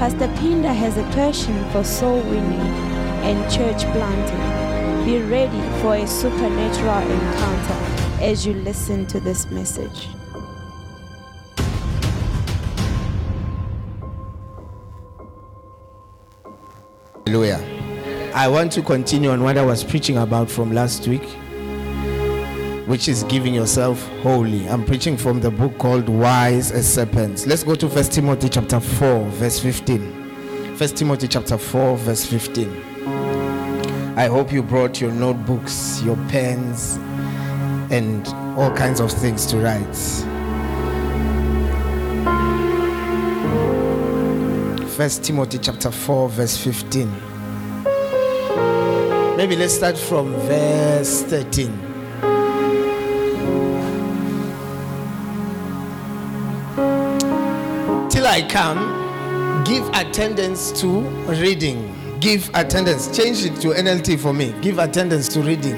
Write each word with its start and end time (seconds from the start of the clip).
Pastor 0.00 0.28
Pinda 0.38 0.72
has 0.72 0.96
a 0.96 1.02
passion 1.12 1.62
for 1.72 1.84
soul 1.84 2.22
winning 2.22 2.58
and 3.20 3.52
church 3.52 3.82
planting. 3.92 5.04
Be 5.04 5.20
ready 5.20 5.60
for 5.82 5.94
a 5.94 6.06
supernatural 6.06 7.00
encounter 7.00 8.24
as 8.24 8.46
you 8.46 8.54
listen 8.54 9.04
to 9.08 9.20
this 9.20 9.50
message. 9.50 10.08
Hallelujah. 17.26 17.62
I 18.34 18.48
want 18.48 18.72
to 18.72 18.82
continue 18.82 19.28
on 19.28 19.42
what 19.42 19.58
I 19.58 19.62
was 19.62 19.84
preaching 19.84 20.16
about 20.16 20.50
from 20.50 20.72
last 20.72 21.06
week, 21.08 21.28
which 22.90 23.06
is 23.06 23.22
giving 23.28 23.54
yourself 23.54 24.04
holy. 24.20 24.68
I'm 24.68 24.84
preaching 24.84 25.16
from 25.16 25.38
the 25.38 25.48
book 25.48 25.78
called 25.78 26.08
Wise 26.08 26.72
as 26.72 26.92
Serpents. 26.92 27.46
Let's 27.46 27.62
go 27.62 27.76
to 27.76 27.86
1 27.86 28.04
Timothy 28.06 28.48
chapter 28.48 28.80
4, 28.80 29.26
verse 29.26 29.60
15. 29.60 30.76
1 30.76 30.88
Timothy 30.96 31.28
chapter 31.28 31.56
4, 31.56 31.96
verse 31.98 32.26
15. 32.26 32.68
I 34.16 34.26
hope 34.26 34.52
you 34.52 34.64
brought 34.64 35.00
your 35.00 35.12
notebooks, 35.12 36.02
your 36.02 36.16
pens, 36.30 36.96
and 37.92 38.26
all 38.58 38.72
kinds 38.74 38.98
of 38.98 39.12
things 39.12 39.46
to 39.46 39.58
write. 39.58 39.86
First 44.88 45.22
Timothy 45.22 45.58
chapter 45.58 45.92
4, 45.92 46.28
verse 46.28 46.56
15. 46.56 47.08
Maybe 49.36 49.54
let's 49.54 49.74
start 49.74 49.96
from 49.96 50.32
verse 50.40 51.22
13. 51.22 51.89
I 58.40 58.48
come, 58.48 59.64
give 59.64 59.86
attendance 59.92 60.72
to 60.80 61.00
reading. 61.42 61.94
Give 62.20 62.48
attendance. 62.54 63.14
Change 63.14 63.44
it 63.44 63.60
to 63.60 63.68
NLT 63.68 64.18
for 64.18 64.32
me. 64.32 64.54
Give 64.62 64.78
attendance 64.78 65.28
to 65.34 65.42
reading. 65.42 65.74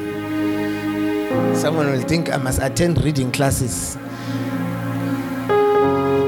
Someone 1.56 1.90
will 1.90 2.02
think 2.02 2.32
I 2.32 2.36
must 2.36 2.62
attend 2.62 3.02
reading 3.02 3.32
classes. 3.32 3.96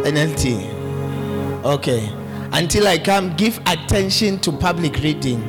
NLT. 0.03 1.63
Okay. 1.65 2.11
Until 2.53 2.89
I 2.89 2.99
come, 2.99 3.37
give 3.37 3.61
attention 3.67 4.41
to 4.41 4.51
public 4.51 4.97
reading, 5.05 5.41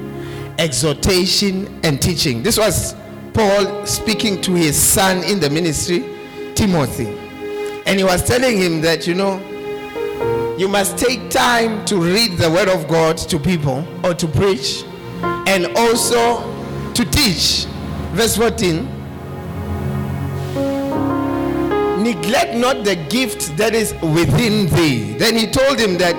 exhortation, 0.60 1.80
and 1.84 2.00
teaching. 2.00 2.44
This 2.44 2.60
was 2.60 2.94
Paul 3.34 3.88
speaking 3.88 4.40
to 4.42 4.54
his 4.54 4.80
son 4.80 5.24
in 5.24 5.40
the 5.40 5.50
ministry, 5.50 6.06
Timothy. 6.54 7.08
And 7.88 7.98
he 7.98 8.04
was 8.04 8.24
telling 8.24 8.60
him 8.60 8.82
that, 8.82 9.08
you 9.08 9.16
know, 9.16 9.42
you 10.58 10.70
must 10.70 10.98
take 10.98 11.30
time 11.30 11.84
to 11.86 11.98
read 11.98 12.38
the 12.38 12.50
word 12.50 12.70
of 12.70 12.88
God 12.88 13.18
to 13.18 13.38
people 13.38 13.86
or 14.06 14.14
to 14.14 14.28
preach 14.28 14.84
and 15.48 15.68
also 15.76 16.42
to 16.94 17.04
teach. 17.06 17.66
Verse 18.14 18.38
14 18.38 18.88
Neglect 22.02 22.56
not 22.56 22.86
the 22.86 22.96
gift 23.10 23.58
that 23.58 23.74
is 23.74 23.94
within 23.96 24.68
thee. 24.76 25.18
Then 25.18 25.36
he 25.36 25.48
told 25.48 25.80
him 25.80 25.98
that 25.98 26.16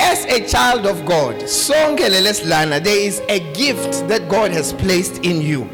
as 0.00 0.24
a 0.26 0.46
child 0.46 0.86
of 0.86 1.04
God, 1.04 1.40
there 1.40 2.98
is 2.98 3.20
a 3.28 3.52
gift 3.52 4.08
that 4.08 4.28
God 4.28 4.50
has 4.52 4.72
placed 4.74 5.24
in 5.24 5.40
you. 5.40 5.68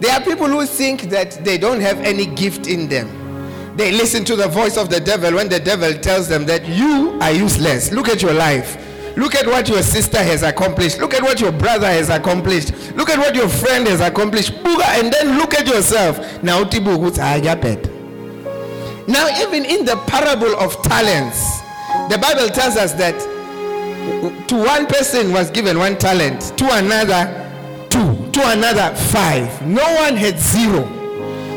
There 0.00 0.12
are 0.12 0.20
people 0.20 0.48
who 0.48 0.64
think 0.64 1.02
that 1.10 1.44
they 1.44 1.58
don't 1.58 1.80
have 1.80 2.00
any 2.00 2.26
gift 2.26 2.66
in 2.66 2.88
them. 2.88 3.23
They 3.76 3.90
listen 3.90 4.24
to 4.26 4.36
the 4.36 4.46
voice 4.48 4.76
of 4.76 4.88
the 4.88 5.00
devil 5.00 5.34
when 5.34 5.48
the 5.48 5.58
devil 5.58 5.92
tells 5.94 6.28
them 6.28 6.46
that 6.46 6.66
you 6.66 7.18
are 7.20 7.32
useless. 7.32 7.90
Look 7.92 8.08
at 8.08 8.22
your 8.22 8.32
life. 8.32 8.78
Look 9.16 9.34
at 9.34 9.46
what 9.46 9.68
your 9.68 9.82
sister 9.82 10.18
has 10.18 10.42
accomplished. 10.42 10.98
Look 10.98 11.14
at 11.14 11.22
what 11.22 11.40
your 11.40 11.52
brother 11.52 11.86
has 11.86 12.08
accomplished. 12.08 12.72
Look 12.96 13.10
at 13.10 13.18
what 13.18 13.34
your 13.34 13.48
friend 13.48 13.86
has 13.86 14.00
accomplished. 14.00 14.52
And 14.64 15.12
then 15.12 15.38
look 15.38 15.54
at 15.54 15.66
yourself. 15.66 16.18
Now, 16.42 16.62
even 19.42 19.64
in 19.64 19.84
the 19.84 19.96
parable 20.06 20.56
of 20.56 20.80
talents, 20.82 21.60
the 22.12 22.18
Bible 22.18 22.48
tells 22.48 22.76
us 22.76 22.92
that 22.94 23.14
to 24.48 24.56
one 24.56 24.86
person 24.86 25.32
was 25.32 25.50
given 25.50 25.78
one 25.78 25.96
talent, 25.96 26.56
to 26.58 26.68
another 26.72 27.50
two, 27.90 28.30
to 28.32 28.48
another 28.50 28.94
five. 28.96 29.66
No 29.66 29.84
one 29.94 30.16
had 30.16 30.38
zero. 30.38 30.86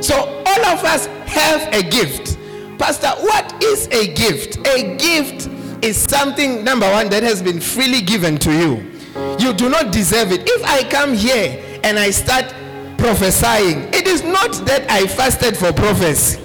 So 0.02 0.16
all 0.46 0.66
of 0.66 0.84
us 0.84 1.08
have 1.28 1.74
a 1.74 1.84
gift. 1.84 2.38
Pastor, 2.78 3.10
what 3.22 3.64
is 3.64 3.88
a 3.88 4.14
gift? 4.14 4.58
A 4.68 4.96
gift 4.98 5.50
is 5.84 5.98
something, 5.98 6.64
number 6.64 6.90
one, 6.92 7.10
that 7.10 7.24
has 7.24 7.42
been 7.42 7.60
freely 7.60 8.02
given 8.02 8.38
to 8.40 8.52
you. 8.52 8.92
You 9.40 9.54
do 9.54 9.70
not 9.70 9.92
deserve 9.92 10.32
it. 10.32 10.42
If 10.46 10.64
I 10.64 10.84
come 10.90 11.14
here 11.14 11.64
and 11.84 11.98
I 11.98 12.12
start 12.12 12.54
prophesying, 12.98 13.94
it 13.94 14.08
is 14.08 14.24
not 14.24 14.54
that 14.66 14.90
I 14.90 15.08
fasted 15.08 15.58
for 15.58 15.72
prophecy. 15.74 16.40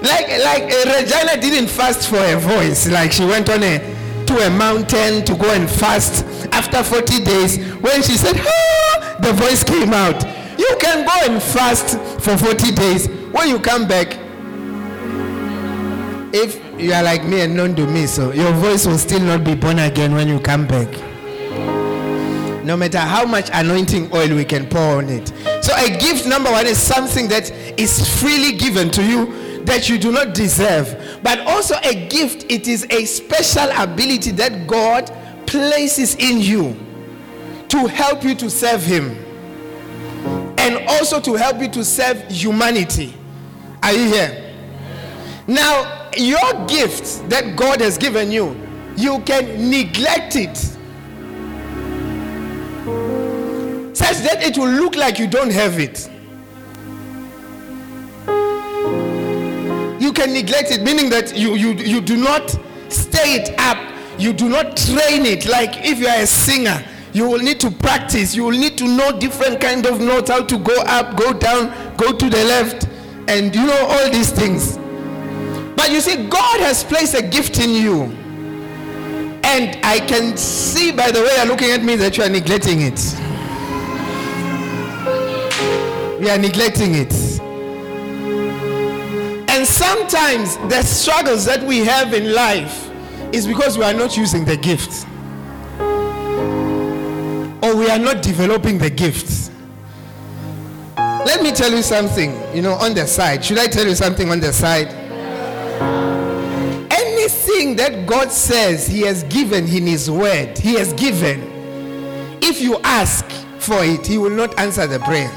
like 0.04 0.28
like 0.28 0.62
uh, 0.72 0.94
Regina 0.96 1.40
didn't 1.40 1.68
fast 1.68 2.08
for 2.08 2.18
a 2.18 2.36
voice. 2.36 2.88
Like 2.88 3.12
she 3.12 3.24
went 3.24 3.48
on 3.50 3.62
a 3.62 3.78
to 4.26 4.38
a 4.46 4.50
mountain 4.50 5.24
to 5.24 5.34
go 5.34 5.50
and 5.52 5.68
fast 5.68 6.24
after 6.52 6.82
40 6.82 7.24
days. 7.24 7.58
When 7.76 8.02
she 8.02 8.16
said, 8.16 8.36
ah, 8.38 9.16
the 9.20 9.32
voice 9.32 9.64
came 9.64 9.92
out. 9.92 10.24
You 10.58 10.76
can 10.80 11.04
go 11.04 11.32
and 11.32 11.42
fast 11.42 11.98
for 12.22 12.36
40 12.36 12.72
days. 12.72 13.08
When 13.32 13.48
you 13.48 13.58
come 13.58 13.88
back, 13.88 14.16
if 16.32 16.60
you 16.80 16.92
are 16.92 17.02
like 17.02 17.24
me 17.24 17.40
and 17.42 17.56
known 17.56 17.74
to 17.76 17.86
me, 17.86 18.06
so 18.06 18.32
your 18.32 18.52
voice 18.54 18.86
will 18.86 18.98
still 18.98 19.20
not 19.20 19.44
be 19.44 19.54
born 19.54 19.78
again 19.78 20.14
when 20.14 20.28
you 20.28 20.40
come 20.40 20.66
back. 20.66 20.88
No 22.64 22.76
matter 22.76 22.98
how 22.98 23.24
much 23.26 23.50
anointing 23.52 24.12
oil 24.14 24.34
we 24.34 24.44
can 24.44 24.66
pour 24.66 24.98
on 24.98 25.08
it. 25.08 25.28
So, 25.62 25.74
a 25.76 25.90
gift, 25.98 26.26
number 26.26 26.50
one, 26.50 26.66
is 26.66 26.78
something 26.78 27.28
that 27.28 27.50
is 27.78 28.20
freely 28.20 28.56
given 28.56 28.90
to 28.90 29.04
you 29.04 29.62
that 29.64 29.88
you 29.88 29.98
do 29.98 30.12
not 30.12 30.34
deserve. 30.34 31.20
But 31.22 31.40
also, 31.40 31.76
a 31.82 32.08
gift, 32.08 32.46
it 32.50 32.66
is 32.68 32.86
a 32.90 33.04
special 33.04 33.70
ability 33.76 34.30
that 34.32 34.66
God 34.66 35.10
places 35.46 36.14
in 36.16 36.40
you 36.40 36.76
to 37.68 37.86
help 37.86 38.24
you 38.24 38.34
to 38.36 38.48
serve 38.50 38.82
Him 38.82 39.23
and 40.64 40.88
also 40.88 41.20
to 41.20 41.34
help 41.34 41.60
you 41.60 41.68
to 41.68 41.84
serve 41.84 42.22
humanity. 42.28 43.14
Are 43.82 43.92
you 43.92 44.06
here? 44.06 44.54
Now, 45.46 46.10
your 46.16 46.66
gift 46.66 47.28
that 47.28 47.54
God 47.54 47.82
has 47.82 47.98
given 47.98 48.32
you, 48.32 48.56
you 48.96 49.20
can 49.20 49.68
neglect 49.68 50.36
it 50.36 50.56
such 53.94 54.16
that 54.18 54.38
it 54.42 54.56
will 54.56 54.70
look 54.70 54.96
like 54.96 55.18
you 55.18 55.26
don't 55.26 55.52
have 55.52 55.78
it. 55.78 56.08
You 60.02 60.12
can 60.12 60.32
neglect 60.32 60.70
it, 60.70 60.82
meaning 60.82 61.10
that 61.10 61.36
you, 61.36 61.56
you, 61.56 61.72
you 61.72 62.00
do 62.00 62.16
not 62.16 62.50
stay 62.88 63.34
it 63.34 63.58
up, 63.58 63.78
you 64.18 64.32
do 64.32 64.48
not 64.48 64.78
train 64.78 65.26
it. 65.26 65.46
Like 65.46 65.84
if 65.84 65.98
you 65.98 66.06
are 66.06 66.20
a 66.22 66.26
singer, 66.26 66.82
you 67.14 67.26
will 67.26 67.38
need 67.38 67.58
to 67.60 67.70
practice, 67.70 68.34
you 68.34 68.44
will 68.44 68.58
need 68.58 68.76
to 68.76 68.84
know 68.86 69.18
different 69.18 69.60
kind 69.60 69.86
of 69.86 70.00
notes, 70.00 70.28
how 70.28 70.44
to 70.44 70.58
go 70.58 70.76
up, 70.82 71.16
go 71.16 71.32
down, 71.32 71.96
go 71.96 72.12
to 72.12 72.28
the 72.28 72.44
left, 72.44 72.86
and 73.28 73.54
you 73.54 73.64
know 73.64 73.86
all 73.88 74.10
these 74.10 74.30
things. 74.30 74.76
But 75.76 75.90
you 75.90 76.02
see, 76.02 76.28
God 76.28 76.60
has 76.60 76.84
placed 76.84 77.14
a 77.14 77.22
gift 77.22 77.58
in 77.58 77.70
you. 77.70 78.02
And 79.46 79.78
I 79.84 80.00
can 80.00 80.36
see 80.36 80.92
by 80.92 81.10
the 81.10 81.22
way 81.22 81.30
you're 81.36 81.46
looking 81.46 81.70
at 81.70 81.82
me 81.82 81.96
that 81.96 82.16
you 82.18 82.24
are 82.24 82.28
neglecting 82.28 82.82
it 82.82 82.98
we 86.24 86.30
are 86.30 86.38
neglecting 86.38 86.94
it. 86.94 87.12
And 89.50 89.66
sometimes 89.66 90.56
the 90.72 90.80
struggles 90.82 91.44
that 91.44 91.62
we 91.62 91.80
have 91.80 92.14
in 92.14 92.32
life 92.32 92.90
is 93.30 93.46
because 93.46 93.76
we 93.76 93.84
are 93.84 93.92
not 93.92 94.16
using 94.16 94.46
the 94.46 94.56
gift. 94.56 95.06
We 97.84 97.90
are 97.90 97.98
not 97.98 98.22
developing 98.22 98.78
the 98.78 98.88
gifts. 98.88 99.50
Let 100.96 101.42
me 101.42 101.52
tell 101.52 101.70
you 101.70 101.82
something, 101.82 102.32
you 102.56 102.62
know, 102.62 102.72
on 102.72 102.94
the 102.94 103.06
side. 103.06 103.44
Should 103.44 103.58
I 103.58 103.66
tell 103.66 103.86
you 103.86 103.94
something 103.94 104.30
on 104.30 104.40
the 104.40 104.54
side? 104.54 104.88
Anything 106.90 107.76
that 107.76 108.06
God 108.06 108.32
says 108.32 108.86
He 108.86 109.02
has 109.02 109.24
given 109.24 109.64
in 109.68 109.86
His 109.86 110.10
word, 110.10 110.56
He 110.56 110.76
has 110.76 110.94
given. 110.94 111.42
If 112.42 112.62
you 112.62 112.78
ask 112.84 113.30
for 113.58 113.84
it, 113.84 114.06
He 114.06 114.16
will 114.16 114.30
not 114.30 114.58
answer 114.58 114.86
the 114.86 115.00
prayer. 115.00 115.30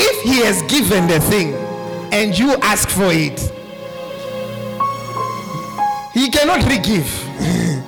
If 0.00 0.22
He 0.24 0.40
has 0.44 0.62
given 0.62 1.06
the 1.06 1.20
thing 1.20 1.54
and 2.12 2.36
you 2.36 2.54
ask 2.56 2.88
for 2.88 3.12
it, 3.12 3.38
He 6.12 6.28
cannot 6.28 6.68
re-give. 6.68 7.84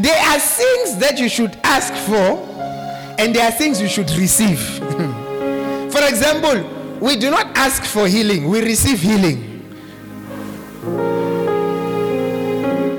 there 0.00 0.18
are 0.28 0.38
things 0.38 0.96
that 0.98 1.18
you 1.18 1.28
should 1.28 1.58
ask 1.64 1.92
for, 2.06 2.48
and 3.18 3.34
there 3.34 3.46
are 3.46 3.52
things 3.52 3.80
you 3.80 3.88
should 3.88 4.10
receive. 4.12 4.58
for 5.92 6.02
example, 6.08 6.98
we 7.00 7.16
do 7.16 7.30
not 7.30 7.46
ask 7.56 7.84
for 7.84 8.06
healing, 8.06 8.48
we 8.48 8.62
receive 8.62 9.00
healing. 9.00 9.48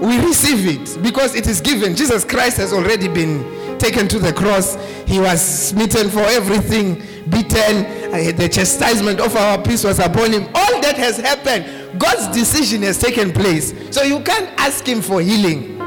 We 0.02 0.20
receive 0.20 0.68
it 0.68 1.02
because 1.02 1.34
it 1.34 1.48
is 1.48 1.62
given. 1.62 1.96
Jesus 1.96 2.26
Christ 2.26 2.58
has 2.58 2.74
already 2.74 3.08
been 3.08 3.80
taken 3.80 4.08
to 4.10 4.20
the 4.20 4.34
cross. 4.34 4.76
He 5.08 5.20
was 5.20 5.42
smitten 5.42 6.10
for 6.10 6.20
everything, 6.20 6.96
beaten. 7.30 7.86
Uh, 8.14 8.32
the 8.36 8.50
chastisement 8.52 9.20
of 9.20 9.36
our 9.36 9.62
peace 9.62 9.84
was 9.84 10.00
upon 10.00 10.34
him. 10.34 10.44
All 10.54 10.82
that 10.82 10.96
has 10.98 11.18
happened. 11.18 12.00
God's 12.00 12.28
decision 12.36 12.82
has 12.84 13.00
taken 13.00 13.32
place. 13.32 13.74
So 13.96 14.04
you 14.04 14.20
can't 14.20 14.50
ask 14.60 14.86
him 14.86 15.02
for 15.02 15.22
healing. 15.22 15.80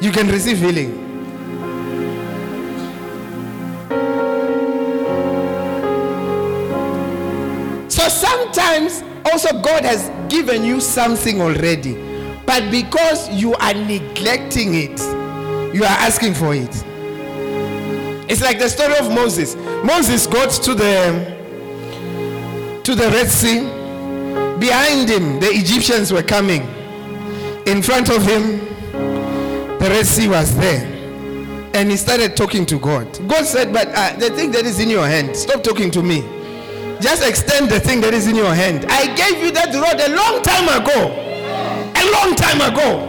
You 0.00 0.10
can 0.10 0.28
receive 0.28 0.58
healing. 0.58 1.08
So 7.90 8.08
sometimes 8.08 9.02
also 9.30 9.60
God 9.60 9.84
has 9.84 10.10
given 10.32 10.64
you 10.64 10.80
something 10.80 11.40
already, 11.40 11.94
but 12.46 12.70
because 12.70 13.28
you 13.28 13.54
are 13.54 13.74
neglecting 13.74 14.74
it, 14.74 14.98
you 15.74 15.84
are 15.84 15.98
asking 16.00 16.34
for 16.34 16.54
it. 16.54 16.84
It's 18.30 18.40
like 18.40 18.58
the 18.58 18.68
story 18.68 18.96
of 18.96 19.12
Moses. 19.12 19.54
Moses 19.84 20.26
got 20.26 20.50
to 20.50 20.74
the 20.74 21.36
to 22.84 22.94
the 22.94 23.10
Red 23.10 23.28
Sea. 23.28 23.60
Behind 24.58 25.08
him, 25.08 25.40
the 25.40 25.48
Egyptians 25.48 26.12
were 26.12 26.22
coming. 26.22 26.62
In 27.66 27.82
front 27.82 28.08
of 28.08 28.24
him, 28.24 28.69
the 29.80 30.28
was 30.28 30.54
there. 30.56 30.86
And 31.74 31.90
he 31.90 31.96
started 31.96 32.36
talking 32.36 32.66
to 32.66 32.78
God. 32.78 33.06
God 33.28 33.46
said, 33.46 33.72
But 33.72 33.88
uh, 33.88 34.16
the 34.18 34.30
thing 34.30 34.50
that 34.52 34.66
is 34.66 34.78
in 34.78 34.90
your 34.90 35.06
hand, 35.06 35.34
stop 35.36 35.62
talking 35.62 35.90
to 35.92 36.02
me. 36.02 36.20
Just 37.00 37.26
extend 37.26 37.70
the 37.70 37.80
thing 37.80 38.00
that 38.02 38.12
is 38.12 38.26
in 38.26 38.36
your 38.36 38.54
hand. 38.54 38.84
I 38.90 39.06
gave 39.16 39.42
you 39.42 39.50
that 39.52 39.72
rod 39.72 40.00
a 40.00 40.14
long 40.14 40.42
time 40.42 40.68
ago. 40.68 41.16
A 41.96 42.04
long 42.12 42.34
time 42.36 42.60
ago. 42.60 43.06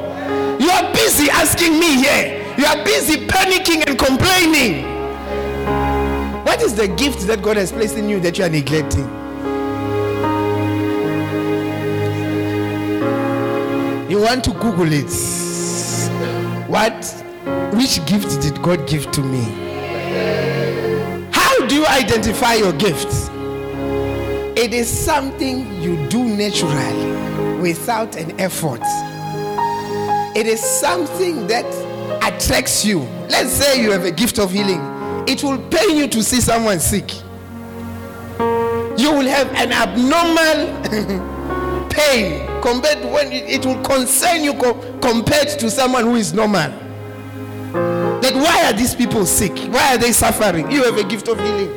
You 0.59 0.69
are 0.69 0.93
busy 0.93 1.29
asking 1.29 1.77
me 1.77 1.97
here. 1.97 2.55
You 2.57 2.65
are 2.65 2.83
busy 2.85 3.27
panicking 3.27 3.85
and 3.87 3.99
complaining. 3.99 4.85
What 6.45 6.61
is 6.61 6.75
the 6.75 6.87
gift 6.87 7.27
that 7.27 7.41
God 7.41 7.57
has 7.57 7.71
placed 7.71 7.97
in 7.97 8.07
you 8.07 8.19
that 8.21 8.37
you 8.37 8.45
are 8.45 8.49
neglecting? 8.49 9.09
You 14.09 14.21
want 14.21 14.43
to 14.45 14.51
Google 14.51 14.91
it. 14.93 15.50
What? 16.71 17.03
Which 17.73 18.05
gift 18.05 18.41
did 18.41 18.61
God 18.61 18.87
give 18.87 19.11
to 19.11 19.21
me? 19.21 19.43
How 21.33 21.67
do 21.67 21.75
you 21.75 21.85
identify 21.85 22.53
your 22.53 22.71
gifts? 22.71 23.29
It 24.55 24.73
is 24.73 24.89
something 24.89 25.81
you 25.81 26.07
do 26.07 26.23
naturally 26.23 27.59
without 27.59 28.15
an 28.15 28.39
effort. 28.39 28.79
It 30.33 30.47
is 30.47 30.61
something 30.61 31.45
that 31.47 31.65
attracts 32.23 32.85
you. 32.85 32.99
Let's 33.27 33.51
say 33.51 33.83
you 33.83 33.91
have 33.91 34.05
a 34.05 34.11
gift 34.11 34.39
of 34.39 34.53
healing, 34.53 34.79
it 35.27 35.43
will 35.43 35.57
pain 35.67 35.97
you 35.97 36.07
to 36.07 36.23
see 36.23 36.39
someone 36.39 36.79
sick. 36.79 37.13
You 38.97 39.11
will 39.11 39.27
have 39.27 39.49
an 39.55 39.73
abnormal 39.73 40.79
pain 41.89 42.50
compared 42.61 43.03
when 43.11 43.31
it 43.31 43.65
will 43.65 43.81
concern 43.83 44.43
you 44.43 44.53
compared 45.01 45.49
to 45.59 45.69
someone 45.69 46.03
who 46.03 46.15
is 46.15 46.33
normal. 46.33 46.71
That 48.21 48.33
why 48.35 48.65
are 48.65 48.73
these 48.73 48.93
people 48.93 49.25
sick? 49.25 49.57
Why 49.73 49.95
are 49.95 49.97
they 49.97 50.11
suffering? 50.11 50.69
You 50.71 50.83
have 50.83 50.97
a 50.97 51.03
gift 51.03 51.27
of 51.27 51.39
healing. 51.39 51.69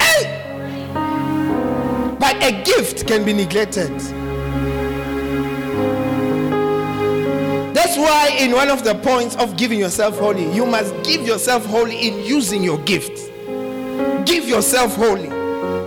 Hey! 0.00 0.92
But 2.18 2.42
a 2.42 2.62
gift 2.64 3.06
can 3.06 3.24
be 3.24 3.32
neglected. 3.32 3.92
That's 7.74 7.96
why, 7.98 8.36
in 8.40 8.52
one 8.52 8.68
of 8.68 8.82
the 8.82 8.94
points 8.96 9.36
of 9.36 9.56
giving 9.56 9.78
yourself 9.78 10.18
holy, 10.18 10.52
you 10.52 10.66
must 10.66 10.92
give 11.04 11.26
yourself 11.26 11.64
holy 11.66 12.08
in 12.08 12.24
using 12.24 12.64
your 12.64 12.78
gift. 12.78 13.30
Give 14.26 14.48
yourself 14.48 14.96
holy. 14.96 15.35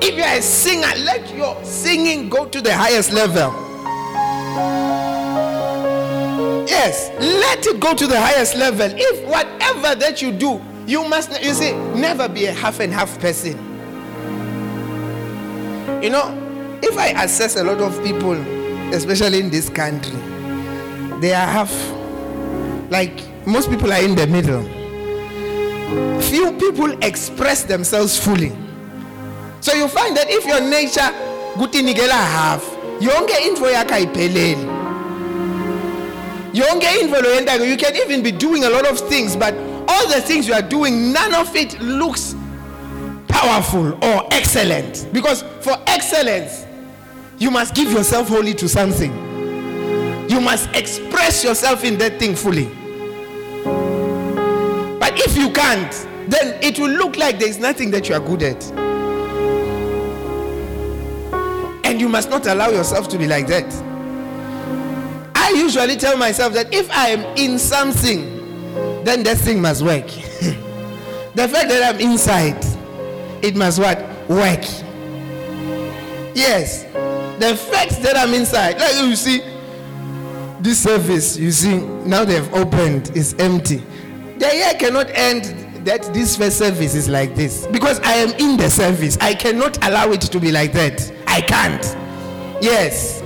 If 0.01 0.15
you 0.15 0.23
are 0.23 0.37
a 0.37 0.41
singer, 0.41 0.93
let 1.03 1.33
your 1.35 1.61
singing 1.63 2.29
go 2.29 2.45
to 2.47 2.61
the 2.61 2.73
highest 2.73 3.11
level. 3.11 3.51
Yes, 6.67 7.11
let 7.19 7.65
it 7.65 7.79
go 7.79 7.93
to 7.93 8.07
the 8.07 8.19
highest 8.19 8.55
level. 8.55 8.89
If 8.93 9.27
whatever 9.27 9.95
that 9.95 10.21
you 10.21 10.31
do, 10.31 10.61
you 10.87 11.07
must, 11.07 11.31
you 11.43 11.53
see, 11.53 11.73
never 11.99 12.29
be 12.29 12.45
a 12.45 12.53
half 12.53 12.79
and 12.79 12.93
half 12.93 13.19
person. 13.19 13.57
You 16.01 16.09
know, 16.09 16.79
if 16.81 16.97
I 16.97 17.07
assess 17.23 17.57
a 17.57 17.63
lot 17.63 17.79
of 17.79 18.01
people, 18.03 18.33
especially 18.93 19.39
in 19.39 19.49
this 19.49 19.69
country, 19.69 20.15
they 21.19 21.33
are 21.33 21.45
half, 21.45 21.73
like 22.89 23.21
most 23.45 23.69
people 23.69 23.91
are 23.91 24.01
in 24.01 24.15
the 24.15 24.27
middle. 24.27 24.63
Few 26.21 26.53
people 26.53 26.91
express 27.03 27.63
themselves 27.63 28.17
fully. 28.17 28.53
So 29.61 29.73
you 29.73 29.87
find 29.87 30.15
that 30.15 30.29
if 30.29 30.45
your 30.45 30.61
nature 30.61 31.11
kutinikela 31.57 32.11
half, 32.11 32.63
yonke 32.99 33.35
info 33.45 33.65
yakho 33.65 33.91
ayipheleli. 33.91 34.65
Yonke 36.53 37.01
info 37.01 37.21
loyentayo, 37.21 37.67
you 37.67 37.77
can 37.77 37.95
even 37.95 38.23
be 38.23 38.31
doing 38.31 38.63
a 38.63 38.69
lot 38.69 38.87
of 38.87 38.99
things, 38.99 39.35
but 39.35 39.53
all 39.87 40.07
the 40.07 40.21
things 40.21 40.47
you 40.47 40.53
are 40.53 40.61
doing, 40.61 41.11
none 41.11 41.33
of 41.35 41.55
it 41.55 41.79
looks 41.81 42.35
powerful 43.27 43.93
or 44.03 44.27
excellent. 44.31 45.07
Because 45.11 45.43
for 45.61 45.77
excellence, 45.87 46.65
you 47.37 47.51
must 47.51 47.73
give 47.75 47.91
yourself 47.91 48.29
wholly 48.29 48.53
to 48.55 48.67
something. 48.69 49.11
You 50.29 50.39
must 50.39 50.69
express 50.75 51.43
yourself 51.43 51.83
in 51.83 51.97
that 51.97 52.19
thing 52.19 52.35
fully. 52.35 52.65
But 54.99 55.19
if 55.19 55.35
you 55.37 55.51
can't, 55.51 55.91
then 56.29 56.61
it 56.61 56.77
will 56.79 56.91
look 56.91 57.17
like 57.17 57.39
there 57.39 57.49
is 57.49 57.59
nothing 57.59 57.91
that 57.91 58.07
you 58.09 58.15
are 58.15 58.19
good 58.19 58.43
at. 58.43 58.78
And 61.99 62.05
you 62.05 62.09
must 62.09 62.29
not 62.29 62.47
allow 62.47 62.69
yourself 62.69 63.09
to 63.09 63.17
be 63.17 63.27
like 63.27 63.45
that. 63.47 63.65
I 65.35 65.49
usually 65.49 65.97
tell 65.97 66.15
myself 66.15 66.53
that 66.53 66.73
if 66.73 66.89
I 66.91 67.09
am 67.09 67.25
in 67.35 67.59
something, 67.59 69.03
then 69.03 69.21
that 69.23 69.37
thing 69.37 69.61
must 69.61 69.81
work. 69.81 70.07
the 70.07 71.45
fact 71.49 71.67
that 71.67 71.93
I'm 71.93 71.99
inside, 71.99 72.55
it 73.43 73.57
must 73.57 73.79
what? 73.79 73.99
Work. 74.29 74.63
Yes. 76.33 76.83
The 77.37 77.57
fact 77.69 78.01
that 78.01 78.15
I'm 78.15 78.33
inside, 78.33 78.79
like 78.79 78.95
you 79.03 79.17
see, 79.17 79.41
this 80.61 80.79
service, 80.79 81.35
you 81.35 81.51
see, 81.51 81.79
now 81.79 82.23
they've 82.23 82.53
opened, 82.53 83.09
is 83.09 83.33
empty. 83.39 83.83
The 84.37 84.49
year 84.55 84.73
cannot 84.79 85.09
end 85.09 85.43
that 85.85 86.13
this 86.13 86.37
first 86.37 86.59
service 86.59 86.95
is 86.95 87.09
like 87.09 87.35
this 87.35 87.67
because 87.67 87.99
I 88.01 88.13
am 88.13 88.29
in 88.39 88.55
the 88.55 88.69
service. 88.69 89.17
I 89.19 89.33
cannot 89.33 89.85
allow 89.85 90.11
it 90.13 90.21
to 90.21 90.39
be 90.39 90.49
like 90.49 90.71
that. 90.71 91.18
I 91.39 91.41
can't. 91.41 91.81
Yes. 92.61 93.21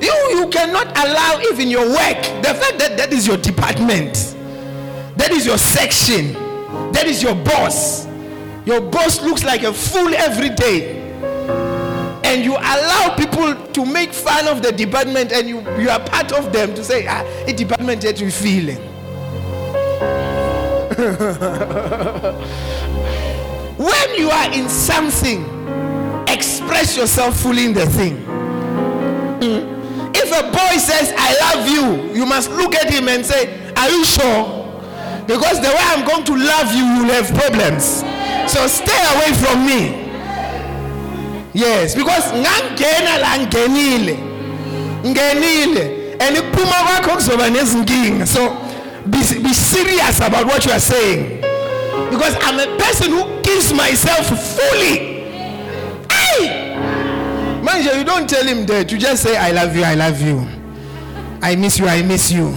You, 0.00 0.38
you 0.38 0.48
cannot 0.48 0.86
allow 0.96 1.40
even 1.52 1.68
your 1.68 1.86
work, 1.86 2.22
the 2.42 2.54
fact 2.54 2.78
that 2.78 2.96
that 2.96 3.12
is 3.12 3.26
your 3.26 3.36
department, 3.36 4.14
that 5.18 5.30
is 5.30 5.44
your 5.44 5.58
section, 5.58 6.32
that 6.92 7.04
is 7.04 7.22
your 7.22 7.34
boss. 7.34 8.06
Your 8.64 8.80
boss 8.80 9.20
looks 9.20 9.44
like 9.44 9.62
a 9.62 9.74
fool 9.74 10.14
every 10.14 10.48
day. 10.48 11.02
And 12.24 12.42
you 12.42 12.54
allow 12.54 13.14
people 13.14 13.54
to 13.72 13.84
make 13.84 14.14
fun 14.14 14.48
of 14.48 14.62
the 14.62 14.72
department 14.72 15.30
and 15.30 15.46
you, 15.46 15.60
you 15.78 15.90
are 15.90 16.00
part 16.00 16.32
of 16.32 16.50
them 16.50 16.74
to 16.74 16.82
say, 16.82 17.06
ah, 17.06 17.22
a 17.46 17.52
department 17.52 18.00
that 18.00 18.22
you 18.22 18.30
feeling. 18.30 18.78
when 23.76 24.14
you 24.14 24.30
are 24.30 24.50
in 24.54 24.66
something, 24.70 25.53
express 26.34 26.96
yourself 26.96 27.40
fully 27.40 27.64
in 27.66 27.72
the 27.72 27.86
thing. 27.86 28.16
Mm. 29.40 30.14
If 30.16 30.30
a 30.32 30.42
boy 30.50 30.76
says, 30.78 31.12
I 31.16 31.34
love 31.54 31.68
you, 31.68 32.14
you 32.14 32.26
must 32.26 32.50
look 32.50 32.74
at 32.74 32.90
him 32.90 33.08
and 33.08 33.24
say, 33.24 33.72
Are 33.76 33.88
you 33.90 34.04
sure? 34.04 34.62
Because 35.26 35.60
the 35.60 35.68
way 35.68 35.84
I'm 35.92 36.06
going 36.06 36.24
to 36.24 36.36
love 36.36 36.74
you, 36.74 36.84
you'll 36.84 37.14
have 37.14 37.28
problems. 37.34 38.04
So 38.52 38.66
stay 38.66 39.00
away 39.14 39.32
from 39.40 39.66
me. 39.66 40.04
yes 41.54 41.94
because 41.94 42.32
ngangena 42.32 43.18
la 43.20 43.38
ngenile 43.38 44.18
ngenile 45.04 46.16
and 46.20 46.36
ukuphuma 46.36 46.82
kwakho 47.00 47.20
so 48.26 48.56
be, 49.06 49.18
be 49.42 49.54
serious 49.54 50.18
about 50.18 50.46
what 50.46 50.64
you 50.66 50.72
are 50.72 50.80
saying 50.80 51.40
because 52.10 52.36
i'm 52.40 52.58
a 52.58 52.76
person 52.76 53.12
who 53.12 53.40
gives 53.42 53.72
myself 53.72 54.26
fully 54.56 55.13
manje 57.64 57.96
you 57.98 58.04
don't 58.04 58.28
tell 58.28 58.44
him 58.44 58.66
that. 58.66 58.90
You 58.92 58.98
just 58.98 59.22
say 59.22 59.36
i 59.36 59.50
love 59.52 59.74
you 59.76 59.84
i 59.84 59.94
love 59.94 60.20
you. 60.20 60.46
I 61.42 61.56
miss 61.56 61.78
you 61.78 61.86
i 61.86 62.02
miss 62.02 62.30
you. 62.30 62.48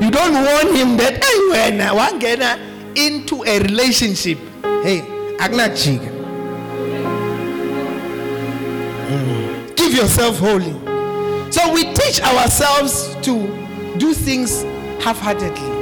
You 0.00 0.10
don't 0.10 0.34
warn 0.34 0.74
him 0.76 0.96
that 0.96 1.22
hey 1.24 1.38
wena 1.52 1.92
wangena 1.92 2.58
into 2.96 3.44
a 3.44 3.58
relationship. 3.60 4.38
Hey 4.82 5.02
akunajika 5.38 6.14
Mm. 9.08 9.74
give 9.76 9.94
yourself 9.94 10.38
holy 10.38 10.74
so 11.50 11.72
we 11.72 11.84
teach 11.94 12.20
ourselves 12.20 13.14
to 13.22 13.32
do 13.96 14.12
things 14.12 14.64
half-heartedly. 15.02 15.72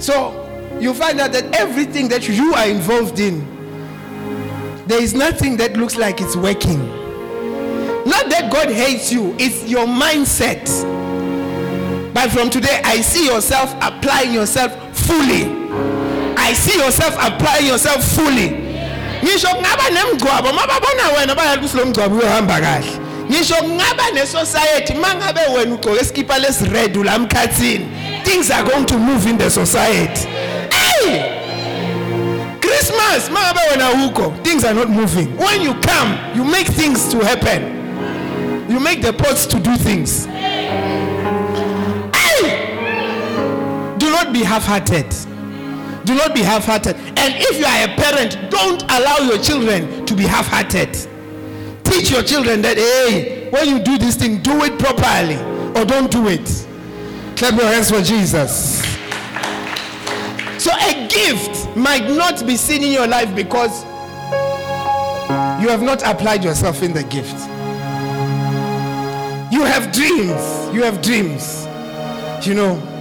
So 0.00 0.78
you 0.80 0.94
find 0.94 1.20
out 1.20 1.32
that 1.32 1.54
everything 1.54 2.08
that 2.08 2.26
you 2.26 2.54
are 2.54 2.66
involved 2.68 3.18
in 3.20 3.46
there 4.86 5.02
is 5.02 5.14
nothing 5.14 5.56
that 5.56 5.76
looks 5.76 5.96
like 5.96 6.20
it's 6.20 6.36
working. 6.36 6.78
Not 8.06 8.30
that 8.30 8.50
god 8.52 8.68
hates 8.70 9.12
you 9.12 9.34
it's 9.38 9.64
your 9.68 9.86
mindset. 9.86 10.64
But 12.14 12.30
from 12.30 12.50
today 12.50 12.80
i 12.84 13.00
see 13.00 13.26
yourself 13.26 13.74
applying 13.80 14.32
yourself 14.32 14.72
fully. 14.96 15.44
I 16.38 16.52
see 16.52 16.78
yourself 16.78 17.14
applying 17.18 17.66
yourself 17.66 18.04
fully. 18.14 18.62
Ngisho 19.22 19.48
kungaba 19.48 19.90
nemgcwabo 19.90 20.52
mababona 20.52 21.08
wena 21.18 21.34
bayali 21.34 21.58
ukuthi 21.58 21.76
lo 21.76 21.86
mgcwabo 21.86 22.16
uyahamba 22.16 22.60
kahle. 22.60 22.90
Ngisho 23.30 23.54
kungaba 23.54 24.10
ne-society 24.14 24.94
mangabe 24.94 25.40
wena 25.56 25.74
ugcoke 25.74 26.00
iskipa 26.00 26.38
lesired 26.38 26.96
ulamkhathini 26.96 27.86
things 28.24 28.50
are 28.50 28.62
going 28.64 28.84
to 28.86 28.98
move 28.98 29.26
in 29.30 29.38
the 29.38 29.50
society. 29.50 30.26
Hey 30.70 31.35
christmas 32.66 33.30
mangabe 33.30 33.60
wena 33.70 33.90
ukho 34.06 34.32
things 34.42 34.64
are 34.64 34.74
not 34.74 34.88
moving. 34.88 35.36
When 35.36 35.62
you 35.62 35.74
come 35.74 36.18
you 36.34 36.44
make 36.44 36.66
things 36.66 37.08
to 37.12 37.18
happen. 37.24 37.76
You 38.68 38.80
make 38.80 39.00
the 39.00 39.12
pots 39.12 39.46
to 39.46 39.60
do 39.60 39.76
things. 39.76 40.26
Hey! 40.26 40.66
Do 43.98 44.10
not 44.10 44.32
be 44.32 44.42
half-hearted. 44.42 45.08
Do 46.04 46.14
not 46.14 46.34
be 46.34 46.42
half-hearted. 46.42 46.96
And 46.96 47.34
if 47.36 47.58
you 47.58 47.64
are 47.64 47.84
a 47.84 47.88
parent 47.96 48.50
don't 48.50 48.82
allow 48.90 49.18
your 49.18 49.38
children 49.38 50.04
to 50.06 50.14
be 50.14 50.24
half-hearted. 50.24 50.92
Teach 51.84 52.10
your 52.10 52.22
children 52.24 52.62
that 52.62 52.76
hey 52.76 53.48
when 53.50 53.68
you 53.68 53.78
do 53.82 53.96
this 53.96 54.16
thing 54.16 54.42
do 54.42 54.64
it 54.64 54.76
properly 54.78 55.36
or 55.80 55.84
don't 55.84 56.10
do 56.10 56.26
it. 56.28 56.66
Clap 57.36 57.54
your 57.54 57.70
hands 57.70 57.90
for 57.90 58.02
jesus. 58.02 58.82
So 60.58 60.72
a 60.72 61.06
gift 61.08 61.65
might 61.76 62.08
not 62.08 62.46
be 62.46 62.56
seen 62.56 62.82
in 62.82 62.92
your 62.92 63.06
life 63.06 63.34
because 63.34 63.84
you 65.62 65.68
have 65.68 65.82
not 65.82 66.02
applied 66.02 66.42
yourself 66.42 66.82
in 66.82 66.92
the 66.92 67.02
gift. 67.04 67.36
You 69.52 69.62
have 69.64 69.92
dreams. 69.92 70.74
You 70.74 70.82
have 70.82 71.02
dreams. 71.02 71.66
You 72.46 72.54
know 72.54 72.92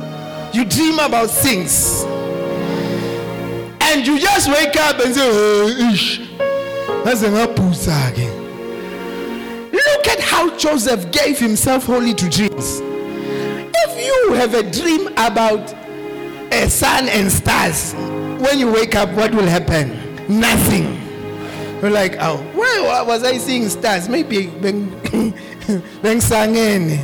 you 0.55 0.63
dream 0.63 0.99
about 0.99 1.29
things. 1.29 2.03
And 3.81 4.07
you 4.07 4.17
just 4.19 4.47
wake 4.49 4.75
up 4.77 4.99
and 5.03 5.13
say 5.13 5.21
oh, 5.21 5.91
ish 5.91 6.21
ngaze 7.03 7.29
ngaphuza 7.29 8.11
ke. 8.15 8.27
Look 9.73 10.07
at 10.07 10.19
how 10.21 10.55
joseph 10.57 11.11
gave 11.11 11.37
himself 11.37 11.85
wholly 11.85 12.13
to 12.13 12.29
dreams. 12.29 12.81
If 12.81 14.05
you 14.05 14.33
have 14.33 14.53
a 14.53 14.63
dream 14.71 15.07
about 15.17 15.73
a 16.53 16.69
sun 16.69 17.09
and 17.09 17.29
stars 17.31 17.93
when 18.45 18.59
you 18.59 18.71
wake 18.71 18.95
up 18.95 19.09
what 19.11 19.33
will 19.33 19.47
happen? 19.47 19.89
Nothing. 20.27 21.01
You're 21.81 21.91
like 21.91 22.15
oh 22.19 22.37
why 22.53 23.01
was 23.01 23.23
i 23.23 23.37
seeing 23.37 23.67
stars? 23.69 24.07
Maybe 24.07 24.47
bengisangene 26.03 26.99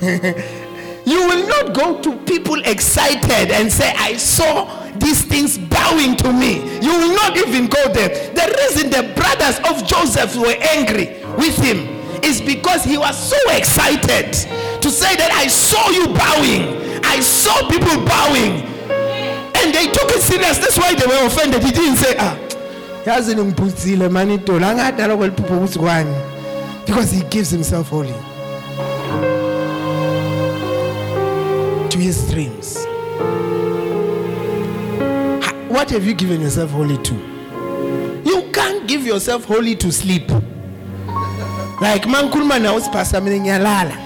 you 1.06 1.26
will 1.28 1.46
not 1.46 1.74
go 1.74 2.00
to 2.00 2.16
people 2.24 2.60
excited 2.64 3.50
and 3.50 3.70
say 3.70 3.92
i 3.98 4.16
saw 4.16 4.66
these 4.98 5.22
things 5.22 5.56
bowing 5.58 6.16
to 6.16 6.32
me. 6.32 6.62
You 6.80 6.92
will 6.92 7.14
not 7.14 7.36
even 7.36 7.66
go 7.68 7.92
there. 7.92 8.08
The 8.34 8.46
reason 8.60 8.90
the 8.90 9.12
brothers 9.14 9.58
of 9.70 9.86
joseph 9.86 10.34
were 10.36 10.56
angry 10.76 11.06
with 11.36 11.56
him 11.56 11.86
is 12.24 12.40
because 12.40 12.84
he 12.84 12.98
was 12.98 13.16
so 13.16 13.38
excited 13.50 14.32
to 14.82 14.90
say 14.90 15.14
that 15.16 15.30
i 15.32 15.46
saw 15.46 15.88
you 15.90 16.06
bowing. 16.08 16.78
I 17.04 17.20
saw 17.20 17.68
people 17.68 18.04
bowing 18.04 18.69
and 19.62 19.74
they 19.74 19.86
took 19.86 20.10
it 20.10 20.22
serious. 20.22 20.58
That's 20.58 20.78
why 20.78 20.94
they 20.94 21.06
were 21.06 21.26
offended. 21.26 21.62
He 21.62 21.70
didn't 21.70 21.96
say 21.96 22.14
ah 22.18 22.36
yazi 23.06 23.34
ngiphuthile 23.36 24.08
mani 24.08 24.34
itolo 24.34 24.66
angadala 24.66 25.16
kweliphupho 25.16 25.54
ukuthi 25.56 25.78
kwani? 25.78 26.14
Because 26.86 27.10
he 27.12 27.22
gives 27.30 27.50
himself 27.50 27.88
wholly 27.90 28.14
to 31.88 31.98
his 31.98 32.30
dreams. 32.30 32.86
What 35.68 35.90
have 35.90 36.04
you 36.04 36.14
given 36.14 36.40
yourself 36.40 36.70
wholly 36.72 36.98
to? 36.98 37.14
You 38.24 38.50
can't 38.52 38.86
give 38.86 39.06
yourself 39.06 39.44
wholly 39.44 39.76
to 39.76 39.92
sleep. 39.92 40.30
Like 41.80 42.06
mangikhuluma 42.08 42.58
nawe 42.58 42.80
sipasta 42.80 43.20
mina 43.20 43.38
ngiyalala. 43.38 43.96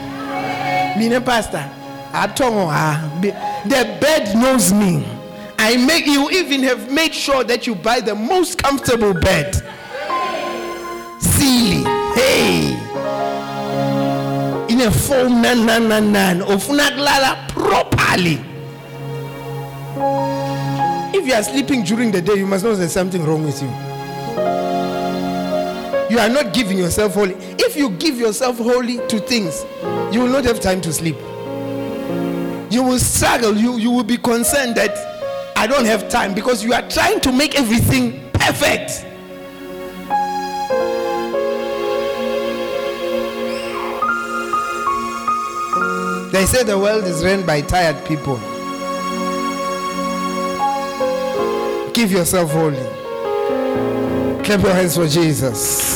Mina 0.99 1.21
pastor 1.21 1.65
athongo 2.13 2.71
ha 2.71 3.11
the 3.21 3.99
bed 4.01 4.37
knows 4.37 4.73
me 4.73 5.05
i 5.65 5.79
make 5.79 6.07
you 6.07 6.31
even 6.31 6.63
have 6.63 6.93
made 6.93 7.15
sure 7.15 7.43
that 7.43 7.67
you 7.67 7.75
buy 7.75 7.99
the 7.99 8.15
most 8.15 8.63
comfortable 8.63 9.15
bed. 9.15 9.55
Silly. 11.19 11.83
Hey. 12.15 12.75
In 14.69 14.83
a 14.83 14.91
foam 14.91 15.41
nan 15.41 15.65
nan 15.65 15.89
nan 15.89 16.13
nan. 16.13 16.41
Ufuna 16.43 16.91
kulala 16.91 17.49
properly. 17.49 18.39
If 21.17 21.27
you 21.27 21.33
are 21.33 21.43
sleeping 21.43 21.83
during 21.83 22.11
the 22.13 22.21
day 22.21 22.35
you 22.35 22.47
must 22.47 22.63
know 22.63 22.75
there's 22.77 22.93
something 22.93 23.25
wrong 23.25 23.45
with 23.45 23.63
you. 23.63 23.69
You 26.11 26.19
are 26.19 26.29
not 26.29 26.53
giving 26.53 26.77
yourself 26.77 27.15
wholly 27.15 27.37
if 27.59 27.75
you 27.75 27.89
give 27.93 28.19
yourself 28.19 28.59
wholly 28.59 28.99
to 29.09 29.19
things 29.19 29.65
you 30.13 30.21
will 30.21 30.29
not 30.29 30.45
have 30.45 30.61
time 30.61 30.83
to 30.83 30.93
sleep. 30.93 31.17
You 32.71 32.83
will 32.83 32.99
struggle. 32.99 33.57
You 33.57 33.79
you 33.79 33.91
will 33.91 34.05
be 34.05 34.19
concerned 34.19 34.75
that 34.77 35.14
i 35.57 35.67
don't 35.67 35.85
have 35.85 36.09
time 36.09 36.35
because 36.35 36.65
you 36.65 36.73
are 36.73 36.87
trying 36.89 37.21
to 37.21 37.33
make 37.33 37.59
everything 37.59 38.31
perfect 38.33 39.05
they 46.33 46.47
say 46.47 46.63
the 46.65 46.79
world 46.79 47.05
is 47.05 47.25
run 47.25 47.45
by 47.47 47.61
tired 47.61 47.97
people 48.07 48.37
give 51.93 52.11
yourself 52.11 52.51
holy. 52.51 52.77
clap 54.45 54.61
your 54.61 54.75
hands 54.75 54.97
for 54.97 55.07
jesus 55.07 55.95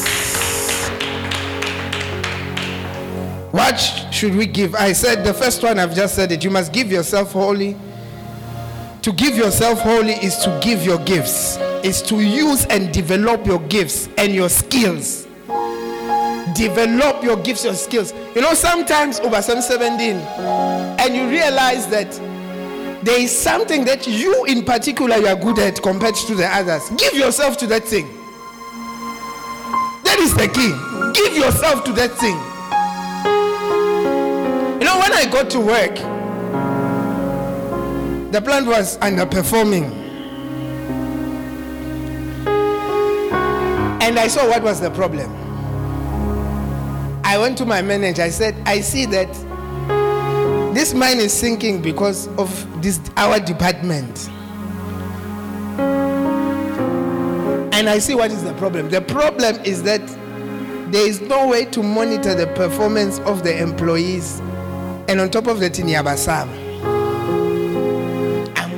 What 3.51 3.81
should 4.13 4.37
we 4.37 4.47
give? 4.47 4.75
I 4.75 4.93
said 4.93 5.25
the 5.25 5.35
first 5.35 5.63
one, 5.65 5.79
I've 5.79 5.95
just 5.95 6.15
said 6.15 6.31
it. 6.31 6.45
You 6.45 6.51
must 6.51 6.73
give 6.73 6.93
yourself 6.93 7.33
wholly. 7.33 7.77
To 9.03 9.13
give 9.13 9.37
yourself 9.37 9.81
holy 9.81 10.13
is 10.15 10.37
to 10.39 10.61
give 10.63 10.85
your 10.85 10.99
gifts, 11.05 11.57
is 11.85 12.03
to 12.03 12.21
use 12.21 12.67
and 12.67 12.93
develop 12.93 13.47
your 13.47 13.61
gifts 13.69 14.09
and 14.19 14.35
your 14.35 14.49
skills. 14.49 15.27
Develop 16.55 17.23
your 17.23 17.37
gifts, 17.37 17.65
your 17.65 17.75
skills. 17.75 18.13
You 18.35 18.43
know, 18.43 18.55
sometimes 18.55 19.21
over 19.21 19.41
some 19.41 19.63
17, 19.63 20.17
and 20.17 21.15
you 21.15 21.29
realize 21.29 21.87
that 21.89 22.11
there 23.05 23.21
is 23.21 23.31
something 23.37 23.85
that 23.85 24.09
you 24.09 24.45
in 24.47 24.65
particular 24.65 25.17
you 25.17 25.29
are 25.29 25.37
good 25.37 25.59
at 25.61 25.81
compared 25.81 26.17
to 26.17 26.35
the 26.35 26.47
others. 26.47 26.91
Give 26.99 27.15
yourself 27.15 27.57
to 27.59 27.67
that 27.69 27.85
thing. 27.85 28.07
That 30.05 30.19
is 30.19 30.35
the 30.35 30.49
key. 30.49 30.75
Give 31.15 31.37
yourself 31.37 31.85
to 31.85 31.93
that 31.93 32.11
thing. 32.19 32.37
You 34.81 34.85
know, 34.85 34.99
when 34.99 35.13
I 35.13 35.29
got 35.31 35.49
to 35.51 35.61
work, 35.61 36.18
the 38.31 38.41
plant 38.43 38.67
was 38.67 38.99
underperforming. 38.99 39.91
And 44.03 44.19
I 44.19 44.29
saw 44.29 44.47
what 44.49 44.63
was 44.63 44.81
the 44.81 44.91
problem. 44.91 45.31
I 47.25 47.37
went 47.39 47.59
to 47.59 47.67
my 47.67 47.83
manager. 47.83 48.23
I 48.23 48.31
said, 48.31 48.55
I 48.67 48.81
see 48.81 49.07
that 49.07 49.33
this 50.75 50.95
mine 50.95 51.19
is 51.19 51.33
sinking 51.33 51.83
because 51.83 52.29
of 52.39 52.83
this 52.83 53.01
our 53.17 53.41
department. 53.41 54.29
And 57.75 57.89
I 57.89 57.99
see 57.99 58.15
what 58.15 58.31
is 58.31 58.43
the 58.45 58.55
problem. 58.55 58.91
The 58.91 59.01
problem 59.01 59.57
is 59.65 59.83
that 59.85 60.07
there 60.93 61.07
is 61.07 61.21
no 61.21 61.47
way 61.49 61.65
to 61.67 61.83
monitor 61.83 62.35
the 62.35 62.47
performance 62.49 63.19
of 63.21 63.45
the 63.45 63.57
employees. 63.61 64.41
And 65.09 65.21
on 65.21 65.31
top 65.31 65.47
of 65.47 65.61
that, 65.61 65.79
in 65.79 65.87
Yabasam, 65.87 66.68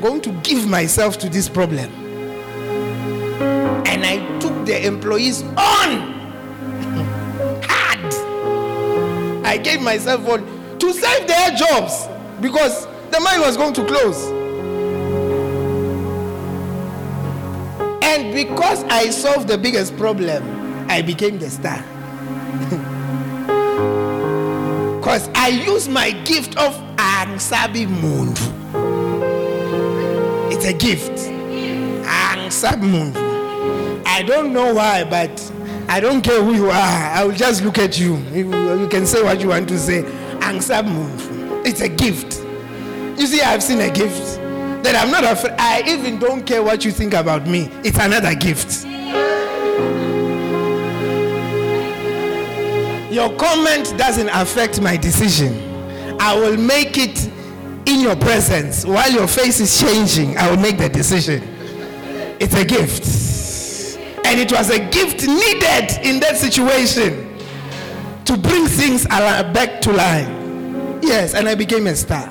I'm 0.01 0.09
going 0.09 0.23
to 0.23 0.33
give 0.41 0.67
myself 0.67 1.19
to 1.19 1.29
this 1.29 1.47
problem. 1.47 1.91
And 3.85 4.03
I 4.03 4.17
took 4.39 4.65
the 4.65 4.87
employees 4.87 5.43
on 5.43 5.59
hard. 7.69 9.45
I 9.45 9.59
gave 9.63 9.83
myself 9.83 10.27
on 10.27 10.79
to 10.79 10.93
save 10.95 11.27
their 11.27 11.51
jobs 11.51 12.09
because 12.41 12.87
the 13.11 13.21
mine 13.21 13.43
was 13.43 13.59
going 13.59 13.75
to 13.75 13.85
close. 13.85 14.25
And 18.03 18.33
because 18.33 18.83
I 18.85 19.11
solved 19.11 19.49
the 19.49 19.59
biggest 19.59 19.99
problem, 19.99 20.89
I 20.89 21.03
became 21.03 21.39
the 21.39 21.51
star. 21.51 21.85
Because 25.01 25.29
I 25.35 25.49
used 25.49 25.91
my 25.91 26.13
gift 26.25 26.57
of 26.57 26.73
Angsabi 26.97 27.87
Mundu. 27.87 29.10
It's 30.63 30.69
a 30.69 30.75
gift. 30.75 31.31
I 34.07 34.23
don't 34.27 34.53
know 34.53 34.75
why, 34.75 35.05
but 35.05 35.53
I 35.89 36.01
don't 36.01 36.21
care 36.21 36.45
who 36.45 36.53
you 36.53 36.67
are. 36.67 36.73
I 36.73 37.25
will 37.25 37.33
just 37.33 37.65
look 37.65 37.79
at 37.79 37.99
you. 37.99 38.19
You, 38.35 38.87
can 38.91 39.07
say 39.07 39.23
what 39.23 39.41
you 39.41 39.49
want 39.49 39.71
to 39.71 39.79
say. 39.79 40.05
It's 41.65 41.81
a 41.81 41.89
gift. 41.89 42.41
You 43.19 43.27
see, 43.27 43.41
I've 43.41 43.63
seen 43.63 43.81
a 43.81 43.91
gift 43.91 44.37
that 44.85 44.95
I'm 45.03 45.11
not 45.11 45.25
afraid. 45.25 45.55
I 45.59 45.83
even 45.89 46.19
don't 46.19 46.45
care 46.45 46.63
what 46.63 46.85
you 46.85 46.93
think 46.93 47.15
about 47.15 47.47
me. 47.47 47.71
It's 47.83 47.99
another 47.99 48.35
gift. 48.35 48.85
Your 53.11 53.35
comment 53.39 53.95
doesn't 53.97 54.29
affect 54.29 54.83
my 54.83 54.99
decision. 54.99 55.55
I 56.21 56.39
will 56.39 56.59
make 56.59 56.99
it 56.99 57.31
in 57.91 58.01
your 58.01 58.17
presence 58.17 58.85
while 58.85 59.11
your 59.11 59.27
face 59.27 59.59
is 59.61 59.81
changing. 59.81 60.39
I 60.39 60.49
will 60.51 60.59
make 60.59 60.79
the 60.79 60.89
decision. 60.89 61.43
It's 62.39 62.55
a 62.55 62.65
gift. 62.65 63.07
And 64.25 64.39
it 64.39 64.53
was 64.53 64.71
a 64.71 64.79
gift 64.79 65.27
needed 65.27 66.07
in 66.07 66.21
that 66.21 66.37
situation 66.37 67.37
to 68.25 68.37
bring 68.37 68.67
things 68.67 69.07
back 69.07 69.81
to 69.83 69.93
line. 69.93 71.01
Yes, 71.03 71.35
and 71.35 71.49
I 71.49 71.55
became 71.57 71.87
a 71.89 71.97
star 71.97 72.29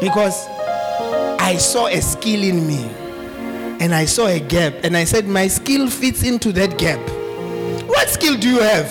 because 0.00 0.46
I 1.38 1.56
saw 1.58 1.88
a 1.88 2.00
skill 2.00 2.42
in 2.42 2.66
me 2.66 2.84
and 3.80 3.94
I 3.94 4.06
saw 4.06 4.26
a 4.26 4.40
gap, 4.40 4.72
and 4.84 4.96
I 4.96 5.04
said, 5.04 5.26
My 5.26 5.48
skill 5.48 5.90
fits 5.90 6.22
into 6.22 6.50
that 6.52 6.78
gap. 6.78 6.98
What 7.86 8.08
skill 8.08 8.38
do 8.38 8.48
you 8.48 8.60
have? 8.60 8.90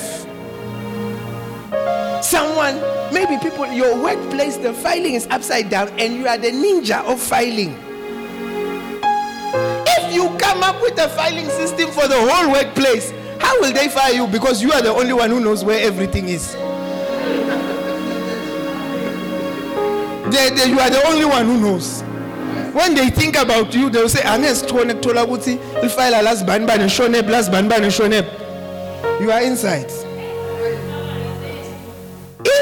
Someone, 2.24 2.76
maybe 3.16 3.38
people, 3.42 3.66
your 3.68 3.96
workplace, 4.04 4.58
the 4.58 4.74
filing 4.74 5.14
is 5.14 5.26
upside 5.32 5.70
down, 5.70 5.88
and 5.98 6.14
you 6.14 6.28
are 6.28 6.38
the 6.38 6.52
ninja 6.52 7.02
of 7.06 7.20
filing. 7.20 7.74
If 9.88 10.14
you 10.14 10.28
come 10.38 10.62
up 10.62 10.82
with 10.82 11.00
a 11.00 11.08
filing 11.10 11.48
system 11.50 11.90
for 11.92 12.10
the 12.10 12.18
whole 12.20 12.52
workplace, 12.52 13.12
how 13.40 13.60
will 13.62 13.72
they 13.74 13.88
fire 13.88 14.12
you? 14.14 14.28
Because 14.28 14.62
you 14.62 14.74
are 14.74 14.82
the 14.82 14.92
only 14.92 15.14
one 15.14 15.30
who 15.30 15.40
knows 15.40 15.64
where 15.64 15.80
everything 15.82 16.28
is. 16.28 16.54
They, 20.34 20.50
they, 20.50 20.70
you 20.70 20.80
are 20.80 20.90
the 20.90 21.02
only 21.08 21.26
one 21.26 21.46
who 21.46 21.62
knows. 21.62 22.02
When 22.74 22.96
they 22.96 23.10
think 23.10 23.38
about 23.38 23.74
you, 23.74 23.90
they'll 23.90 24.10
say, 24.10 24.24
You 24.24 24.28
are 24.52 24.56
tola 25.02 25.26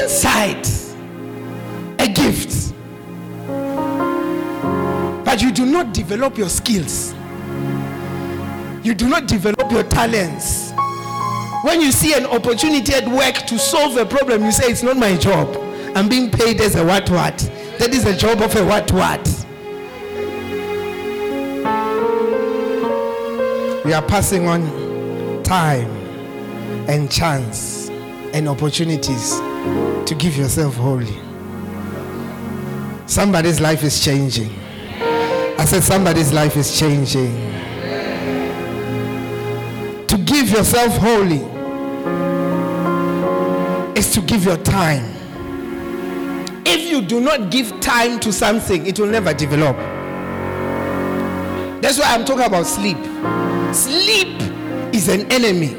Inside 0.02 0.66
a 1.98 2.08
gift. 2.08 2.74
But 5.24 5.40
you 5.42 5.52
do 5.52 5.66
not 5.66 5.92
develop 5.92 6.36
your 6.38 6.48
skills. 6.48 7.14
You 8.82 8.94
do 8.94 9.08
not 9.08 9.26
develop 9.26 9.70
your 9.70 9.84
talents. 9.84 10.72
When 11.64 11.80
you 11.80 11.90
see 11.92 12.12
an 12.12 12.26
opportunity 12.26 12.92
at 12.92 13.08
work 13.08 13.46
to 13.46 13.58
solve 13.58 13.96
a 13.96 14.04
problem, 14.04 14.44
you 14.44 14.52
say, 14.52 14.66
It's 14.66 14.82
not 14.82 14.96
my 14.96 15.16
job. 15.16 15.56
I'm 15.96 16.08
being 16.08 16.30
paid 16.30 16.60
as 16.60 16.74
a 16.76 16.84
what 16.84 17.08
what. 17.08 17.38
That 17.78 17.94
is 17.94 18.04
the 18.04 18.14
job 18.14 18.40
of 18.42 18.54
a 18.56 18.64
what 18.64 18.92
what. 18.92 19.44
We 23.84 23.92
are 23.92 24.02
passing 24.02 24.48
on 24.48 25.42
time 25.42 25.90
and 26.88 27.10
chance 27.10 27.88
and 28.32 28.48
opportunities 28.48 29.40
to 30.06 30.14
give 30.14 30.36
yourself 30.36 30.76
wholly. 30.76 31.16
Somebody's 33.06 33.60
life 33.60 33.82
is 33.82 34.02
changing. 34.04 34.50
I 35.58 35.64
said, 35.66 35.82
somebody's 35.82 36.32
life 36.32 36.56
is 36.56 36.78
changing. 36.78 37.34
To 40.08 40.18
give 40.18 40.50
yourself 40.50 40.96
wholly 40.96 41.42
is 43.98 44.12
to 44.14 44.20
give 44.20 44.44
your 44.44 44.56
time. 44.58 45.10
If 46.66 46.90
you 46.90 47.02
do 47.02 47.20
not 47.20 47.50
give 47.50 47.80
time 47.80 48.18
to 48.20 48.32
something, 48.32 48.86
it 48.86 48.98
will 48.98 49.06
never 49.06 49.32
develop. 49.32 49.76
That's 51.82 51.98
why 51.98 52.14
I'm 52.14 52.24
talking 52.24 52.46
about 52.46 52.66
sleep. 52.66 52.96
Sleep 53.74 54.40
is 54.94 55.08
an 55.08 55.30
enemy. 55.30 55.76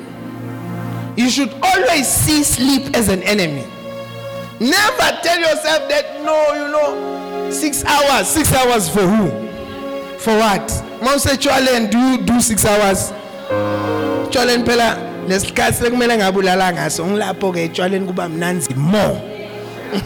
You 1.17 1.29
should 1.29 1.53
always 1.63 2.07
see 2.07 2.43
sleep 2.43 2.95
as 2.95 3.09
an 3.09 3.23
enemy. 3.23 3.65
Never 4.59 5.19
tell 5.21 5.39
yourself 5.39 5.89
that, 5.89 6.21
no, 6.23 6.53
you 6.53 6.71
know, 6.71 7.51
six 7.51 7.83
hours. 7.83 8.27
Six 8.27 8.53
hours 8.53 8.89
for 8.89 9.01
who? 9.01 9.29
For 10.19 10.37
what? 10.37 10.71
Mom 11.01 11.17
Chwalen, 11.19 11.91
do 11.91 11.97
you 11.99 12.17
do 12.25 12.39
six 12.39 12.65
hours? 12.65 13.11
Chwalen 14.31 14.65
phela 14.65 14.97
lesikhathi 15.27 15.83
sekumele 15.83 16.17
ngabulala 16.17 16.73
ngaso 16.73 17.05
ngilapho 17.05 17.51
ke 17.51 17.63
etshwaleni 17.63 18.05
kuba 18.07 18.29
mnanzi 18.29 18.73
more 18.75 19.21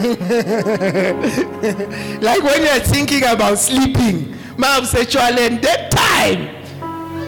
like 2.20 2.42
when 2.42 2.62
you're 2.62 2.84
thinking 2.84 3.24
about 3.24 3.58
sleeping 3.58 4.34
mom 4.56 4.84
say 4.84 5.04
Chwalen 5.04 5.60
that 5.62 5.90
time 5.90 6.48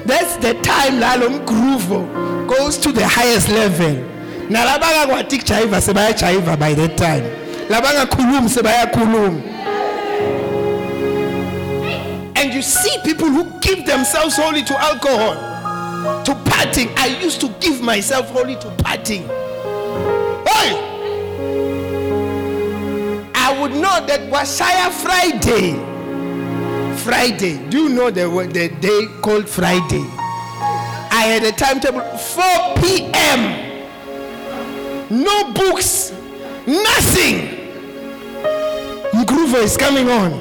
that's 0.06 0.36
the 0.36 0.54
time 0.62 1.00
la 1.00 1.14
lo 1.14 1.28
mgroove 1.28 2.46
goes 2.48 2.78
to 2.78 2.92
the 2.92 3.06
highest 3.06 3.48
level 3.48 4.11
nalabangakwati 4.50 5.38
kujayiva 5.38 5.80
sebayajayiva 5.80 6.56
by 6.56 6.74
that 6.74 6.96
time. 6.96 7.24
Labangakhulumi 7.68 8.48
sebayakhuluma 8.48 9.52
and 12.42 12.52
you 12.52 12.60
see 12.62 12.98
people 13.04 13.28
who 13.28 13.44
give 13.60 13.86
themselves 13.86 14.36
wholly 14.36 14.64
to 14.64 14.76
alcohol 14.80 15.34
to 16.24 16.32
partying. 16.50 16.92
I 16.98 17.06
used 17.22 17.40
to 17.40 17.48
give 17.60 17.80
myself 17.80 18.30
wholly 18.30 18.56
to 18.56 18.68
partying. 18.82 19.26
Hey! 20.48 20.88
i 23.34 23.60
would 23.60 23.72
know 23.72 24.04
that 24.06 24.20
wasaya 24.30 24.90
friday. 24.90 25.78
Friday. 26.96 27.58
Do 27.70 27.84
you 27.84 27.88
know 27.90 28.10
the, 28.10 28.26
the 28.52 28.68
day 28.80 29.06
called 29.22 29.48
friday? 29.48 30.04
I 31.14 31.22
had 31.26 31.44
a 31.44 31.52
timetable 31.52 32.00
4 32.00 32.44
p.m 32.80 33.71
no 35.12 35.52
books, 35.52 36.10
nothing. 36.66 37.60
Groove 39.26 39.54
is 39.56 39.76
coming 39.76 40.08
on. 40.08 40.32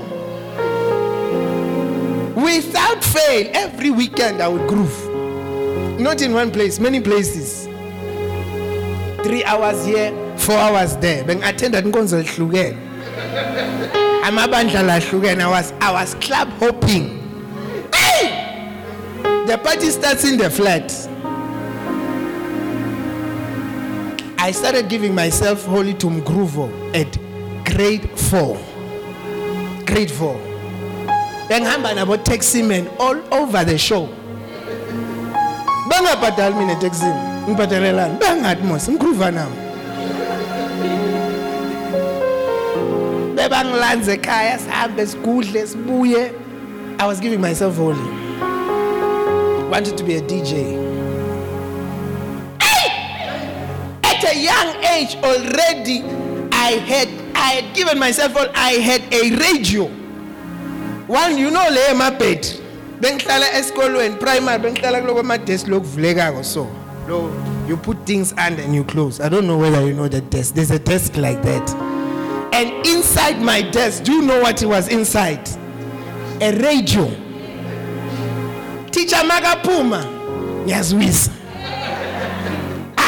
Without 2.35 3.03
fail, 3.03 3.51
every 3.53 3.91
weekend 3.91 4.41
I 4.41 4.47
would 4.47 4.67
groove. 4.67 5.99
Not 5.99 6.21
in 6.21 6.33
one 6.33 6.51
place, 6.51 6.79
many 6.79 7.01
places. 7.01 7.65
Three 9.23 9.43
hours 9.43 9.85
here, 9.85 10.11
four 10.37 10.55
hours 10.55 10.95
there. 10.97 11.23
When 11.25 11.43
I 11.43 11.49
attended 11.49 11.85
Nkonzo 11.85 12.23
Hlugen. 12.23 12.77
Amabandla 14.23 14.83
lahlukene. 14.83 15.41
I 15.41 15.49
was 15.49 15.73
I 15.81 15.91
was 15.91 16.15
club 16.15 16.47
hopping. 16.59 17.19
Hey! 17.93 18.73
The 19.47 19.57
party 19.57 19.89
starts 19.89 20.23
in 20.23 20.37
the 20.37 20.49
flat. 20.49 20.89
I 24.43 24.49
started 24.49 24.89
giving 24.89 25.13
myself 25.13 25.65
wholly 25.65 25.93
to 25.93 26.07
Mgruvo 26.07 26.71
at 26.95 27.15
grade 27.63 28.09
4. 28.19 28.57
Grade 29.85 30.09
4. 30.09 30.35
Bengihamba 31.47 31.93
nabo 31.93 32.17
taxi 32.23 32.63
men 32.63 32.87
all 32.99 33.21
over 33.31 33.63
the 33.63 33.77
show. 33.77 34.07
Bangabhadali 35.87 36.57
mina 36.57 36.79
taxi. 36.79 37.05
Ngibhadalelani? 37.05 38.19
Bangathi 38.19 38.63
mos 38.63 38.87
Mgruva 38.87 39.31
nami. 39.31 39.55
Bebangilanze 43.35 44.13
ekhaya 44.13 44.59
sihambe 44.59 45.07
sigudle 45.07 45.67
sibuye. 45.67 46.33
I 46.99 47.05
was 47.05 47.19
giving 47.19 47.41
myself 47.41 47.75
wholly. 47.75 48.21
wanted 49.69 49.97
to 49.97 50.03
be 50.03 50.15
a 50.15 50.21
DJ. 50.21 50.90
A 54.31 54.35
young 54.35 54.83
age 54.83 55.15
already, 55.17 56.01
I 56.51 56.79
had 56.87 57.07
I 57.35 57.61
had 57.61 57.75
given 57.75 57.99
myself 57.99 58.35
all 58.35 58.47
I 58.55 58.73
had 58.73 59.01
a 59.13 59.35
radio. 59.35 59.85
One, 61.07 61.37
you 61.37 61.51
know 61.51 61.67
le 61.69 61.79
emabed. 61.89 62.61
Bengihlala 62.99 63.51
esikolweni 63.53 64.19
primary 64.19 64.59
bengihlala 64.59 65.01
kuloko 65.01 65.19
ama 65.19 65.37
desk 65.37 65.67
lokuvulekako 65.67 66.45
so. 66.45 66.67
Lo 67.07 67.29
you 67.67 67.77
put 67.77 68.05
things 68.05 68.33
under 68.33 68.61
and 68.61 68.75
you 68.75 68.83
close. 68.83 69.19
I 69.19 69.29
don't 69.29 69.47
know 69.47 69.57
whether 69.57 69.85
you 69.85 69.93
know 69.93 70.07
that 70.07 70.29
desk. 70.29 70.55
There's 70.55 70.71
a 70.71 70.79
desk 70.79 71.17
like 71.17 71.41
that. 71.43 71.69
And 72.53 72.85
inside 72.85 73.41
my 73.41 73.61
desk, 73.61 74.03
do 74.03 74.13
you 74.13 74.21
know 74.21 74.41
what 74.41 74.61
it 74.61 74.65
was 74.67 74.87
inside? 74.87 75.49
A 76.41 76.51
radio. 76.57 77.05
Teacher 78.91 79.23
Magapuma. 79.23 80.03
Ngiyazwisa. 80.65 81.40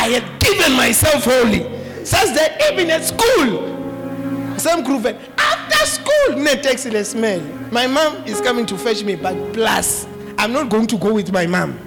I 0.03 0.09
had 0.09 0.39
given 0.41 0.73
myself 0.73 1.23
wholly. 1.23 1.61
Such 2.03 2.35
that 2.35 2.61
even 2.69 2.89
at 2.89 3.05
school, 3.05 4.59
some 4.59 4.83
group 4.83 5.05
after 5.37 5.85
school, 5.85 6.35
ne 6.43 6.61
taxi 6.61 6.89
the 6.89 7.05
smell. 7.05 7.39
My 7.71 7.87
mom 7.87 8.17
is 8.25 8.41
coming 8.41 8.65
to 8.65 8.77
fetch 8.77 9.01
me, 9.05 9.15
but 9.15 9.53
plus, 9.53 10.05
I'm 10.37 10.51
not 10.51 10.67
going 10.67 10.87
to 10.87 10.97
go 10.97 11.13
with 11.13 11.31
my 11.31 11.47
mom. 11.47 11.79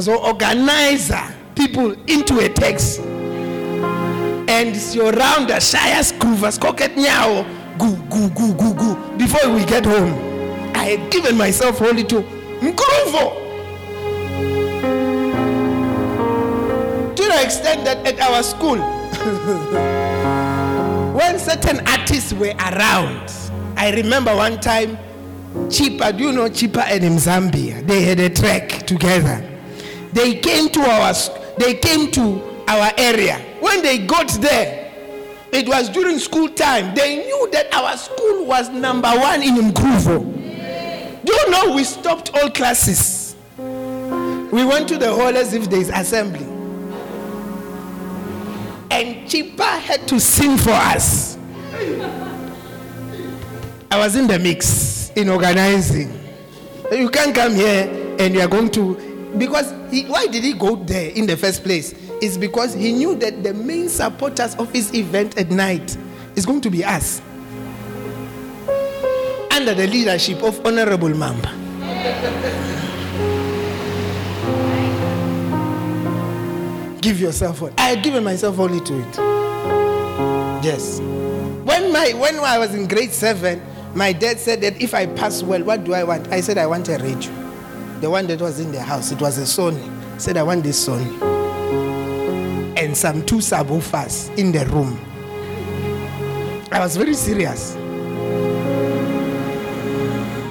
So 0.00 0.24
organizer 0.24 1.20
people 1.54 1.92
into 2.08 2.38
a 2.38 2.48
taxi. 2.48 3.02
And 3.02 4.74
surround 4.74 5.50
the 5.50 5.60
Shire 5.60 6.02
Scroovers, 6.02 6.58
Cocket 6.58 6.92
Nyao, 6.92 7.44
goo, 7.78 7.94
goo, 8.08 8.30
goo, 8.30 8.54
goo, 8.54 8.74
goo, 8.74 9.18
before 9.18 9.52
we 9.52 9.66
get 9.66 9.84
home. 9.84 10.14
I 10.74 10.96
had 10.96 11.12
given 11.12 11.36
myself 11.36 11.78
wholly 11.78 12.04
to 12.04 12.22
Nkruvo. 12.62 13.49
Extent 17.32 17.84
that 17.84 18.06
at 18.06 18.20
our 18.20 18.42
school, 18.42 18.78
when 21.14 21.38
certain 21.38 21.86
artists 21.88 22.32
were 22.32 22.54
around, 22.58 23.32
I 23.76 23.92
remember 23.94 24.34
one 24.36 24.60
time, 24.60 24.98
Chipa, 25.68 26.16
do 26.16 26.24
you 26.24 26.32
know 26.32 26.48
Chipa 26.48 26.84
and 26.86 27.04
in 27.04 27.14
Zambia? 27.14 27.84
They 27.86 28.02
had 28.02 28.20
a 28.20 28.30
track 28.30 28.86
together. 28.86 29.42
They 30.12 30.36
came 30.36 30.68
to 30.70 30.80
our, 30.80 31.12
they 31.58 31.74
came 31.74 32.10
to 32.12 32.40
our 32.68 32.92
area. 32.98 33.38
When 33.60 33.82
they 33.82 33.98
got 34.06 34.28
there, 34.40 34.92
it 35.52 35.68
was 35.68 35.88
during 35.88 36.18
school 36.18 36.48
time. 36.48 36.94
They 36.94 37.16
knew 37.24 37.48
that 37.52 37.72
our 37.74 37.96
school 37.96 38.44
was 38.46 38.68
number 38.68 39.08
one 39.08 39.42
in 39.42 39.56
Mkruvo. 39.56 41.24
Do 41.24 41.32
you 41.32 41.50
know 41.50 41.74
we 41.74 41.84
stopped 41.84 42.30
all 42.34 42.50
classes? 42.50 43.34
We 43.58 44.64
went 44.64 44.88
to 44.88 44.98
the 44.98 45.12
hall 45.12 45.36
as 45.36 45.52
if 45.54 45.68
there 45.70 45.80
is 45.80 45.90
assembly. 45.90 46.46
And 48.90 49.28
Chipa 49.28 49.78
had 49.78 50.06
to 50.08 50.18
sing 50.18 50.56
for 50.58 50.70
us. 50.70 51.38
I 53.90 53.98
was 53.98 54.16
in 54.16 54.26
the 54.26 54.38
mix 54.38 55.10
in 55.10 55.28
organizing. 55.28 56.12
You 56.92 57.08
can't 57.08 57.34
come 57.34 57.54
here 57.54 58.16
and 58.18 58.34
you 58.34 58.40
are 58.40 58.48
going 58.48 58.70
to 58.72 59.10
because 59.38 59.72
he, 59.90 60.04
why 60.06 60.26
did 60.26 60.42
he 60.42 60.52
go 60.52 60.76
there 60.76 61.10
in 61.10 61.26
the 61.26 61.36
first 61.36 61.62
place? 61.62 61.94
It's 62.20 62.36
because 62.36 62.74
he 62.74 62.92
knew 62.92 63.14
that 63.16 63.42
the 63.42 63.54
main 63.54 63.88
supporters 63.88 64.54
of 64.56 64.72
his 64.72 64.92
event 64.94 65.38
at 65.38 65.50
night 65.50 65.96
is 66.36 66.44
going 66.44 66.60
to 66.62 66.70
be 66.70 66.84
us. 66.84 67.22
Under 69.52 69.74
the 69.74 69.86
leadership 69.86 70.42
of 70.42 70.64
Honorable 70.66 71.10
Mamba. 71.10 71.48
Give 77.00 77.18
yourself. 77.18 77.62
I 77.78 77.82
had 77.82 78.02
given 78.02 78.22
myself 78.22 78.58
only 78.58 78.80
to 78.80 78.98
it. 79.00 79.16
Yes. 80.62 81.00
When 81.00 81.92
my 81.92 82.12
when 82.12 82.38
I 82.38 82.58
was 82.58 82.74
in 82.74 82.86
grade 82.86 83.10
seven, 83.12 83.62
my 83.94 84.12
dad 84.12 84.38
said 84.38 84.60
that 84.60 84.80
if 84.82 84.92
I 84.92 85.06
pass 85.06 85.42
well, 85.42 85.62
what 85.64 85.84
do 85.84 85.94
I 85.94 86.04
want? 86.04 86.28
I 86.28 86.40
said 86.40 86.58
I 86.58 86.66
want 86.66 86.88
a 86.88 86.98
radio. 86.98 87.32
The 88.00 88.10
one 88.10 88.26
that 88.26 88.40
was 88.40 88.60
in 88.60 88.70
the 88.70 88.82
house. 88.82 89.12
It 89.12 89.20
was 89.20 89.38
a 89.38 89.42
Sony. 89.42 89.88
Said 90.20 90.36
I 90.36 90.42
want 90.42 90.62
this 90.62 90.86
Sony. 90.86 91.10
And 92.76 92.94
some 92.94 93.24
two 93.24 93.36
subwoofers 93.36 94.36
in 94.36 94.52
the 94.52 94.66
room. 94.66 94.98
I 96.70 96.80
was 96.80 96.96
very 96.96 97.14
serious. 97.14 97.76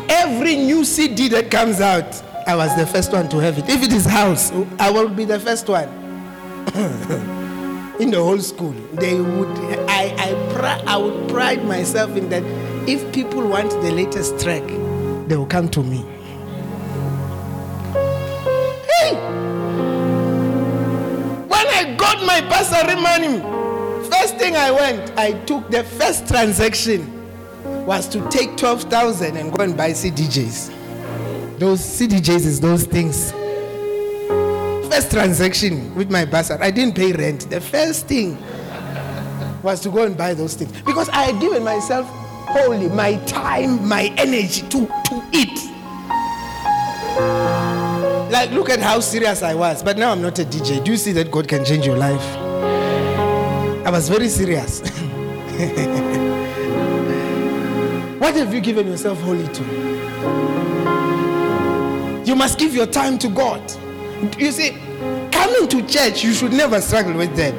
Every 0.10 0.56
new 0.56 0.84
CD 0.84 1.28
that 1.30 1.52
comes 1.52 1.80
out, 1.80 2.22
I 2.48 2.56
was 2.56 2.76
the 2.76 2.88
first 2.88 3.12
one 3.12 3.30
to 3.30 3.38
have 3.38 3.58
it. 3.60 3.70
If 3.70 3.84
it 3.84 3.94
is 3.94 4.06
house, 4.06 4.52
I 4.80 4.90
will 4.90 5.10
be 5.10 5.26
the 5.26 5.40
first 5.40 5.68
one. 5.70 5.99
in 8.00 8.12
the 8.12 8.18
whole 8.22 8.40
school. 8.40 8.74
They 8.94 9.20
would, 9.20 9.48
I, 9.90 10.14
I, 10.18 10.54
pri- 10.54 10.84
I 10.86 10.98
would 10.98 11.30
pride 11.30 11.66
myself 11.66 12.16
in 12.16 12.30
that. 12.30 12.44
If 12.88 13.12
people 13.14 13.48
want 13.48 13.72
the 13.72 13.92
latest 13.92 14.40
track, 14.40 14.64
they 15.28 15.36
will 15.36 15.46
come 15.46 15.70
to 15.70 15.84
me. 15.84 15.98
Hey, 18.90 19.14
when 21.48 21.68
I 21.68 21.96
got 21.98 22.26
my 22.26 22.42
bursary 22.42 22.96
money, 23.02 23.40
first 24.10 24.38
thing 24.38 24.56
I 24.56 24.72
went, 24.72 25.12
I 25.18 25.34
took 25.46 25.70
the 25.70 25.84
first 25.84 26.28
transaction 26.28 27.16
was 27.86 28.08
to 28.10 28.28
take 28.30 28.56
twelve 28.58 28.84
thousand 28.84 29.38
and 29.38 29.52
go 29.52 29.64
and 29.64 29.76
buy 29.76 29.92
CDJs. 29.92 31.60
Those 31.60 31.82
CDJs 31.82 32.46
is 32.46 32.60
those 32.60 32.86
things 32.86 33.34
first 35.00 35.12
transaction 35.14 35.96
with 35.96 36.12
my 36.12 36.26
bursar, 36.26 36.58
I 36.60 36.72
didn't 36.72 36.94
pay 36.94 37.14
rent. 37.14 37.50
The 37.50 37.62
first 37.62 38.08
thing 38.08 38.38
was 39.64 39.80
to 39.80 39.90
go 39.90 40.04
and 40.04 40.18
buy 40.18 40.34
those 40.34 40.56
things 40.56 40.74
because 40.82 41.08
I 41.08 41.32
had 41.32 41.40
given 41.40 41.64
myself 41.64 42.06
wholly 42.50 42.90
my 42.90 43.16
time, 43.24 43.88
my 43.88 44.14
energy 44.18 44.62
to, 44.64 44.88
to 44.88 45.24
eat. 45.32 45.58
Like, 48.30 48.52
look 48.52 48.70
at 48.70 48.82
how 48.82 49.00
serious 49.00 49.42
I 49.42 49.56
was. 49.56 49.82
But 49.82 49.98
now 49.98 50.12
I'm 50.12 50.22
not 50.22 50.38
a 50.38 50.44
DJ. 50.44 50.84
Do 50.84 50.92
you 50.92 50.98
see 50.98 51.14
that 51.14 51.32
God 51.32 51.48
can 51.48 51.64
change 51.64 51.86
your 51.86 51.96
life? 51.96 52.36
I 53.88 53.90
was 53.90 54.10
very 54.10 54.28
serious. 54.28 54.82
what 58.20 58.36
have 58.36 58.54
you 58.54 58.60
given 58.60 58.86
yourself 58.86 59.18
wholly 59.22 59.48
to? 59.48 59.64
You 62.26 62.36
must 62.36 62.60
give 62.60 62.76
your 62.76 62.88
time 62.88 63.18
to 63.20 63.30
God. 63.30 63.62
You 64.38 64.52
see, 64.52 64.78
coming 65.32 65.68
to 65.70 65.86
church, 65.88 66.24
you 66.24 66.34
should 66.34 66.54
never 66.54 66.82
struggle 66.82 67.14
with 67.14 67.36
that. 67.36 67.56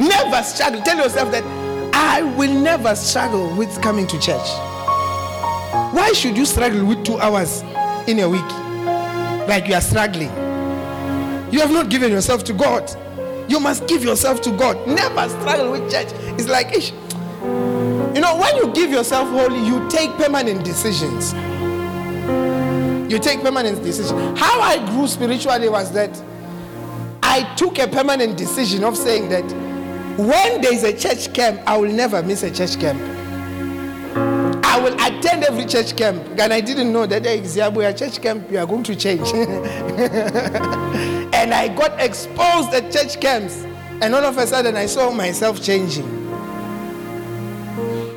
Never 0.00 0.42
struggle. 0.42 0.82
Tell 0.82 0.98
yourself 0.98 1.30
that 1.30 1.44
I 1.94 2.22
will 2.22 2.52
never 2.52 2.94
struggle 2.94 3.54
with 3.56 3.80
coming 3.82 4.06
to 4.08 4.18
church. 4.18 4.48
Why 5.94 6.12
should 6.14 6.36
you 6.36 6.44
struggle 6.44 6.84
with 6.84 7.04
two 7.04 7.18
hours 7.18 7.62
in 8.06 8.18
a 8.20 8.28
week? 8.28 8.50
Like 9.48 9.68
you 9.68 9.74
are 9.74 9.80
struggling. 9.80 10.30
You 11.52 11.60
have 11.60 11.70
not 11.70 11.88
given 11.88 12.10
yourself 12.10 12.42
to 12.44 12.52
God. 12.52 12.90
You 13.48 13.60
must 13.60 13.86
give 13.86 14.02
yourself 14.02 14.40
to 14.42 14.50
God. 14.56 14.86
Never 14.88 15.28
struggle 15.28 15.70
with 15.72 15.90
church. 15.90 16.08
It's 16.38 16.48
like, 16.48 16.74
ish. 16.74 16.90
you 16.92 18.20
know, 18.20 18.36
when 18.38 18.56
you 18.56 18.72
give 18.72 18.90
yourself 18.90 19.28
wholly, 19.28 19.64
you 19.66 19.88
take 19.88 20.10
permanent 20.12 20.64
decisions. 20.64 21.34
You 23.08 23.18
take 23.18 23.40
permanent 23.42 23.82
decision. 23.82 24.36
How 24.36 24.60
I 24.60 24.84
grew 24.90 25.06
spiritually 25.06 25.68
was 25.68 25.92
that 25.92 26.22
I 27.22 27.54
took 27.54 27.78
a 27.78 27.86
permanent 27.88 28.36
decision 28.36 28.84
of 28.84 28.96
saying 28.96 29.28
that 29.28 29.44
when 30.18 30.60
there 30.60 30.72
is 30.72 30.84
a 30.84 30.96
church 30.96 31.34
camp, 31.34 31.60
I 31.66 31.76
will 31.76 31.90
never 31.90 32.22
miss 32.22 32.42
a 32.44 32.50
church 32.50 32.78
camp. 32.78 33.00
I 34.64 34.80
will 34.80 34.94
attend 34.94 35.44
every 35.44 35.66
church 35.66 35.96
camp. 35.96 36.22
And 36.38 36.52
I 36.52 36.60
didn't 36.60 36.92
know 36.92 37.06
that 37.06 37.22
there 37.24 37.36
is 37.36 37.56
a 37.56 37.92
church 37.92 38.22
camp, 38.22 38.50
you 38.50 38.58
are 38.58 38.66
going 38.66 38.84
to 38.84 38.96
change. 38.96 39.32
and 39.34 39.54
I 41.54 41.68
got 41.76 42.00
exposed 42.00 42.72
at 42.72 42.92
church 42.92 43.20
camps. 43.20 43.64
And 44.00 44.14
all 44.14 44.24
of 44.24 44.38
a 44.38 44.46
sudden, 44.46 44.76
I 44.76 44.86
saw 44.86 45.10
myself 45.10 45.62
changing. 45.62 46.06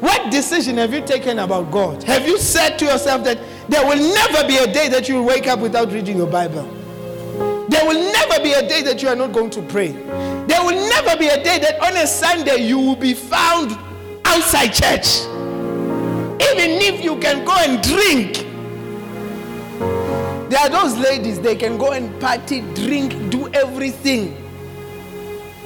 What 0.01 0.31
decision 0.31 0.77
have 0.77 0.93
you 0.93 1.01
taken 1.01 1.39
about 1.39 1.71
God? 1.71 2.03
Have 2.03 2.27
you 2.27 2.37
said 2.37 2.77
to 2.77 2.85
yourself 2.85 3.23
that 3.23 3.39
there 3.69 3.85
will 3.85 3.97
never 4.13 4.47
be 4.47 4.57
a 4.57 4.71
day 4.71 4.87
that 4.89 5.07
you 5.09 5.15
will 5.15 5.25
wake 5.25 5.47
up 5.47 5.59
without 5.59 5.91
reading 5.91 6.17
your 6.17 6.27
Bible? 6.27 6.63
There 7.69 7.85
will 7.85 8.11
never 8.11 8.41
be 8.41 8.53
a 8.53 8.67
day 8.67 8.81
that 8.83 9.01
you 9.01 9.09
are 9.09 9.15
not 9.15 9.33
going 9.33 9.49
to 9.51 9.61
pray. 9.61 9.89
There 9.91 10.63
will 10.63 10.89
never 10.89 11.17
be 11.17 11.27
a 11.27 11.43
day 11.43 11.59
that 11.59 11.79
on 11.81 11.97
a 11.97 12.07
Sunday 12.07 12.65
you 12.65 12.79
will 12.79 12.95
be 12.95 13.13
found 13.13 13.77
outside 14.25 14.69
church. 14.69 15.19
Even 16.49 16.71
if 16.81 17.03
you 17.03 17.17
can 17.19 17.43
go 17.43 17.53
and 17.57 17.83
drink. 17.83 18.45
There 20.49 20.59
are 20.59 20.69
those 20.69 20.97
ladies, 20.97 21.41
they 21.41 21.55
can 21.55 21.77
go 21.77 21.91
and 21.91 22.19
party, 22.21 22.61
drink, 22.73 23.29
do 23.29 23.49
everything. 23.53 24.33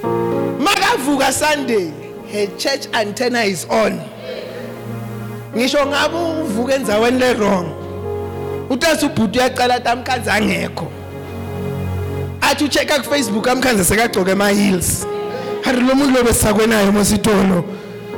Magavuga 0.02 1.32
Sunday, 1.32 1.92
her 2.32 2.58
church 2.58 2.88
antenna 2.94 3.42
is 3.42 3.66
on. 3.66 4.00
ngisho 5.56 5.86
ngabe 5.86 6.18
uvuka 6.42 6.76
endzaweni 6.76 7.20
le 7.20 7.34
wrong 8.72 8.78
utazi 8.78 9.06
ubhuti 9.06 9.40
uyacala 9.40 9.76
athi 9.76 9.88
amkhanze 9.88 10.32
angekho. 10.32 10.88
Athi 12.42 12.64
uchecka 12.64 13.00
kufacebook 13.00 13.48
amkhanze 13.48 13.84
sekagcoke 13.84 14.32
ama-heels. 14.32 15.06
Hari 15.64 15.82
lo 15.82 15.96
muntu 15.96 16.18
lo 16.18 16.24
besisakwenayo 16.24 16.92
mositolo 16.92 17.64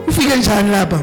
ufike 0.08 0.36
njani 0.36 0.72
lapha? 0.72 1.02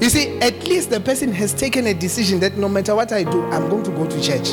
You 0.00 0.08
see 0.08 0.38
at 0.40 0.66
least 0.66 0.90
the 0.90 1.00
person 1.00 1.32
has 1.32 1.52
taken 1.52 1.86
a 1.86 1.94
decision 1.94 2.40
that 2.40 2.56
no 2.56 2.68
matter 2.68 2.94
what 2.94 3.12
i 3.12 3.22
do 3.22 3.42
i'm 3.52 3.68
going 3.68 3.82
to 3.84 3.90
go 3.90 4.06
to 4.06 4.20
church. 4.20 4.52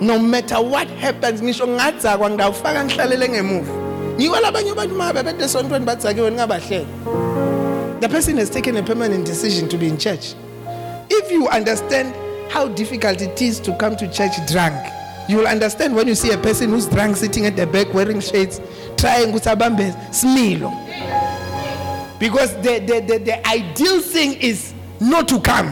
No 0.00 0.18
matter 0.18 0.60
what 0.60 0.88
happens 1.00 1.40
ngisho 1.42 1.66
ngingadzakwa 1.66 2.30
ngidawufaka 2.30 2.84
ngihlalele 2.84 3.28
ngemuva. 3.28 3.72
Yiko 4.18 4.40
labanye 4.40 4.70
abantu 4.70 4.94
uma 4.94 5.12
bebede 5.12 5.44
esontweni 5.44 5.84
badzakiwe 5.84 6.30
ningabahlele 6.30 6.86
the 8.00 8.08
person 8.10 8.36
has 8.36 8.50
taken 8.50 8.76
a 8.76 8.82
permanent 8.82 9.24
decision 9.24 9.68
to 9.70 9.78
be 9.78 9.88
in 9.88 9.96
church. 9.96 10.34
If 11.08 11.32
you 11.32 11.48
understand 11.48 12.14
how 12.50 12.68
difficult 12.68 13.20
it 13.20 13.40
is 13.42 13.60
to 13.60 13.76
come 13.76 13.96
to 13.96 14.10
church 14.12 14.32
drunk. 14.50 14.92
You 15.28 15.38
will 15.38 15.48
understand 15.48 15.94
when 15.94 16.06
you 16.06 16.14
see 16.14 16.30
a 16.30 16.38
person 16.38 16.70
who's 16.70 16.86
drunk 16.86 17.16
sitting 17.16 17.46
at 17.46 17.56
the 17.56 17.66
back 17.66 17.92
wearing 17.92 18.20
shades 18.20 18.60
trying 18.96 19.32
ukuthi 19.32 19.50
abambe 19.50 19.92
smilo. 20.10 20.70
Because 22.18 22.54
the, 22.56 22.78
the, 22.80 23.00
the, 23.00 23.18
the 23.18 23.48
ideal 23.48 24.00
thing 24.00 24.34
is 24.40 24.72
not 25.00 25.28
to 25.28 25.40
come. 25.40 25.70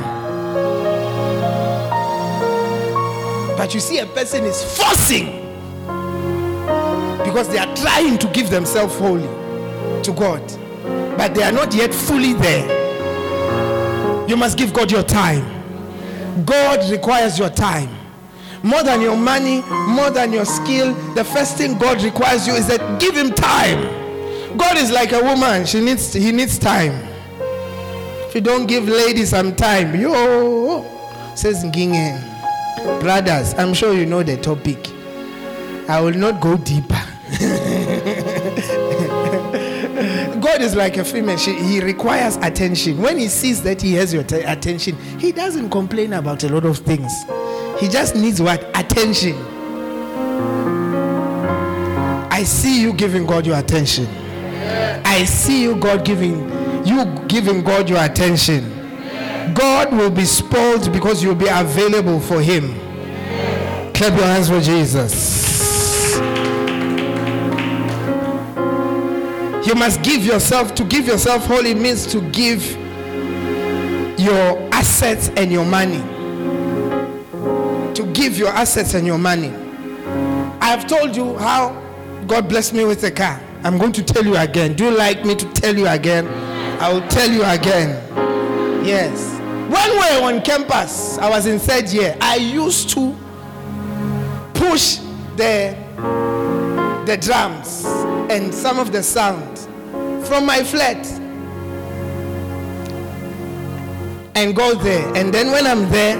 But 3.56 3.72
you 3.72 3.80
see 3.80 3.98
a 3.98 4.06
person 4.06 4.44
is 4.44 4.62
forcing 4.76 5.40
because 7.24 7.48
they 7.48 7.58
are 7.58 7.74
trying 7.76 8.18
to 8.18 8.26
give 8.28 8.50
themselves 8.50 8.98
wholly 8.98 9.28
to 10.02 10.12
God 10.12 10.42
but 11.16 11.34
they 11.34 11.42
are 11.42 11.52
not 11.52 11.72
yet 11.74 11.94
fully 11.94 12.32
there. 12.34 14.28
You 14.28 14.36
must 14.36 14.58
give 14.58 14.72
God 14.72 14.90
your 14.90 15.02
time 15.02 15.63
God 16.44 16.90
requires 16.90 17.38
your 17.38 17.50
time 17.50 17.88
more 18.64 18.82
than 18.82 19.02
your 19.02 19.16
money, 19.16 19.60
more 19.88 20.10
than 20.10 20.32
your 20.32 20.46
skill. 20.46 20.94
The 21.14 21.22
first 21.22 21.58
thing 21.58 21.76
God 21.78 22.02
requires 22.02 22.46
you 22.46 22.54
is 22.54 22.66
that 22.68 22.98
give 22.98 23.14
him 23.14 23.30
time. 23.32 24.56
God 24.56 24.78
is 24.78 24.90
like 24.90 25.12
a 25.12 25.22
woman, 25.22 25.66
she 25.66 25.80
needs 25.80 26.12
he 26.12 26.32
needs 26.32 26.58
time. 26.58 26.92
If 28.28 28.34
you 28.34 28.40
don't 28.40 28.66
give 28.66 28.88
ladies 28.88 29.30
some 29.30 29.54
time, 29.54 29.94
yo 29.94 30.84
says 31.34 31.62
Ngingen. 31.62 32.32
Brothers, 33.00 33.54
I'm 33.54 33.74
sure 33.74 33.92
you 33.92 34.06
know 34.06 34.22
the 34.22 34.36
topic. 34.36 34.88
I 35.88 36.00
will 36.00 36.14
not 36.14 36.40
go 36.40 36.56
deeper. 36.56 37.13
Is 40.64 40.74
like 40.74 40.96
a 40.96 41.04
female. 41.04 41.36
She, 41.36 41.54
he 41.54 41.80
requires 41.80 42.36
attention. 42.36 43.00
When 43.00 43.18
he 43.18 43.28
sees 43.28 43.62
that 43.62 43.80
he 43.82 43.92
has 43.94 44.12
your 44.12 44.24
t- 44.24 44.40
attention, 44.40 44.96
he 45.18 45.30
doesn't 45.30 45.70
complain 45.70 46.14
about 46.14 46.42
a 46.42 46.48
lot 46.48 46.64
of 46.64 46.78
things. 46.78 47.12
He 47.78 47.88
just 47.88 48.16
needs 48.16 48.40
what? 48.40 48.62
Attention. 48.76 49.36
I 52.32 52.42
see 52.44 52.80
you 52.80 52.92
giving 52.92 53.26
God 53.26 53.46
your 53.46 53.58
attention. 53.58 54.06
I 55.04 55.24
see 55.24 55.62
you 55.62 55.76
God 55.76 56.04
giving 56.04 56.50
you 56.84 57.04
giving 57.28 57.62
God 57.62 57.88
your 57.88 58.02
attention. 58.02 58.70
God 59.54 59.92
will 59.92 60.10
be 60.10 60.24
spoiled 60.24 60.92
because 60.92 61.22
you'll 61.22 61.34
be 61.34 61.48
available 61.48 62.20
for 62.20 62.40
him. 62.40 62.74
Clap 63.92 64.18
your 64.18 64.26
hands 64.26 64.48
for 64.48 64.60
Jesus. 64.60 65.53
You 69.66 69.74
must 69.74 70.02
give 70.02 70.24
yourself 70.24 70.74
to 70.76 70.84
give 70.84 71.06
yourself 71.06 71.46
holy 71.46 71.74
means 71.74 72.06
to 72.12 72.20
give 72.30 72.64
your 74.18 74.58
assets 74.72 75.30
and 75.36 75.50
your 75.50 75.64
money 75.64 76.02
to 77.94 78.04
give 78.12 78.36
your 78.36 78.48
assets 78.48 78.94
and 78.94 79.06
your 79.06 79.18
money. 79.18 79.50
I've 80.60 80.86
told 80.86 81.16
you 81.16 81.36
how 81.38 81.80
God 82.26 82.48
blessed 82.48 82.74
me 82.74 82.84
with 82.84 83.04
a 83.04 83.10
car. 83.10 83.40
I'm 83.62 83.78
going 83.78 83.92
to 83.92 84.02
tell 84.02 84.24
you 84.24 84.36
again. 84.36 84.74
Do 84.74 84.84
you 84.84 84.90
like 84.96 85.24
me 85.24 85.34
to 85.36 85.52
tell 85.52 85.76
you 85.76 85.86
again? 85.86 86.26
I 86.80 86.92
will 86.92 87.06
tell 87.08 87.30
you 87.30 87.44
again. 87.44 87.90
Yes. 88.84 89.32
When 89.70 89.90
we 89.90 89.96
were 89.96 90.34
on 90.34 90.42
campus, 90.42 91.18
I 91.18 91.30
was 91.30 91.46
in 91.46 91.58
third 91.58 91.88
year. 91.88 92.16
I 92.20 92.36
used 92.36 92.90
to 92.90 93.14
push 94.54 94.96
the 95.36 95.76
the 97.06 97.16
drums 97.18 97.84
and 98.30 98.52
some 98.52 98.78
of 98.78 98.90
the 98.90 99.02
sound 99.02 99.53
from 100.24 100.46
my 100.46 100.62
flat 100.62 101.06
and 104.34 104.54
go 104.54 104.74
there. 104.74 105.14
And 105.16 105.32
then 105.32 105.50
when 105.50 105.66
I'm 105.66 105.88
there, 105.90 106.18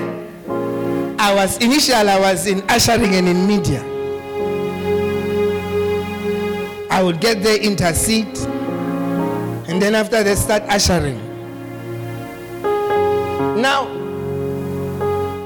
I 1.19 1.35
was 1.35 1.59
initially 1.59 1.97
I 1.97 2.19
was 2.19 2.47
in 2.47 2.63
ushering 2.69 3.15
and 3.15 3.29
in 3.29 3.47
media. 3.47 3.83
I 6.91 7.03
would 7.03 7.21
get 7.21 7.43
there, 7.43 7.57
intercede, 7.61 8.39
and 9.69 9.83
then 9.83 9.95
after 9.95 10.23
they 10.23 10.37
start 10.37 10.63
ushering. 10.65 11.19
Now, 13.61 13.89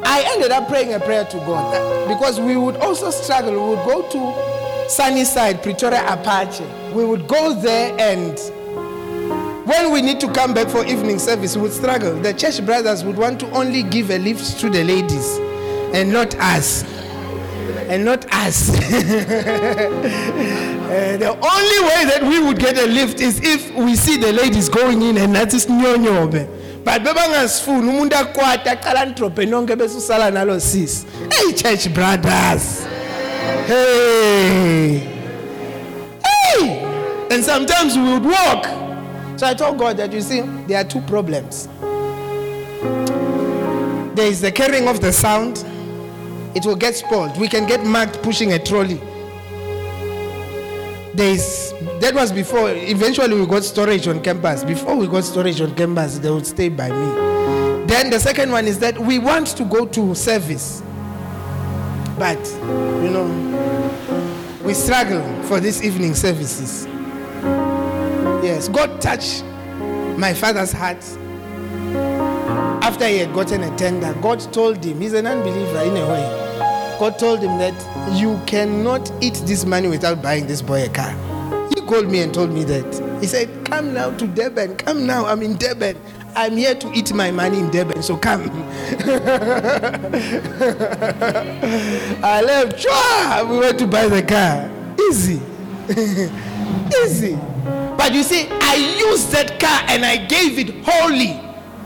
I 0.04 0.24
ended 0.34 0.50
up 0.50 0.68
praying 0.68 0.92
a 0.94 1.00
prayer 1.00 1.24
to 1.24 1.36
God 1.38 2.08
because 2.08 2.40
we 2.40 2.56
would 2.56 2.76
also 2.76 3.10
struggle. 3.10 3.52
We 3.52 3.76
would 3.76 3.84
go 3.86 4.10
to 4.10 4.57
Sunnyside, 4.88 5.62
Pretoria 5.62 6.04
Apache. 6.12 6.64
We 6.94 7.04
would 7.04 7.28
go 7.28 7.54
there 7.54 7.94
and 8.00 8.38
when 9.68 9.92
we 9.92 10.00
need 10.00 10.18
to 10.20 10.32
come 10.32 10.54
back 10.54 10.68
for 10.68 10.84
evening 10.86 11.18
service, 11.18 11.54
we 11.56 11.62
would 11.62 11.72
struggle. 11.72 12.18
The 12.20 12.32
church 12.32 12.64
brothers 12.64 13.04
would 13.04 13.16
want 13.18 13.38
to 13.40 13.50
only 13.50 13.82
give 13.82 14.10
a 14.10 14.18
lift 14.18 14.58
to 14.60 14.70
the 14.70 14.82
ladies 14.82 15.36
and 15.94 16.10
not 16.12 16.34
us. 16.36 16.84
And 17.90 18.04
not 18.04 18.26
us. 18.32 18.70
Uh, 20.88 21.18
the 21.18 21.28
only 21.28 21.80
way 21.86 22.04
that 22.06 22.22
we 22.22 22.40
would 22.40 22.58
get 22.58 22.78
a 22.78 22.86
lift 22.86 23.20
is 23.20 23.38
if 23.42 23.70
we 23.74 23.94
see 23.94 24.16
the 24.16 24.32
ladies 24.32 24.70
going 24.70 25.02
in 25.02 25.18
and 25.18 25.34
nathi 25.34 25.60
sinyonyobe 25.60 26.48
but 26.84 27.02
bebangasifuni 27.02 27.88
umuntu 27.90 28.16
akwata 28.16 28.70
aqala 28.72 29.04
ndrobhe 29.04 29.46
nonke 29.46 29.76
bese 29.76 29.98
usala 29.98 30.30
nalo 30.30 30.60
sisi 30.60 31.06
hey 31.30 31.52
church 31.52 31.88
brothers 31.88 32.87
hey! 33.66 34.98
Hey! 36.24 37.26
And 37.30 37.44
sometimes 37.44 37.96
we 37.96 38.04
would 38.04 38.24
walk. 38.24 38.64
So 39.38 39.46
i 39.46 39.54
told 39.54 39.78
god 39.78 39.98
that 39.98 40.12
you 40.12 40.20
see 40.20 40.40
there 40.66 40.80
are 40.80 40.84
two 40.84 41.00
problems. 41.02 41.68
There 44.16 44.26
is 44.26 44.40
the 44.40 44.50
carrying 44.50 44.88
of 44.88 45.00
the 45.00 45.12
sound. 45.12 45.64
It 46.56 46.66
will 46.66 46.74
get 46.74 46.96
spoiled. 46.96 47.38
We 47.38 47.46
can 47.46 47.66
get 47.66 47.84
marked 47.84 48.20
pushing 48.22 48.52
a 48.52 48.58
trolley. 48.58 49.00
There 51.14 51.34
is 51.34 51.72
that 52.00 52.14
was 52.14 52.32
before 52.32 52.70
eventually 52.70 53.38
we 53.38 53.46
got 53.46 53.62
storage 53.62 54.08
on 54.08 54.22
campus. 54.22 54.64
Before 54.64 54.96
we 54.96 55.06
got 55.06 55.24
storage 55.24 55.60
on 55.60 55.74
campus 55.76 56.18
they 56.18 56.30
would 56.30 56.46
stay 56.46 56.68
by 56.68 56.88
me. 56.88 57.86
Then 57.86 58.10
the 58.10 58.18
second 58.18 58.50
one 58.50 58.66
is 58.66 58.78
that 58.80 58.98
we 58.98 59.18
want 59.18 59.46
to 59.56 59.64
go 59.64 59.86
to 59.86 60.14
service 60.14 60.82
but 62.18 62.38
you 63.04 63.10
know 63.10 63.26
we 64.64 64.74
struggle 64.74 65.22
for 65.44 65.60
these 65.60 65.82
evening 65.84 66.14
services 66.14 66.86
yes 68.44 68.68
god 68.68 69.00
touched 69.00 69.44
my 70.18 70.34
father's 70.34 70.72
heart 70.72 71.02
after 72.82 73.06
he 73.06 73.18
had 73.18 73.32
gotten 73.34 73.62
a 73.62 73.76
tender 73.76 74.12
god 74.20 74.40
told 74.52 74.84
him 74.84 75.00
he's 75.00 75.12
an 75.12 75.26
unbeliever 75.26 75.82
in 75.82 75.96
a 75.96 76.08
way 76.10 76.48
God 76.98 77.16
told 77.16 77.38
him 77.38 77.58
that 77.58 78.16
you 78.18 78.40
cannot 78.44 79.08
eat 79.22 79.34
this 79.46 79.64
money 79.64 79.86
without 79.86 80.20
buying 80.20 80.48
this 80.48 80.60
boy 80.60 80.82
a 80.84 80.88
car. 80.88 81.12
He 81.68 81.80
called 81.82 82.10
me 82.10 82.22
and 82.22 82.34
told 82.34 82.50
me 82.50 82.64
that. 82.64 83.20
He 83.20 83.28
said, 83.28 83.48
Come 83.66 83.94
now 83.94 84.10
to 84.16 84.26
Durban. 84.26 84.74
Come 84.78 85.06
now. 85.06 85.24
I'm 85.24 85.40
in 85.42 85.56
Durban. 85.56 85.96
I'm 86.38 86.56
here 86.56 86.76
to 86.76 86.92
eat 86.92 87.12
my 87.12 87.32
money 87.32 87.58
in 87.58 87.68
Durban. 87.68 88.00
So 88.00 88.16
come. 88.16 88.42
I 92.22 92.40
left. 92.42 92.76
Chua! 92.76 93.50
We 93.50 93.58
went 93.58 93.76
to 93.80 93.88
buy 93.88 94.06
the 94.06 94.22
car. 94.22 94.70
Easy. 95.08 95.42
Easy. 97.02 97.34
But 97.96 98.14
you 98.14 98.22
see, 98.22 98.46
I 98.48 98.76
used 99.00 99.32
that 99.32 99.58
car 99.58 99.82
and 99.88 100.04
I 100.04 100.26
gave 100.26 100.60
it 100.60 100.84
wholly 100.86 101.40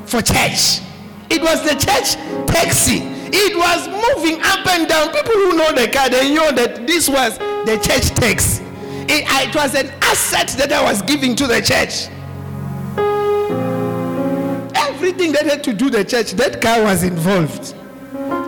for 0.05 0.21
church. 0.21 0.83
It 1.31 1.41
was 1.41 1.63
the 1.63 1.75
church 1.75 2.17
taxi. 2.47 2.99
It 3.33 3.57
was 3.57 3.89
moving 3.89 4.39
up 4.43 4.67
and 4.67 4.87
down. 4.87 5.15
People 5.15 5.33
who 5.33 5.57
know 5.57 5.73
the 5.73 5.89
car, 5.91 6.11
they 6.11 6.35
know 6.35 6.53
that 6.53 6.87
this 6.87 7.09
was 7.09 7.39
the 7.39 7.81
church 7.83 8.11
tax. 8.21 8.61
It, 9.09 9.25
it 9.27 9.55
was 9.55 9.75
an 9.75 9.89
asset 10.03 10.49
that 10.59 10.73
I 10.73 10.83
was 10.83 11.01
giving 11.01 11.35
to 11.37 11.47
the 11.47 11.63
church. 11.63 12.11
Everything 15.03 15.33
that 15.33 15.47
had 15.47 15.65
to 15.65 15.73
do 15.73 15.91
the 15.91 16.05
church, 16.05 16.31
that 16.35 16.61
car 16.61 16.81
was 16.85 17.03
involved. 17.03 17.75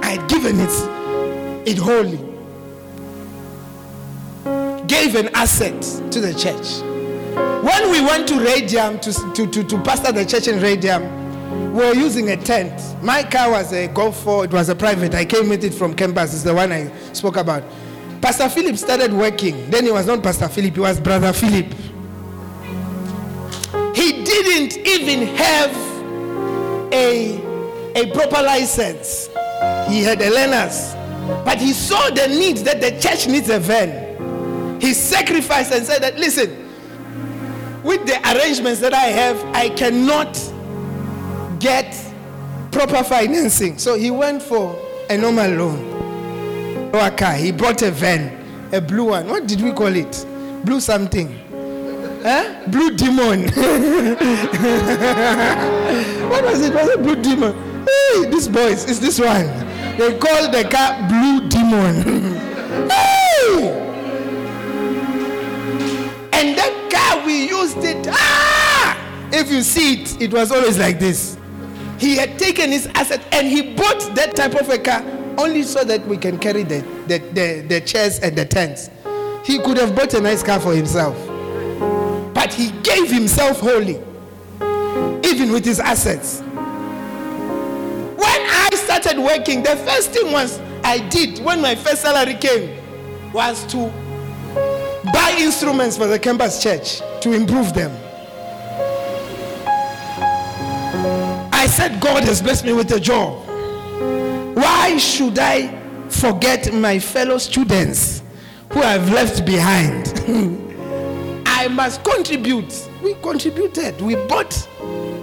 I 0.04 0.10
had 0.10 0.30
given 0.30 0.60
it, 0.60 1.68
it 1.68 1.78
wholly. 1.78 2.16
Gave 4.86 5.16
an 5.16 5.30
asset 5.34 5.82
to 6.12 6.20
the 6.20 6.32
church. 6.32 6.80
When 7.64 7.90
we 7.90 8.00
went 8.02 8.28
to 8.28 8.38
Radium 8.38 9.00
to, 9.00 9.12
to, 9.34 9.50
to, 9.50 9.64
to 9.64 9.82
pastor 9.82 10.12
the 10.12 10.24
church 10.24 10.46
in 10.46 10.62
Radium, 10.62 11.72
we 11.74 11.84
were 11.84 11.94
using 11.94 12.30
a 12.30 12.36
tent. 12.36 13.02
My 13.02 13.24
car 13.24 13.50
was 13.50 13.72
a 13.72 13.88
Golf 13.88 14.22
4, 14.22 14.44
it 14.44 14.52
was 14.52 14.68
a 14.68 14.76
private. 14.76 15.12
I 15.12 15.24
came 15.24 15.48
with 15.48 15.64
it 15.64 15.74
from 15.74 15.92
campus, 15.92 16.34
it's 16.34 16.44
the 16.44 16.54
one 16.54 16.70
I 16.70 16.88
spoke 17.12 17.36
about. 17.36 17.64
Pastor 18.22 18.48
Philip 18.48 18.76
started 18.76 19.12
working. 19.12 19.68
Then 19.70 19.86
he 19.86 19.90
was 19.90 20.06
not 20.06 20.22
Pastor 20.22 20.46
Philip, 20.46 20.74
he 20.74 20.80
was 20.80 21.00
Brother 21.00 21.32
Philip. 21.32 21.74
He 23.96 24.22
didn't 24.22 24.76
even 24.86 25.34
have 25.34 25.93
a, 26.94 27.36
a 27.96 28.10
proper 28.12 28.42
license. 28.42 29.26
He 29.88 30.02
had 30.02 30.22
a 30.22 30.30
learner's. 30.30 30.94
But 31.44 31.58
he 31.58 31.72
saw 31.72 32.10
the 32.10 32.28
need 32.28 32.58
that 32.58 32.80
the 32.80 32.92
church 33.00 33.26
needs 33.26 33.50
a 33.50 33.58
van. 33.58 34.80
He 34.80 34.92
sacrificed 34.94 35.72
and 35.72 35.84
said 35.84 36.02
that, 36.02 36.16
listen, 36.18 36.50
with 37.82 38.06
the 38.06 38.18
arrangements 38.32 38.80
that 38.80 38.94
I 38.94 39.06
have, 39.06 39.42
I 39.54 39.70
cannot 39.70 40.34
get 41.58 41.94
proper 42.70 43.02
financing. 43.02 43.78
So 43.78 43.94
he 43.96 44.10
went 44.10 44.42
for 44.42 44.78
a 45.10 45.16
normal 45.16 45.50
loan. 45.50 45.94
He 47.38 47.52
bought 47.52 47.82
a 47.82 47.90
van, 47.90 48.70
a 48.72 48.80
blue 48.80 49.04
one. 49.04 49.28
What 49.28 49.46
did 49.46 49.60
we 49.60 49.72
call 49.72 49.94
it? 49.94 50.26
Blue 50.64 50.80
something. 50.80 51.43
Huh? 52.24 52.64
Blue 52.68 52.90
demon. 52.96 53.42
what 56.30 56.42
was 56.42 56.62
it? 56.62 56.72
Was 56.72 56.88
it 56.88 57.02
blue 57.02 57.22
demon? 57.22 57.52
Hey, 57.84 58.30
this 58.30 58.48
boys, 58.48 58.88
it's 58.88 58.98
this 58.98 59.20
one. 59.20 59.44
They 59.98 60.18
call 60.18 60.50
the 60.50 60.66
car 60.70 61.06
blue 61.06 61.46
demon. 61.50 62.02
hey! 62.88 63.68
And 66.32 66.56
that 66.56 66.88
car 66.90 67.26
we 67.26 67.46
used 67.46 67.84
it. 67.84 68.08
Ah! 68.08 68.98
If 69.30 69.52
you 69.52 69.60
see 69.60 70.00
it, 70.00 70.22
it 70.22 70.32
was 70.32 70.50
always 70.50 70.78
like 70.78 70.98
this. 70.98 71.36
He 71.98 72.16
had 72.16 72.38
taken 72.38 72.72
his 72.72 72.86
asset 72.94 73.22
and 73.32 73.46
he 73.46 73.74
bought 73.74 74.14
that 74.14 74.34
type 74.34 74.54
of 74.54 74.70
a 74.70 74.78
car 74.78 75.04
only 75.36 75.62
so 75.62 75.84
that 75.84 76.06
we 76.06 76.16
can 76.16 76.38
carry 76.38 76.62
the, 76.62 76.80
the, 77.06 77.18
the, 77.18 77.66
the 77.68 77.80
chairs 77.82 78.18
and 78.20 78.34
the 78.34 78.46
tents. 78.46 78.88
He 79.44 79.58
could 79.58 79.76
have 79.76 79.94
bought 79.94 80.14
a 80.14 80.22
nice 80.22 80.42
car 80.42 80.58
for 80.58 80.74
himself. 80.74 81.33
But 82.44 82.52
he 82.52 82.72
gave 82.82 83.10
himself 83.10 83.60
wholly, 83.60 83.94
even 85.26 85.50
with 85.50 85.64
his 85.64 85.80
assets. 85.80 86.40
When 86.40 88.20
I 88.20 88.68
started 88.74 89.18
working, 89.18 89.62
the 89.62 89.76
first 89.76 90.10
thing 90.10 90.30
was 90.30 90.60
I 90.84 90.98
did 91.08 91.38
when 91.38 91.62
my 91.62 91.74
first 91.74 92.02
salary 92.02 92.34
came 92.34 92.78
was 93.32 93.64
to 93.68 93.90
buy 95.10 95.34
instruments 95.38 95.96
for 95.96 96.06
the 96.06 96.18
campus 96.18 96.62
church 96.62 97.00
to 97.22 97.32
improve 97.32 97.72
them. 97.72 97.90
I 101.50 101.66
said, 101.66 101.98
God 101.98 102.24
has 102.24 102.42
blessed 102.42 102.66
me 102.66 102.74
with 102.74 102.92
a 102.92 103.00
job. 103.00 103.42
Why 104.54 104.98
should 104.98 105.38
I 105.38 105.68
forget 106.10 106.74
my 106.74 106.98
fellow 106.98 107.38
students 107.38 108.22
who 108.70 108.82
I've 108.82 109.10
left 109.10 109.46
behind? 109.46 110.60
I 111.64 111.68
must 111.68 112.04
contribute. 112.04 112.90
We 113.02 113.14
contributed. 113.14 113.98
We 114.02 114.16
bought 114.16 114.68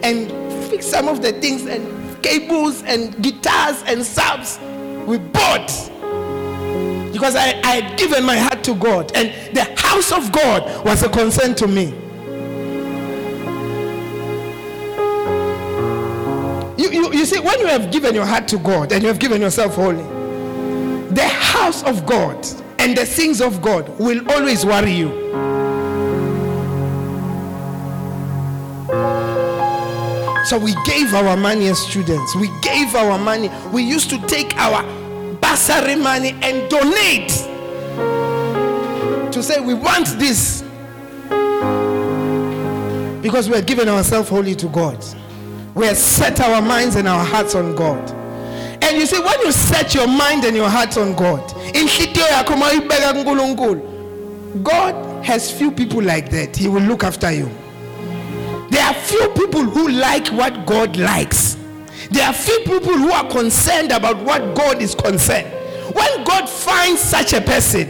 and 0.01 0.31
fixed 0.71 0.89
some 0.89 1.07
of 1.07 1.21
the 1.21 1.33
things 1.33 1.67
and 1.67 2.23
cables 2.23 2.81
and 2.81 3.21
guitars 3.21 3.83
and 3.85 4.03
subs. 4.03 4.57
We 5.05 5.19
bought 5.19 5.67
because 7.13 7.35
I, 7.35 7.61
I 7.63 7.81
had 7.81 7.99
given 7.99 8.23
my 8.23 8.37
heart 8.37 8.63
to 8.63 8.73
God 8.73 9.11
and 9.13 9.55
the 9.55 9.65
house 9.79 10.11
of 10.11 10.31
God 10.31 10.83
was 10.83 11.03
a 11.03 11.09
concern 11.09 11.53
to 11.55 11.67
me. 11.67 11.93
You, 16.83 16.89
you, 16.89 17.13
you 17.13 17.25
see, 17.27 17.39
when 17.39 17.59
you 17.59 17.67
have 17.67 17.91
given 17.91 18.15
your 18.15 18.25
heart 18.25 18.47
to 18.47 18.57
God 18.57 18.91
and 18.91 19.03
you 19.03 19.09
have 19.09 19.19
given 19.19 19.41
yourself 19.41 19.75
wholly, 19.75 20.01
the 21.13 21.27
house 21.27 21.83
of 21.83 22.07
God 22.07 22.47
and 22.79 22.97
the 22.97 23.05
things 23.05 23.41
of 23.41 23.61
God 23.61 23.87
will 23.99 24.27
always 24.31 24.65
worry 24.65 24.93
you. 24.93 25.60
So 30.51 30.57
we 30.57 30.75
gave 30.83 31.13
our 31.13 31.37
money 31.37 31.69
as 31.69 31.79
students. 31.79 32.35
We 32.35 32.49
gave 32.59 32.93
our 32.93 33.17
money. 33.17 33.49
We 33.71 33.83
used 33.83 34.09
to 34.09 34.17
take 34.27 34.53
our 34.57 34.83
bursary 35.37 35.95
money 35.95 36.31
and 36.41 36.69
donate 36.69 37.29
to 39.31 39.41
say 39.41 39.61
we 39.61 39.73
want 39.73 40.07
this 40.19 40.63
because 43.21 43.49
we 43.49 43.55
are 43.55 43.61
giving 43.61 43.87
ourselves 43.87 44.27
wholly 44.27 44.53
to 44.55 44.67
God. 44.67 45.01
We 45.73 45.85
have 45.85 45.95
set 45.95 46.41
our 46.41 46.61
minds 46.61 46.97
and 46.97 47.07
our 47.07 47.23
hearts 47.23 47.55
on 47.55 47.73
God. 47.73 48.11
And 48.83 48.97
you 48.97 49.05
see, 49.05 49.21
when 49.21 49.39
you 49.39 49.53
set 49.53 49.95
your 49.95 50.07
mind 50.09 50.43
and 50.43 50.53
your 50.53 50.69
heart 50.69 50.97
on 50.97 51.15
God, 51.15 51.47
God 54.65 55.25
has 55.25 55.49
few 55.49 55.71
people 55.71 56.03
like 56.03 56.29
that. 56.31 56.57
He 56.57 56.67
will 56.67 56.81
look 56.81 57.05
after 57.05 57.31
you. 57.31 57.49
There 58.71 58.85
are 58.85 58.93
few 58.93 59.27
people 59.33 59.63
who 59.63 59.89
like 59.89 60.29
what 60.29 60.65
God 60.65 60.95
likes. 60.95 61.57
There 62.09 62.25
are 62.25 62.31
few 62.33 62.57
people 62.59 62.93
who 62.93 63.11
are 63.11 63.29
concerned 63.29 63.91
about 63.91 64.23
what 64.23 64.55
God 64.55 64.81
is 64.81 64.95
concerned. 64.95 65.51
When 65.93 66.23
God 66.23 66.47
finds 66.49 67.01
such 67.01 67.33
a 67.33 67.41
person, 67.41 67.85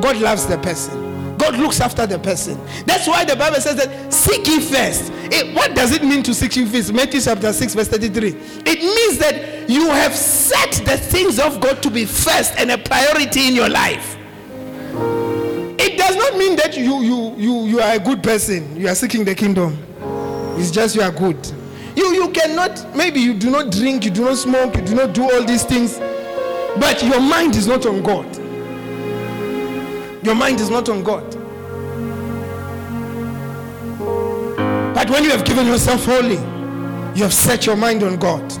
God 0.00 0.18
loves 0.18 0.46
the 0.46 0.56
person. 0.58 1.36
God 1.36 1.56
looks 1.56 1.80
after 1.80 2.06
the 2.06 2.16
person. 2.20 2.60
That's 2.86 3.08
why 3.08 3.24
the 3.24 3.34
Bible 3.34 3.60
says 3.60 3.74
that 3.74 4.12
seek 4.12 4.46
ye 4.46 4.60
first. 4.60 5.10
It, 5.32 5.52
what 5.56 5.74
does 5.74 5.90
it 5.90 6.04
mean 6.04 6.22
to 6.22 6.32
seek 6.32 6.54
ye 6.54 6.64
first? 6.64 6.92
Matthew 6.92 7.20
chapter 7.20 7.52
6, 7.52 7.74
verse 7.74 7.88
33. 7.88 8.28
It 8.66 8.78
means 8.78 9.18
that 9.18 9.68
you 9.68 9.88
have 9.90 10.14
set 10.14 10.70
the 10.84 10.96
things 10.96 11.40
of 11.40 11.60
God 11.60 11.82
to 11.82 11.90
be 11.90 12.04
first 12.04 12.54
and 12.56 12.70
a 12.70 12.78
priority 12.78 13.48
in 13.48 13.56
your 13.56 13.68
life. 13.68 14.16
It 15.80 15.98
does 15.98 16.14
not 16.14 16.36
mean 16.36 16.54
that 16.56 16.76
you 16.76 17.02
you 17.02 17.34
you 17.36 17.66
you 17.66 17.80
are 17.80 17.96
a 17.96 17.98
good 17.98 18.22
person. 18.22 18.76
You 18.76 18.88
are 18.88 18.94
seeking 18.94 19.24
the 19.24 19.34
kingdom. 19.34 19.87
It's 20.58 20.70
just 20.70 20.94
you 20.96 21.02
are 21.02 21.12
good. 21.12 21.38
You 21.96 22.12
you 22.14 22.30
cannot 22.30 22.96
maybe 22.96 23.20
you 23.20 23.34
do 23.34 23.50
not 23.50 23.72
drink, 23.72 24.04
you 24.04 24.10
do 24.10 24.24
not 24.24 24.36
smoke, 24.36 24.76
you 24.76 24.82
do 24.82 24.94
not 24.94 25.14
do 25.14 25.22
all 25.22 25.44
these 25.44 25.64
things, 25.64 25.98
but 26.78 27.02
your 27.02 27.20
mind 27.20 27.56
is 27.56 27.66
not 27.66 27.86
on 27.86 28.02
God. 28.02 28.26
Your 30.24 30.34
mind 30.34 30.60
is 30.60 30.70
not 30.70 30.88
on 30.88 31.02
God. 31.02 31.24
But 34.94 35.10
when 35.10 35.24
you 35.24 35.30
have 35.30 35.44
given 35.44 35.66
yourself 35.66 36.04
wholly, 36.04 36.36
you 37.16 37.22
have 37.22 37.32
set 37.34 37.66
your 37.66 37.76
mind 37.76 38.02
on 38.02 38.16
God. 38.16 38.52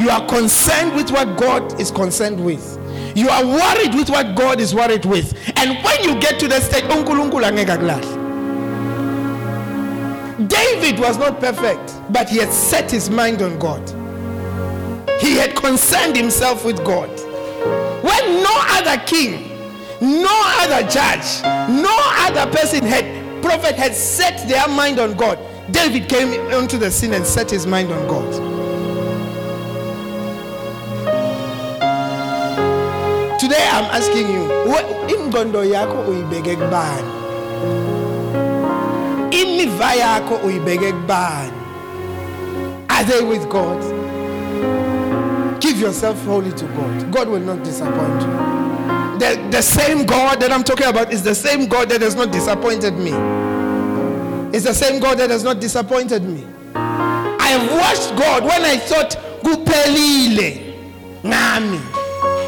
You 0.00 0.10
are 0.10 0.26
concerned 0.26 0.94
with 0.94 1.10
what 1.10 1.38
God 1.38 1.80
is 1.80 1.90
concerned 1.90 2.44
with. 2.44 2.78
You 3.14 3.28
are 3.28 3.44
worried 3.44 3.94
with 3.94 4.10
what 4.10 4.34
God 4.36 4.60
is 4.60 4.74
worried 4.74 5.04
with. 5.04 5.34
And 5.56 5.82
when 5.84 6.04
you 6.04 6.20
get 6.20 6.38
to 6.40 6.46
angeke 6.46 6.84
akulahle. 6.88 8.19
David 10.46 10.98
was 10.98 11.18
not 11.18 11.40
perfect, 11.40 11.94
but 12.12 12.28
he 12.28 12.38
had 12.38 12.52
set 12.52 12.90
his 12.90 13.10
mind 13.10 13.42
on 13.42 13.58
God. 13.58 13.82
He 15.20 15.36
had 15.36 15.54
concerned 15.54 16.16
himself 16.16 16.64
with 16.64 16.84
God. 16.84 17.10
When 18.02 18.42
no 18.42 18.54
other 18.70 19.02
king 19.04 19.50
no 20.00 20.42
other 20.60 20.88
judge, 20.88 21.42
no 21.68 21.94
other 22.26 22.50
person 22.50 22.82
had 22.84 23.04
prophet 23.42 23.74
had 23.74 23.94
set 23.94 24.48
their 24.48 24.66
mind 24.66 24.98
on 24.98 25.14
God. 25.14 25.38
David 25.70 26.08
came 26.08 26.28
onto 26.54 26.78
the 26.78 26.90
scene 26.90 27.12
and 27.12 27.24
set 27.24 27.50
his 27.50 27.66
mind 27.66 27.92
on 27.92 28.08
God. 28.08 28.32
Today 33.38 33.68
I'm 33.70 33.84
asking 33.92 34.30
you, 34.32 34.44
what 34.70 34.86
ingqondo 35.08 35.64
yakho 35.70 36.06
uyibeke 36.06 36.56
Imiva 39.80 39.94
yakho 39.94 40.34
uyibeke 40.34 40.92
kubani? 40.92 41.52
Are 42.88 43.04
they 43.04 43.22
with 43.22 43.48
God? 43.48 43.80
Give 45.60 45.80
yourself 45.80 46.22
wholly 46.26 46.52
to 46.52 46.64
God. 46.66 47.12
God 47.12 47.28
will 47.28 47.40
not 47.40 47.64
disappoint 47.64 48.22
you 48.22 48.60
the, 49.20 49.48
the 49.50 49.62
same 49.62 50.06
God 50.06 50.40
that 50.40 50.50
I'm 50.50 50.64
talking 50.64 50.86
about 50.86 51.12
is 51.12 51.22
the 51.22 51.34
same 51.34 51.66
God 51.66 51.90
that 51.90 52.00
has 52.00 52.14
not 52.14 52.32
disappointed 52.32 52.94
me. 52.94 53.12
It's 54.56 54.64
the 54.64 54.72
same 54.74 54.98
God 55.00 55.18
that 55.18 55.30
has 55.30 55.44
not 55.44 55.60
disappointed 55.60 56.24
me. 56.24 56.46
I 56.74 57.48
have 57.48 57.70
watched 57.70 58.18
God 58.18 58.44
when 58.44 58.62
I 58.64 58.78
thought 58.78 59.16
kuphelile 59.42 60.74
ngami 61.24 61.80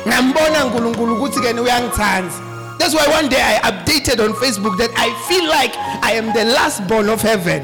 ngambona 0.08 0.64
uNkulunkulu 0.64 1.16
ukuthi 1.16 1.40
ke 1.40 1.60
uyangithanda 1.60 2.51
that's 2.82 2.94
why 2.96 3.06
one 3.06 3.28
day 3.28 3.40
I 3.40 3.60
updated 3.70 4.18
on 4.18 4.32
Facebook 4.34 4.76
that 4.78 4.90
I 4.96 5.14
feel 5.28 5.48
like 5.48 5.72
I 6.02 6.12
am 6.12 6.26
the 6.34 6.52
last 6.52 6.86
born 6.88 7.08
of 7.08 7.22
heaven 7.22 7.62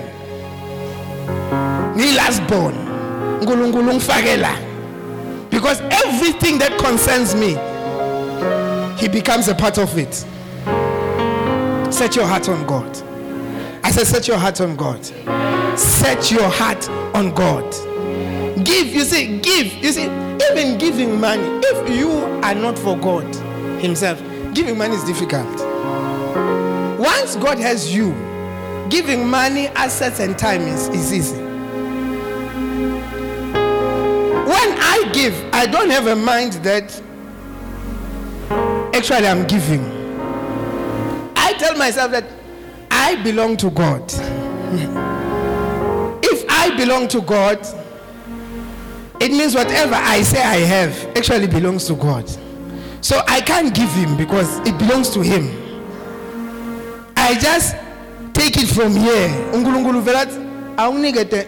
ni 1.96 2.14
last 2.14 2.46
born 2.46 2.74
because 5.50 5.80
everything 5.80 6.58
that 6.58 6.78
concerns 6.78 7.34
me 7.34 7.56
he 8.98 9.08
becomes 9.08 9.48
a 9.48 9.54
part 9.54 9.78
of 9.78 9.96
it. 9.96 10.12
Set 11.92 12.16
your 12.16 12.26
heart 12.26 12.48
on 12.48 12.66
God. 12.66 12.96
I 13.84 13.90
said, 13.90 14.06
set 14.06 14.28
your 14.28 14.38
heart 14.38 14.60
on 14.60 14.76
God. 14.76 15.04
Set 15.78 16.30
your 16.30 16.48
heart 16.48 16.88
on 17.14 17.32
God. 17.32 17.70
Give, 18.64 18.88
you 18.88 19.02
see, 19.02 19.38
give. 19.38 19.72
You 19.74 19.92
see, 19.92 20.04
even 20.50 20.78
giving 20.78 21.20
money, 21.20 21.60
if 21.62 21.90
you 21.96 22.10
are 22.42 22.54
not 22.54 22.76
for 22.76 22.96
God 22.98 23.32
Himself, 23.80 24.20
giving 24.58 24.76
money 24.76 24.96
is 24.96 25.04
difficult. 25.04 25.46
Once 26.98 27.36
God 27.36 27.60
has 27.60 27.94
you, 27.94 28.10
giving 28.90 29.24
money, 29.24 29.68
assets, 29.68 30.18
and 30.18 30.36
time 30.36 30.62
is, 30.62 30.88
is 30.88 31.12
easy. 31.12 31.36
When 31.36 31.48
I 34.80 35.08
give, 35.12 35.32
I 35.52 35.64
don't 35.66 35.90
have 35.90 36.08
a 36.08 36.16
mind 36.16 36.54
that 36.64 36.90
actually 38.92 39.28
I'm 39.28 39.46
giving. 39.46 39.84
I 41.36 41.52
tell 41.56 41.76
myself 41.76 42.10
that 42.10 42.24
I 42.90 43.14
belong 43.22 43.56
to 43.58 43.70
God. 43.70 44.02
if 46.24 46.44
I 46.48 46.76
belong 46.76 47.06
to 47.08 47.20
God, 47.20 47.64
it 49.22 49.30
means 49.30 49.54
whatever 49.54 49.94
I 49.94 50.22
say 50.22 50.42
I 50.42 50.56
have 50.56 51.16
actually 51.16 51.46
belongs 51.46 51.86
to 51.86 51.94
God. 51.94 52.28
So 53.08 53.22
I 53.26 53.40
can't 53.40 53.74
give 53.74 53.88
him 53.94 54.18
because 54.18 54.58
it 54.68 54.76
belongs 54.76 55.08
to 55.14 55.22
him. 55.22 55.48
I 57.16 57.38
just 57.38 57.74
take 58.34 58.58
it 58.58 58.68
from 58.68 58.94
here. 58.94 59.30
uNkulunkulu 59.52 60.00
vela 60.02 60.26
awunikete 60.76 61.46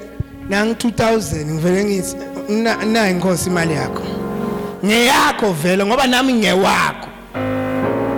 nang 0.49 0.73
2000 0.73 1.45
ngivele 1.45 1.85
ngithi 1.85 2.17
na 2.87 3.11
inkosi 3.11 3.51
imali 3.51 3.75
yakho. 3.75 4.03
Ngeyakho 4.85 5.53
vele 5.53 5.85
ngoba 5.85 6.07
nami 6.07 6.33
ngewakho. 6.33 7.09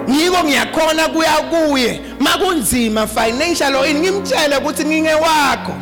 Yiko 0.08 0.44
ngiyakhona 0.44 1.08
kuya 1.08 1.32
kuye 1.32 2.00
makunzima 2.20 3.06
financial 3.06 3.76
or 3.76 3.86
ngimtshele 3.86 4.56
ukuthi 4.56 4.84
ngingewakho. 4.84 5.74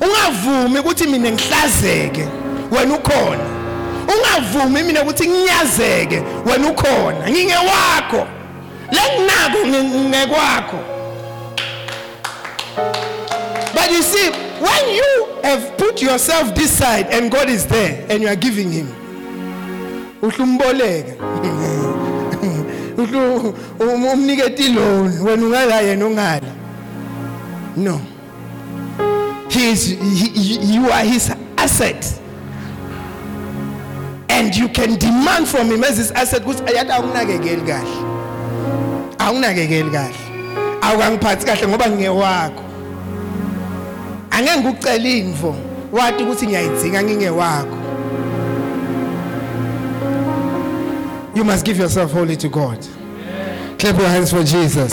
Ungavumi 0.00 0.78
ukuthi 0.78 1.06
mina 1.06 1.30
ngihlazeke 1.30 2.28
wena 2.70 2.94
ukhona. 2.94 3.59
Ungavumi 4.10 4.82
mina 4.82 5.02
ukuthi 5.02 5.28
wena 6.46 6.70
ukhona. 6.70 7.30
Ngingewakho. 7.30 8.26
Lenginako 8.90 9.66
ngekwakho. 10.08 10.78
But 13.74 13.90
you 13.90 14.02
see, 14.02 14.30
when 14.60 14.94
you 14.94 15.26
have 15.42 15.76
put 15.78 16.02
yourself 16.02 16.54
this 16.54 16.76
side 16.76 17.06
and 17.10 17.30
God 17.30 17.48
is 17.48 17.66
there 17.66 18.06
and 18.10 18.22
you 18.22 18.28
are 18.28 18.36
giving 18.36 18.70
Him, 18.72 18.88
uhlumboleka. 20.22 21.14
Uhlu 22.96 23.54
um-, 23.80 24.04
umniketi 24.04 24.68
loan 24.74 25.18
wena 25.20 25.46
ungala 25.46 25.80
yena 25.80 26.06
ungala. 26.06 26.52
No. 27.76 28.00
He 29.48 29.70
is 29.70 29.86
he, 29.86 30.74
you 30.74 30.90
are 30.90 31.04
his 31.04 31.32
asset. 31.56 32.19
And 34.40 34.56
you 34.56 34.68
can 34.68 34.98
demand 34.98 35.46
from 35.46 35.70
him 35.70 35.84
as 35.84 36.10
asset 36.12 36.42
ukuthi 36.42 36.64
ayathi 36.64 36.92
awunakekeli 36.92 37.62
kahle. 37.62 37.96
Awunakekeli 39.18 39.90
kahle. 39.90 40.16
Awukangiphathi 40.80 41.46
kahle 41.46 41.68
ngoba 41.68 41.86
ngingewakho. 41.88 42.70
angeke 44.40 44.60
ngikucela 44.60 45.08
indvo 45.08 45.56
wathi 45.92 46.22
ukuthi 46.22 46.46
ngiyayidzinga 46.46 47.02
ngingewakho 47.02 47.76
you 51.34 51.44
must 51.44 51.64
give 51.64 51.78
yourself 51.78 52.12
wholly 52.12 52.36
to 52.36 52.48
god 52.48 52.78
clap 53.78 53.98
your 53.98 54.08
hands 54.08 54.30
for 54.30 54.44
jesus 54.44 54.92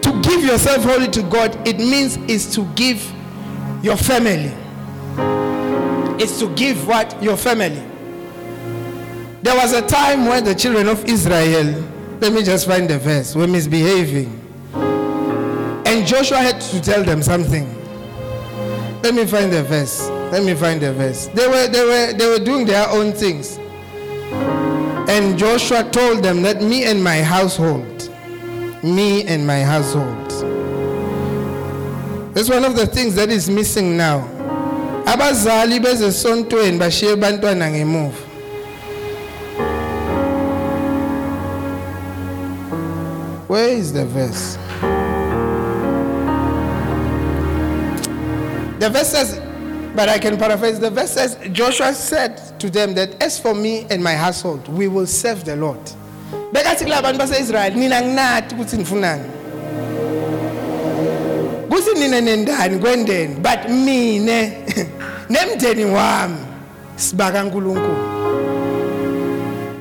to 0.00 0.12
give 0.20 0.46
yourself 0.46 0.84
wholly 0.84 1.08
to 1.08 1.22
god 1.22 1.56
it 1.64 1.78
means 1.78 2.18
is 2.28 2.50
to 2.50 2.64
give 2.74 3.00
your 3.82 3.96
family 3.96 4.52
is 6.22 6.38
to 6.38 6.54
give 6.54 6.86
what 6.86 7.20
your 7.22 7.36
family 7.36 7.82
there 9.42 9.56
was 9.56 9.72
a 9.72 9.86
time 9.86 10.26
when 10.26 10.44
the 10.44 10.54
children 10.54 10.88
of 10.88 11.04
israel 11.04 11.88
let 12.20 12.32
me 12.32 12.42
just 12.42 12.66
find 12.66 12.88
the 12.88 12.98
verse 12.98 13.34
were 13.34 13.48
misbehaving 13.48 14.42
and 15.92 16.06
Joshua 16.06 16.38
had 16.38 16.58
to 16.58 16.80
tell 16.80 17.04
them 17.04 17.22
something. 17.22 17.68
Let 19.02 19.14
me 19.14 19.26
find 19.26 19.52
the 19.52 19.62
verse. 19.62 20.08
Let 20.32 20.42
me 20.42 20.54
find 20.54 20.80
the 20.80 20.94
verse. 20.94 21.26
They 21.26 21.46
were 21.46 21.68
they 21.68 21.84
were 21.84 22.12
they 22.14 22.26
were 22.26 22.42
doing 22.42 22.64
their 22.64 22.88
own 22.88 23.12
things. 23.12 23.58
And 25.06 25.36
Joshua 25.38 25.84
told 25.90 26.24
them 26.24 26.40
that 26.42 26.62
me 26.62 26.84
and 26.84 27.04
my 27.04 27.20
household, 27.20 28.10
me 28.82 29.26
and 29.26 29.46
my 29.46 29.60
household. 29.60 30.30
That's 32.34 32.48
one 32.48 32.64
of 32.64 32.74
the 32.74 32.86
things 32.86 33.14
that 33.16 33.28
is 33.28 33.50
missing 33.50 33.94
now. 33.94 34.26
Abazali 35.12 35.80
bezesontweni 35.80 36.78
bashiye 36.78 37.16
bantwana 37.16 37.70
ngemuva. 37.70 38.16
Where 43.48 43.68
is 43.68 43.92
the 43.92 44.06
verse? 44.06 44.56
The 48.78 48.88
verse 48.88 49.10
says, 49.10 49.40
but 49.94 50.08
I 50.08 50.18
can 50.18 50.38
paraphrase. 50.38 50.80
The 50.80 50.90
verse 50.90 51.10
says, 51.10 51.36
Joshua 51.52 51.92
said 51.92 52.58
to 52.58 52.70
them 52.70 52.94
that 52.94 53.22
as 53.22 53.38
for 53.38 53.54
me 53.54 53.86
and 53.90 54.02
my 54.02 54.14
household, 54.14 54.66
we 54.68 54.88
will 54.88 55.06
serve 55.06 55.44
the 55.44 55.56
Lord. 55.56 55.80
bekathi 56.52 56.84
kula 56.84 57.02
bantu 57.02 57.18
base-israyeli 57.18 57.76
nina 57.76 58.02
nginathi 58.02 58.54
ukuthi 58.54 58.76
nifunani 58.76 59.24
kuthi 61.72 61.98
nina 61.98 62.20
nendani 62.20 62.78
kwendeni 62.78 63.34
but 63.34 63.68
mine 63.68 64.52
nemndeni 65.30 65.84
wami 65.84 66.36
sibaka 66.96 67.42
nkulunkulu 67.42 67.96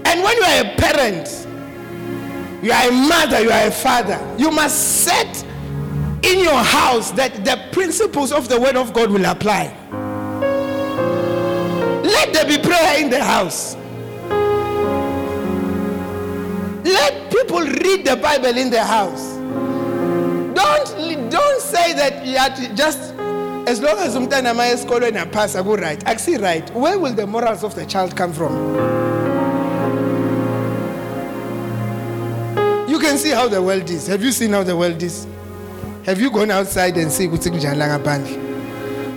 and 0.05 0.23
when 0.23 0.37
you 0.37 0.43
are 0.43 0.59
a 0.61 0.75
parent 0.77 1.29
you 2.63 2.71
are 2.73 2.87
a 2.87 2.91
mother 2.91 3.43
you 3.43 3.51
are 3.51 3.67
a 3.67 3.71
father 3.71 4.19
you 4.37 4.51
must 4.51 5.03
set 5.05 5.45
in 6.23 6.39
your 6.39 6.63
house 6.63 7.11
that 7.11 7.43
the 7.43 7.57
principles 7.71 8.31
of 8.31 8.47
the 8.47 8.59
word 8.59 8.75
of 8.75 8.93
God 8.93 9.11
will 9.11 9.25
apply. 9.25 9.75
Let 12.03 12.33
there 12.33 12.45
be 12.45 12.57
prayer 12.61 13.01
in 13.01 13.09
the 13.09 13.23
house. 13.23 13.75
Let 16.83 17.31
people 17.31 17.61
read 17.61 18.05
the 18.05 18.17
Bible 18.21 18.57
in 18.57 18.69
the 18.69 18.83
house. 18.83 19.31
Don't, 20.53 21.00
that 21.93 22.13
have 22.25 22.75
just 22.75 23.13
as 23.67 23.81
long 23.81 23.97
as 23.99 24.15
umntana 24.15 24.53
esikolweni 24.67 25.17
aphasa 25.17 25.63
ku-right 25.63 26.03
akusi 26.05 26.37
right 26.41 26.69
where 26.75 26.97
will 26.97 27.13
the 27.13 27.25
morals 27.27 27.63
of 27.63 27.75
the 27.75 27.85
child 27.85 28.15
come 28.15 28.33
from 28.33 28.53
you 32.89 32.99
can 32.99 33.17
see 33.17 33.31
how 33.31 33.47
the 33.47 33.61
world 33.61 33.89
is 33.89 34.07
have 34.07 34.23
you 34.23 34.31
seen 34.31 34.51
how 34.51 34.63
the 34.63 34.75
world 34.75 35.01
is 35.03 35.27
have 36.05 36.19
you 36.19 36.31
gone 36.31 36.49
outside 36.49 36.97
and 36.97 37.11
see 37.11 37.27
ukuthi 37.27 37.49
kunjani 37.51 37.77
la? 37.77 38.41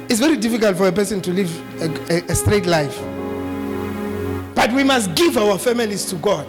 It's 0.06 0.20
very 0.20 0.36
difficult 0.36 0.76
for 0.76 0.86
a 0.86 0.92
person 0.92 1.22
to 1.22 1.32
live 1.32 1.50
a, 1.80 2.14
a, 2.14 2.22
a 2.28 2.34
straight 2.34 2.66
life. 2.66 3.00
But 4.54 4.70
we 4.72 4.84
must 4.84 5.14
give 5.14 5.38
our 5.38 5.58
families 5.58 6.04
to 6.10 6.16
God. 6.16 6.46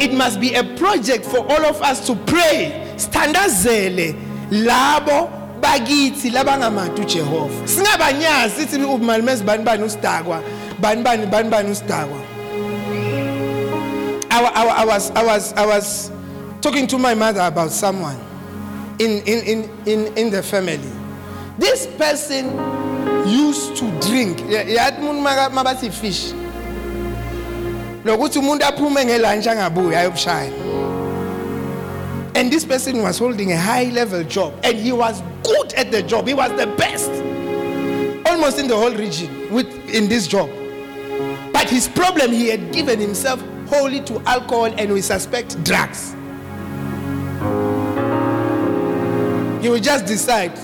It 0.00 0.12
must 0.14 0.40
be 0.40 0.54
a 0.54 0.64
project 0.76 1.24
for 1.26 1.38
all 1.38 1.64
of 1.66 1.80
us 1.82 2.06
to 2.06 2.14
pray. 2.16 2.72
Standazele 2.96 4.14
labo 4.50 5.28
bakithi 5.60 6.30
labangamati 6.30 7.00
uJehova. 7.02 7.68
Singabanyazi 7.68 8.66
sithi 8.66 8.84
ubumalimezi 8.84 9.44
bani 9.44 9.62
bani 9.64 9.82
usidakwa, 9.84 10.42
bani 10.80 11.02
bani 11.02 11.26
bani 11.26 11.50
bani 11.50 11.70
usidakwa. 11.70 12.18
I, 14.32 14.44
I, 14.44 14.82
I, 14.82 14.84
was, 14.84 15.10
I, 15.10 15.24
was, 15.24 15.52
I 15.54 15.66
was 15.66 16.10
talking 16.60 16.86
to 16.86 16.98
my 16.98 17.14
mother 17.14 17.40
about 17.40 17.70
someone 17.72 18.16
in, 18.98 19.22
in, 19.26 19.44
in, 19.44 19.70
in, 19.86 20.16
in 20.16 20.30
the 20.30 20.42
family. 20.42 20.78
This 21.58 21.86
person 21.98 22.46
used 23.28 23.76
to 23.76 23.84
drink. 24.00 24.38
umuntu 24.40 25.20
mabathi 25.52 25.90
fish 25.92 26.32
lokuthi 28.04 28.38
umuntu 28.38 28.64
aphume 28.64 29.04
ngelunch 29.04 29.46
angabuyi 29.46 29.96
ayobushaya 29.96 30.50
and 32.34 32.50
this 32.52 32.64
person 32.64 33.02
was 33.02 33.18
holding 33.18 33.52
a 33.52 33.56
high 33.56 33.90
level 33.92 34.24
job 34.24 34.52
and 34.62 34.78
he 34.78 34.92
was 34.92 35.22
good 35.42 35.74
at 35.74 35.90
the 35.90 36.02
job 36.02 36.26
he 36.26 36.34
was 36.34 36.50
the 36.56 36.66
best 36.76 37.10
almost 38.26 38.58
in 38.58 38.68
the 38.68 38.76
whole 38.76 38.94
region 38.94 39.28
with 39.52 39.66
in 39.94 40.08
this 40.08 40.26
job 40.26 40.48
but 41.52 41.68
his 41.68 41.88
problem 41.88 42.32
he 42.32 42.48
had 42.48 42.72
given 42.72 42.98
himself 43.00 43.42
wholly 43.70 44.00
to 44.00 44.20
alcohol 44.26 44.64
and 44.66 44.92
we 44.92 45.00
suspect 45.00 45.62
drugs. 45.62 46.12
He 49.62 49.68
will 49.68 49.78
just 49.78 50.06
decide, 50.06 50.54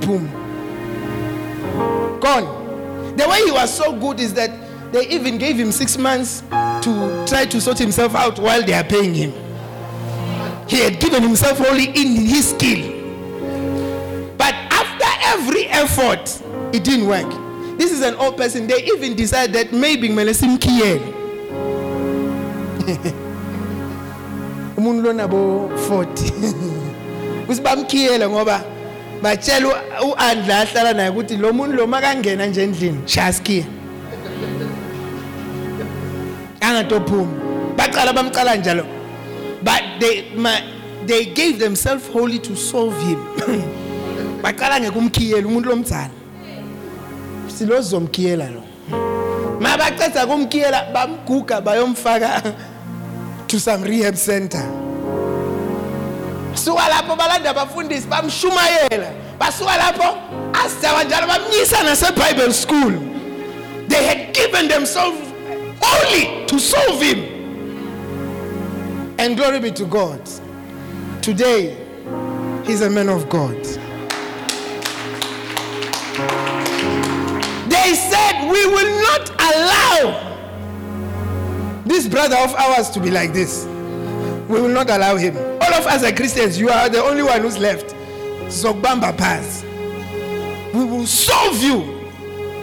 boom. 0.00 0.30
Gone. 2.20 3.16
The 3.16 3.26
way 3.28 3.44
he 3.44 3.50
was 3.50 3.74
so 3.74 3.98
good 3.98 4.20
is 4.20 4.34
that 4.34 4.50
they 4.94 5.08
even 5.08 5.38
gave 5.38 5.56
him 5.56 5.72
six 5.72 5.98
months 5.98 6.42
to 6.50 7.24
try 7.26 7.44
to 7.44 7.60
sort 7.60 7.76
himself 7.76 8.14
out 8.14 8.38
while 8.38 8.62
they 8.62 8.72
are 8.72 8.84
paying 8.84 9.12
him. 9.12 9.32
He 10.68 10.78
had 10.78 11.00
given 11.00 11.20
himself 11.20 11.58
wholly 11.58 11.86
in 11.86 12.14
his 12.14 12.50
skill. 12.50 12.92
But 14.38 14.54
after 14.54 15.08
every 15.24 15.66
effort, 15.66 16.40
it 16.72 16.84
didn't 16.84 17.08
work. 17.08 17.28
This 17.76 17.90
is 17.90 18.02
an 18.02 18.14
old 18.14 18.36
person. 18.36 18.68
They 18.68 18.84
even 18.84 19.16
decided 19.16 19.52
that 19.56 19.72
maybe 19.72 20.08
Melesim 20.08 20.60
Kiel. 20.60 21.00
umuntu 24.76 25.02
lona 25.02 25.28
bo 25.28 25.70
40 25.88 26.54
kusi 27.46 27.60
bamkhiyele 27.62 28.28
ngoba 28.28 28.64
batshela 29.22 29.68
u-andla 30.02 30.60
ahlala 30.60 30.92
naye 30.92 31.10
ukuthi 31.10 31.36
lo 31.36 31.52
muntu 31.52 31.76
lo 31.76 31.86
makangena 31.86 32.46
nje 32.46 32.62
endlini 32.62 32.98
angatophumi 36.68 37.34
baqala 37.76 38.12
bamcala 38.12 38.56
njalo. 38.56 38.84
But 39.62 39.82
they, 39.98 40.34
ma, 40.36 40.60
they 41.06 41.24
gave 41.26 41.58
themselves 41.58 42.06
wholly 42.08 42.38
to 42.40 42.54
solve 42.54 42.96
him. 43.02 43.18
Baqala 44.42 44.80
ngekumkhiyela 44.80 45.46
umuntu 45.48 45.68
lomdzana 45.70 46.10
silozomkhiyela 47.48 48.50
lo. 48.50 48.62
Mabaceda 49.60 50.26
kumkhiyela 50.26 50.92
bamguga 50.92 51.60
bayomfaka 51.60 52.54
to 53.48 53.58
some 53.58 53.82
rehab 53.84 54.16
center. 54.16 54.62
Suka 56.54 56.82
lapho 56.90 57.16
balanda 57.16 57.50
abafundisi 57.50 58.06
bamshumayela. 58.06 59.12
Basuka 59.38 59.76
lapho 59.76 60.18
asizawa 60.52 61.04
njalo 61.04 61.26
bamnyisa 61.26 61.82
nase-bible 61.82 62.52
school. 62.52 62.92
They 63.88 64.04
had 64.04 64.34
given 64.34 64.68
themselves 64.68 65.33
only 65.92 66.46
to 66.46 66.58
solve 66.58 67.00
him 67.00 67.18
and 69.18 69.36
glory 69.36 69.60
be 69.60 69.70
to 69.70 69.84
god 69.86 70.20
today 71.22 71.76
he's 72.66 72.80
a 72.80 72.90
man 72.90 73.08
of 73.08 73.28
god 73.28 73.56
they 77.70 77.94
said 77.94 78.50
we 78.50 78.66
will 78.66 79.02
not 79.02 79.30
allow 79.40 80.30
this 81.86 82.08
brother 82.08 82.36
of 82.36 82.54
ours 82.54 82.90
to 82.90 83.00
be 83.00 83.10
like 83.10 83.32
this. 83.32 83.66
We 84.48 84.60
will 84.60 84.68
not 84.68 84.88
allow 84.90 85.16
him. 85.16 85.36
All 85.36 85.74
of 85.74 85.86
us 85.86 86.02
are 86.02 86.12
Christians. 86.12 86.58
You 86.58 86.68
are 86.70 86.88
the 86.88 87.02
only 87.02 87.22
one 87.22 87.42
who's 87.42 87.58
left. 87.58 87.94
Zogbamba 88.48 89.16
pass. 89.16 89.62
We 90.74 90.84
will 90.84 91.06
solve 91.06 91.62
you. 91.62 91.82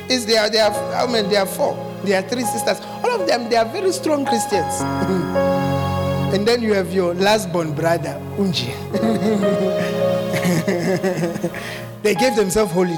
Is 0.09 0.25
there? 0.25 0.49
There 0.49 0.65
are 0.65 0.93
how 0.93 1.07
many? 1.07 1.29
There 1.29 1.41
are 1.41 1.45
four. 1.45 1.75
There 2.03 2.19
are 2.19 2.27
three 2.27 2.43
sisters. 2.43 2.79
All 3.03 3.21
of 3.21 3.27
them. 3.27 3.49
They 3.49 3.57
are 3.57 3.65
very 3.65 3.91
strong 3.91 4.25
Christians. 4.25 4.81
and 6.33 6.47
then 6.47 6.61
you 6.61 6.73
have 6.73 6.93
your 6.93 7.13
last 7.13 7.51
born 7.51 7.73
brother 7.73 8.19
Unji. 8.37 8.71
they 12.03 12.15
gave 12.15 12.35
themselves 12.35 12.71
wholly. 12.71 12.97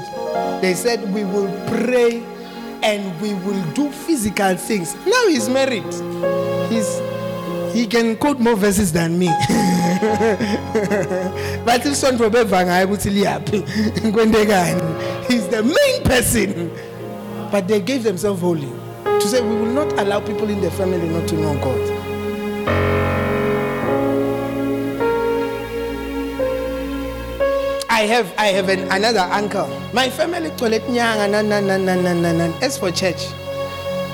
They 0.60 0.74
said 0.74 1.12
we 1.12 1.24
will 1.24 1.50
pray 1.66 2.22
and 2.82 3.20
we 3.20 3.34
will 3.34 3.62
do 3.72 3.90
physical 3.90 4.56
things. 4.56 4.94
Now 5.06 5.28
he's 5.28 5.48
married. 5.48 5.84
He's 6.70 7.00
he 7.74 7.86
can 7.88 8.16
quote 8.16 8.38
more 8.38 8.56
verses 8.56 8.92
than 8.92 9.18
me. 9.18 9.26
but 11.64 11.84
if 11.84 11.96
son 11.96 12.16
liyaphi 12.16 13.62
kwendekani. 14.12 15.28
He's 15.28 15.48
the 15.48 15.62
main 15.62 16.02
person. 16.04 16.70
But 17.50 17.68
they 17.68 17.80
gave 17.80 18.04
themselves 18.04 18.40
wholly 18.40 18.72
to 19.24 19.30
say 19.30 19.40
we 19.40 19.56
will 19.56 19.72
not 19.72 19.90
allow 19.98 20.20
people 20.20 20.50
in 20.50 20.60
the 20.60 20.70
family 20.72 21.08
not 21.08 21.26
to 21.26 21.34
know 21.36 21.54
God. 21.54 21.80
I 27.88 28.00
have 28.06 28.34
I 28.36 28.48
have 28.48 28.68
an, 28.68 28.80
another 28.92 29.20
uncle. 29.20 29.66
My 29.94 30.10
family 30.10 30.50
toilet 30.58 30.82
nyanga 30.82 31.30
na 31.30 31.40
na 31.40 31.60
na 31.60 31.78
na 31.78 31.94
na 31.96 32.32
na. 32.32 32.44
As 32.60 32.76
for 32.76 32.90
church, 32.90 33.28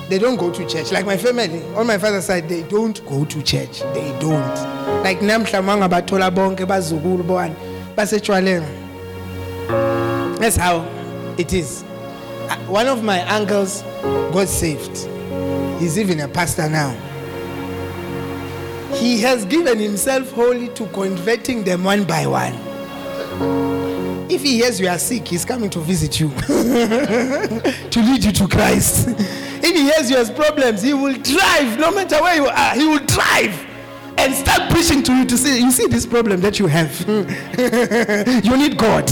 they 0.09 0.19
don't 0.19 0.37
go 0.37 0.53
to 0.53 0.65
church. 0.69 0.93
Like 0.93 1.07
my 1.07 1.17
family, 1.17 1.61
on 1.75 1.89
my 1.89 1.99
father's 1.99 2.27
side, 2.27 2.49
they 2.49 2.63
don't 2.63 3.05
go 3.05 3.25
to 3.25 3.43
church. 3.43 3.81
They 3.93 4.17
don't. 4.21 4.55
Like 5.03 5.19
namhla 5.19 5.65
manga 5.65 5.89
bathola 5.89 6.31
bonke 6.31 6.65
bazukulu 6.65 7.27
bani 7.27 7.57
basetshwaleni. 7.97 8.69
That's 10.39 10.55
how 10.55 10.87
it 11.37 11.53
is. 11.53 11.83
One 12.67 12.87
of 12.89 13.03
my 13.03 13.23
uncles 13.29 13.83
got 14.33 14.49
saved. 14.49 15.09
He's 15.81 15.99
even 15.99 16.21
a 16.21 16.29
pastor 16.29 16.69
now. 16.69 16.91
He 18.95 19.21
has 19.21 19.45
given 19.45 19.79
himself 19.79 20.31
wholly 20.33 20.69
to 20.71 20.87
converting 20.89 21.65
them 21.65 21.85
one 21.85 22.05
by 22.05 22.27
one. 22.27 22.55
If 24.31 24.43
he 24.43 24.57
hears 24.59 24.81
you 24.81 24.89
are 24.89 24.99
sick, 24.99 25.29
he's 25.29 25.45
coming 25.45 25.71
to 25.71 25.81
visit 25.81 26.21
you 26.21 26.29
to 26.47 28.01
lead 28.01 28.25
you 28.25 28.33
to 28.33 28.49
Christ. 28.49 29.09
If 29.09 29.75
he 29.75 29.83
hears 29.83 30.11
you 30.11 30.17
has 30.17 30.31
problems, 30.31 30.83
he 30.83 30.95
will 30.95 31.15
drive 31.15 31.79
no 31.79 31.91
matter 31.91 32.21
where 32.21 32.37
you 32.37 32.47
are. 32.47 32.75
He 32.75 32.87
will 32.87 33.05
drive 33.07 33.67
and 34.19 34.35
start 34.35 34.71
preaching 34.71 35.03
to 35.05 35.13
you 35.15 35.25
to 35.25 35.37
say, 35.39 35.59
You 35.59 35.71
see 35.71 35.87
this 35.87 36.07
problem 36.07 36.41
that 36.43 36.59
you 36.59 36.67
have. 36.67 37.01
you 38.45 38.57
need 38.57 38.77
God. 38.77 39.09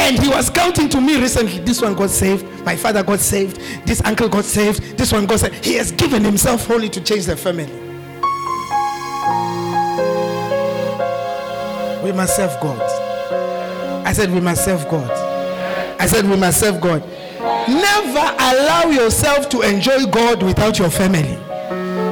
And 0.00 0.18
he 0.18 0.28
was 0.28 0.50
counting 0.50 0.88
to 0.88 1.00
me 1.00 1.20
recently. 1.20 1.58
This 1.60 1.80
one 1.80 1.94
got 1.94 2.10
saved. 2.10 2.44
My 2.64 2.74
father 2.74 3.02
got 3.02 3.20
saved. 3.20 3.60
This 3.86 4.02
uncle 4.04 4.28
got 4.28 4.44
saved. 4.44 4.98
This 4.98 5.12
one 5.12 5.26
got 5.26 5.40
saved. 5.40 5.64
He 5.64 5.74
has 5.74 5.92
given 5.92 6.24
himself 6.24 6.66
wholly 6.66 6.88
to 6.88 7.00
change 7.00 7.26
the 7.26 7.36
family. 7.36 7.66
We 12.02 12.12
must 12.12 12.34
serve 12.34 12.58
God. 12.60 12.80
I 14.06 14.12
said, 14.12 14.32
We 14.32 14.40
must 14.40 14.64
serve 14.64 14.88
God. 14.88 15.10
I 16.00 16.06
said, 16.06 16.24
We 16.24 16.36
must 16.36 16.58
serve 16.60 16.80
God. 16.80 17.04
Never 17.68 18.18
allow 18.18 18.90
yourself 18.90 19.48
to 19.50 19.60
enjoy 19.60 20.06
God 20.06 20.42
without 20.42 20.78
your 20.78 20.90
family. 20.90 21.38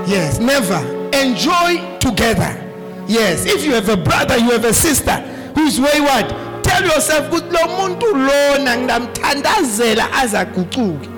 Yes, 0.07 0.39
never. 0.39 0.77
Enjoy 1.15 1.99
together. 1.99 2.65
Yes, 3.09 3.47
if 3.47 3.65
you 3.65 3.73
have 3.73 3.89
a 3.89 3.97
brother, 3.97 4.37
you 4.37 4.51
have 4.51 4.67
a 4.67 4.75
sister 4.75 5.17
who's 5.55 5.81
wayward, 5.81 6.31
tell 6.69 6.85
yourself, 6.87 7.29
"Ukuthi 7.29 7.53
lo 7.53 7.69
muntu 7.77 8.07
lona 8.07 8.77
nginamthandazela 8.77 10.13
azagucuke. 10.13 11.09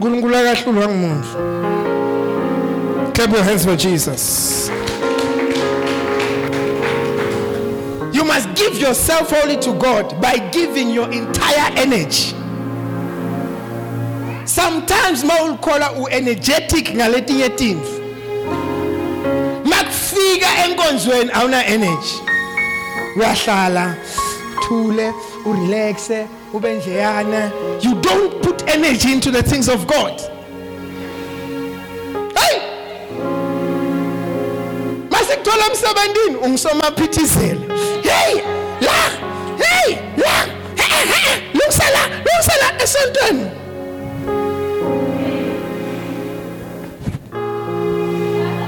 uNkulunkulu 0.00 0.36
akahlulwa 0.36 0.88
ngumuntu. 0.88 1.28
Clap 3.12 3.32
your 3.32 3.44
hands 3.44 3.64
for 3.64 3.76
Jesus. 3.76 4.70
You 8.12 8.24
must 8.24 8.48
give 8.54 8.80
yourself 8.80 9.30
wholly 9.30 9.56
to 9.56 9.72
God 9.72 10.20
by 10.20 10.38
giving 10.52 10.90
your 10.94 11.12
entire 11.12 11.72
energy. 11.76 12.34
Sometimes 14.44 15.24
mawulikhola 15.24 15.92
u-energetic 15.92 16.94
ngaletinye 16.94 17.48
tintfo. 17.48 18.00
Makufika 19.64 20.46
enkonzweni 20.64 21.30
awuna 21.32 21.66
energy. 21.66 22.20
Uyahlala, 23.16 23.94
thule, 24.70 25.12
urelaxe, 25.44 26.26
ube 26.54 26.74
njeyana. 26.74 27.50
You 27.82 27.94
don't 27.94 28.40
put 28.42 28.62
energy 28.74 29.12
into 29.12 29.30
the 29.32 29.42
things 29.42 29.68
of 29.68 29.86
God. 29.86 30.20
Hey! 32.38 32.60
masikuthola 35.10 35.66
emsebentini 35.66 36.36
ungisomaphithizela 36.42 37.60
hey 38.02 38.34
la 38.80 39.10
hey 39.64 39.96
la 40.16 40.46
lungisela 41.54 42.02
lungisela 42.24 42.82
esontweni 42.82 43.46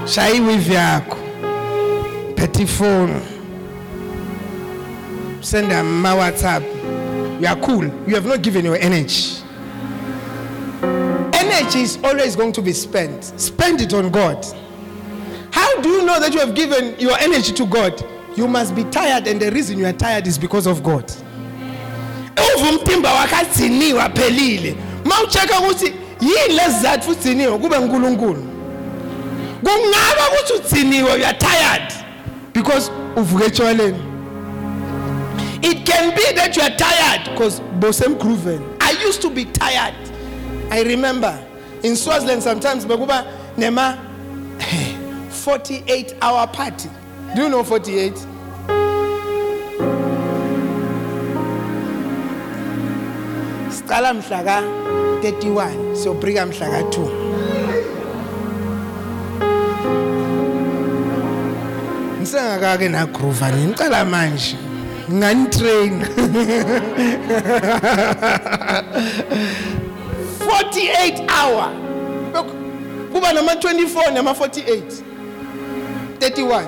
shaya 0.07 0.35
iwivi 0.35 0.75
yakho 0.75 1.17
phethe 2.37 2.63
ifoni 2.63 3.21
send 5.43 5.73
ama-whatsapp 5.73 6.63
you 7.43 7.49
are 7.49 7.57
cool. 7.57 7.85
You 8.07 8.15
have 8.15 8.25
not 8.25 8.41
given 8.43 8.65
your 8.65 8.77
energy. 8.77 9.43
Energy 11.35 11.81
is 11.81 11.99
always 12.05 12.37
going 12.37 12.53
to 12.53 12.63
be 12.63 12.73
spent. 12.73 13.25
Spend 13.25 13.81
it 13.81 13.93
on 13.95 14.13
god. 14.13 14.47
How 15.51 15.81
do 15.81 15.89
you 15.89 16.07
know 16.07 16.21
that 16.21 16.33
you 16.33 16.39
have 16.39 16.55
given 16.55 16.95
your 17.01 17.19
energy 17.19 17.53
to 17.55 17.67
God? 17.67 18.01
You 18.37 18.47
must 18.47 18.77
be 18.77 18.85
tired, 18.85 19.27
and 19.27 19.43
the 19.43 19.51
reason 19.51 19.77
you 19.77 19.87
are 19.87 19.93
tired 19.93 20.29
is 20.29 20.39
because 20.39 20.69
of 20.69 20.85
God. 20.85 21.13
uva 22.57 22.71
umtimba 22.71 23.13
wakhe 23.13 23.37
adziniwe 23.37 24.03
aphelile 24.03 24.77
ma 25.05 25.23
ucheka 25.23 25.61
ukuthi 25.61 25.93
yini 26.21 26.55
lesizathu 26.55 27.11
udziniwe 27.11 27.59
kube 27.59 27.79
nkulunkulu 27.79 28.47
kungaba 29.65 30.29
ukuthi 30.33 30.53
udziniwe 30.53 31.19
you 31.19 31.27
are 31.27 31.39
tired. 31.39 31.93
Because 32.53 32.91
uvuke 33.17 33.45
etshwaleni 33.45 34.12
it 35.63 35.87
can 35.87 36.11
be 36.15 36.33
that 36.35 36.57
you 36.57 36.63
are 36.63 36.77
tired 36.77 37.25
because 37.31 37.61
bosemgroven 37.81 38.63
i 38.81 38.93
used 39.07 39.23
to 39.23 39.31
be 39.31 39.45
tired 39.45 39.95
i 40.71 40.83
remember 40.83 41.39
in 41.83 41.97
swaziland 41.97 42.43
sometimes 42.43 42.87
bekuba 42.87 43.25
nema 43.59 43.99
48 45.45 46.15
hour 46.23 46.47
party. 46.47 46.89
Do 47.35 47.43
you 47.43 47.49
know 47.49 47.65
48? 47.65 48.13
Siqala 53.75 54.15
mhla 54.15 54.39
ka 54.47 54.57
31 55.23 55.97
siyobhrika 55.99 56.47
mhla 56.47 56.67
ka 56.71 56.81
2. 56.83 57.09
Ngisengakake 62.21 62.89
na 62.89 63.07
groove 63.07 63.43
ani 63.45 63.67
ngicela 63.67 64.05
manje. 64.05 64.57
Nganitrain. 65.13 66.01
48 70.41 71.29
hour. 71.29 71.69
Look, 72.33 72.49
kuba 73.13 73.33
nama 73.37 73.53
24 73.61 74.11
nama 74.15 74.33
48. 74.35 75.05
31. 76.19 76.65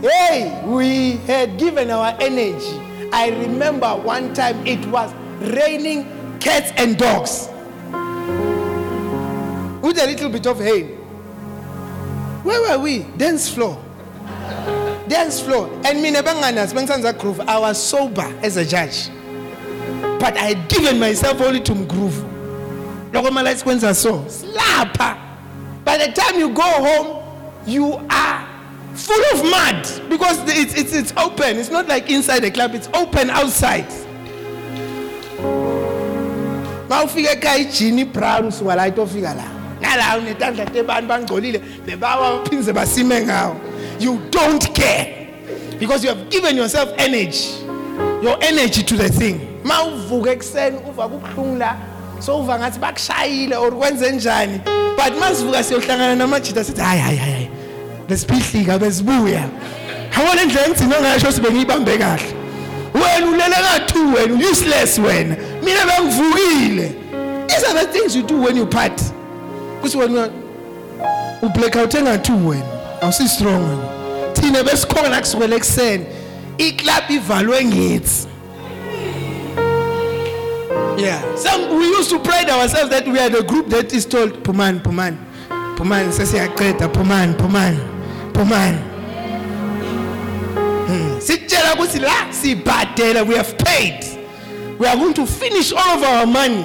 hey, 0.02 0.62
we 0.66 1.16
had 1.26 1.58
given 1.58 1.90
our 1.90 2.14
energy. 2.20 2.78
I 3.12 3.30
remember 3.30 3.88
one 3.96 4.34
time 4.34 4.64
it 4.66 4.86
was 4.86 5.12
raining 5.40 6.06
cats 6.38 6.70
and 6.76 6.96
dogs. 6.96 7.48
With 9.82 9.98
a 9.98 10.06
little 10.06 10.30
bit 10.30 10.46
of 10.46 10.60
rain. 10.60 10.94
Where 12.44 12.60
were 12.70 12.78
we? 12.82 12.98
Dance 13.18 13.48
floor. 13.50 13.82
Dance 15.08 15.40
floor. 15.40 15.68
And 15.84 16.02
mina 16.02 16.22
banganas 16.22 16.72
bengisanza 16.72 17.18
groove. 17.18 17.40
I 17.40 17.58
was 17.58 17.82
sober 17.82 18.26
as 18.42 18.56
a 18.56 18.64
judge. 18.64 19.08
But 20.18 20.36
I 20.36 20.54
had 20.54 20.68
given 20.68 20.98
myself 20.98 21.40
only 21.40 21.60
to 21.60 21.74
groove. 21.86 22.14
Loko 23.12 23.30
malights 23.30 23.62
kwenza 23.62 23.94
so. 23.94 24.24
Slapper. 24.24 25.16
By 25.84 25.98
the 25.98 26.12
time 26.12 26.38
you 26.38 26.48
go 26.52 26.62
home, 26.62 27.22
you 27.66 27.92
are 28.10 28.48
full 28.94 29.22
of 29.34 29.44
mud 29.44 30.08
because 30.10 30.38
it's, 30.48 30.74
it's, 30.74 30.92
it's 30.92 31.12
open. 31.16 31.58
It's 31.58 31.70
not 31.70 31.86
like 31.86 32.10
inside 32.10 32.40
the 32.40 32.50
club, 32.50 32.74
it's 32.74 32.88
open 32.94 33.30
outside. 33.30 33.86
mawufika 36.88 37.30
ekhaya 37.30 37.56
ijini 37.56 38.04
brown 38.04 38.50
suka 38.52 38.76
la 38.76 38.88
itofika 38.88 39.34
la 39.34 39.44
nala 39.80 40.18
unetandla 40.18 40.66
tebantu 40.66 41.08
bangcolile 41.08 41.58
bebawa 41.86 42.38
baphinze 42.38 42.72
basime 42.72 43.20
ngawo 43.24 43.56
you 44.00 44.20
don't 44.30 44.74
care. 44.74 45.28
Because 45.78 46.02
you 46.02 46.10
have 46.10 46.30
given 46.30 46.56
yourself 46.56 46.92
energy. 46.96 47.62
Your 48.22 48.38
energy 48.42 48.82
to 48.82 48.96
the 48.96 49.08
thing. 49.08 49.40
Mawuvuka 49.64 50.30
ekuseni 50.30 50.78
uva 50.88 51.08
kubuhlungu 51.08 51.58
la 51.58 51.76
so 52.20 52.38
uva 52.38 52.58
ngathi 52.58 52.78
bakushayile 52.78 53.56
or 53.56 53.72
kwenze 53.72 54.12
njani. 54.12 54.60
But 54.96 55.20
masivuka 55.20 55.64
siyohlangana 55.64 56.14
namajita 56.14 56.64
sithi 56.64 56.80
hayi 56.80 57.00
hayi 57.00 57.16
hayi 57.16 57.48
lesiphihlika 58.08 58.78
besibuya 58.78 59.48
yabona 60.18 60.42
indlela 60.42 60.66
engigcine 60.66 60.94
ngasho 61.00 61.32
sibe 61.32 61.50
ngiyibambe 61.50 61.98
kahle? 61.98 62.34
Wena 62.94 63.26
ulele 63.26 63.56
nga-two 63.60 64.14
wena 64.14 64.50
useless 64.50 64.98
wena. 64.98 65.36
Mina 65.62 65.80
bengivukile. 65.86 66.94
These 67.48 67.64
are 67.64 67.84
the 67.84 67.92
things 67.92 68.16
you 68.16 68.22
do 68.22 68.40
when 68.40 68.56
you 68.56 68.66
party. 68.66 69.04
Kuthi 69.82 69.98
wena 69.98 70.30
ublack-out 71.42 71.94
enga-two 71.94 72.48
wena 72.48 72.75
awusi-strong 73.06 73.78
thina 74.32 74.62
besikhona 74.62 75.20
kusukela 75.20 75.56
ekuseni 75.56 76.06
iklab 76.58 77.10
ivalwe 77.10 77.64
ngithi 77.64 78.26
Yeah. 80.98 81.20
Some 81.36 81.76
we 81.78 81.84
used 81.88 82.08
to 82.08 82.18
pride 82.18 82.48
ourselves 82.48 82.88
that 82.88 83.06
we 83.06 83.18
are 83.18 83.28
the 83.28 83.42
group 83.42 83.68
that 83.68 83.92
is 83.92 84.06
told 84.06 84.42
Puman, 84.42 84.80
Puman, 84.80 85.18
Puman, 85.76 86.08
sesiyaqeda 86.10 86.90
Puman, 86.90 87.34
Puman, 87.36 87.76
Puman. 88.32 88.74
Hmm. 90.88 91.20
Sitshela 91.20 91.74
ukuthi 91.74 92.00
la 92.00 92.32
sibhadela 92.32 93.26
we 93.26 93.34
have 93.36 93.58
paid. 93.58 94.00
We 94.78 94.86
are 94.86 94.96
going 94.96 95.12
to 95.14 95.26
finish 95.26 95.70
all 95.72 95.98
of 95.98 96.02
our 96.02 96.26
money. 96.26 96.64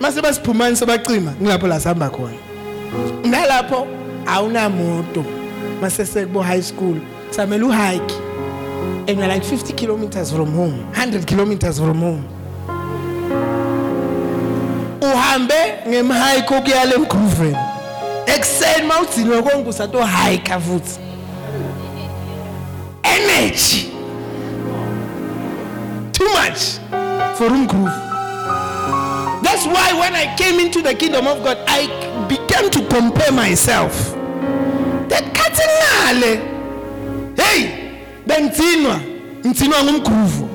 Mase 0.00 0.22
basiphumani 0.22 0.76
sebacima 0.76 1.34
ngilapho 1.40 1.66
la 1.66 1.80
sihamba 1.80 2.08
khona. 2.10 2.45
Nalapho 3.36 3.86
awunamoto. 4.26 5.24
Mase 5.80 6.06
sekubo 6.06 6.42
high 6.42 6.62
school. 6.62 6.96
Samele 7.30 7.64
uhike. 7.64 8.14
and 9.08 9.18
we're 9.18 9.28
like 9.28 9.44
50 9.44 9.72
kilometers 9.74 10.30
from 10.32 10.52
home 10.52 10.84
100 10.86 11.26
kilometers 11.26 11.78
from 11.78 11.98
home 12.00 12.24
uhambe 15.00 15.54
ngemhike 15.88 16.54
okuyala 16.54 16.94
emgruveni 16.94 17.56
ekuseni 18.26 18.84
uma 18.84 19.00
ugcinwe 19.00 19.42
konke 19.42 19.68
usatohayika 19.68 20.60
futhi 20.60 21.00
energy 23.02 23.90
too 26.12 26.28
much 26.28 26.80
for 27.38 27.52
umgroove 27.52 27.90
that's 29.42 29.66
why 29.66 30.00
when 30.00 30.14
i 30.14 30.26
came 30.36 30.60
into 30.62 30.82
the 30.82 30.94
kingdom 30.94 31.26
of 31.26 31.42
god 31.42 31.58
i 31.66 31.88
began 32.28 32.70
to 32.70 32.80
compare 32.88 33.32
myself. 33.32 34.14
That 35.08 35.24
khathi 35.34 35.62
ngale 35.78 36.40
hey 37.36 37.68
bengithinwa 38.26 39.00
ngithinwa 39.46 39.84
ngumgruvu 39.84 40.48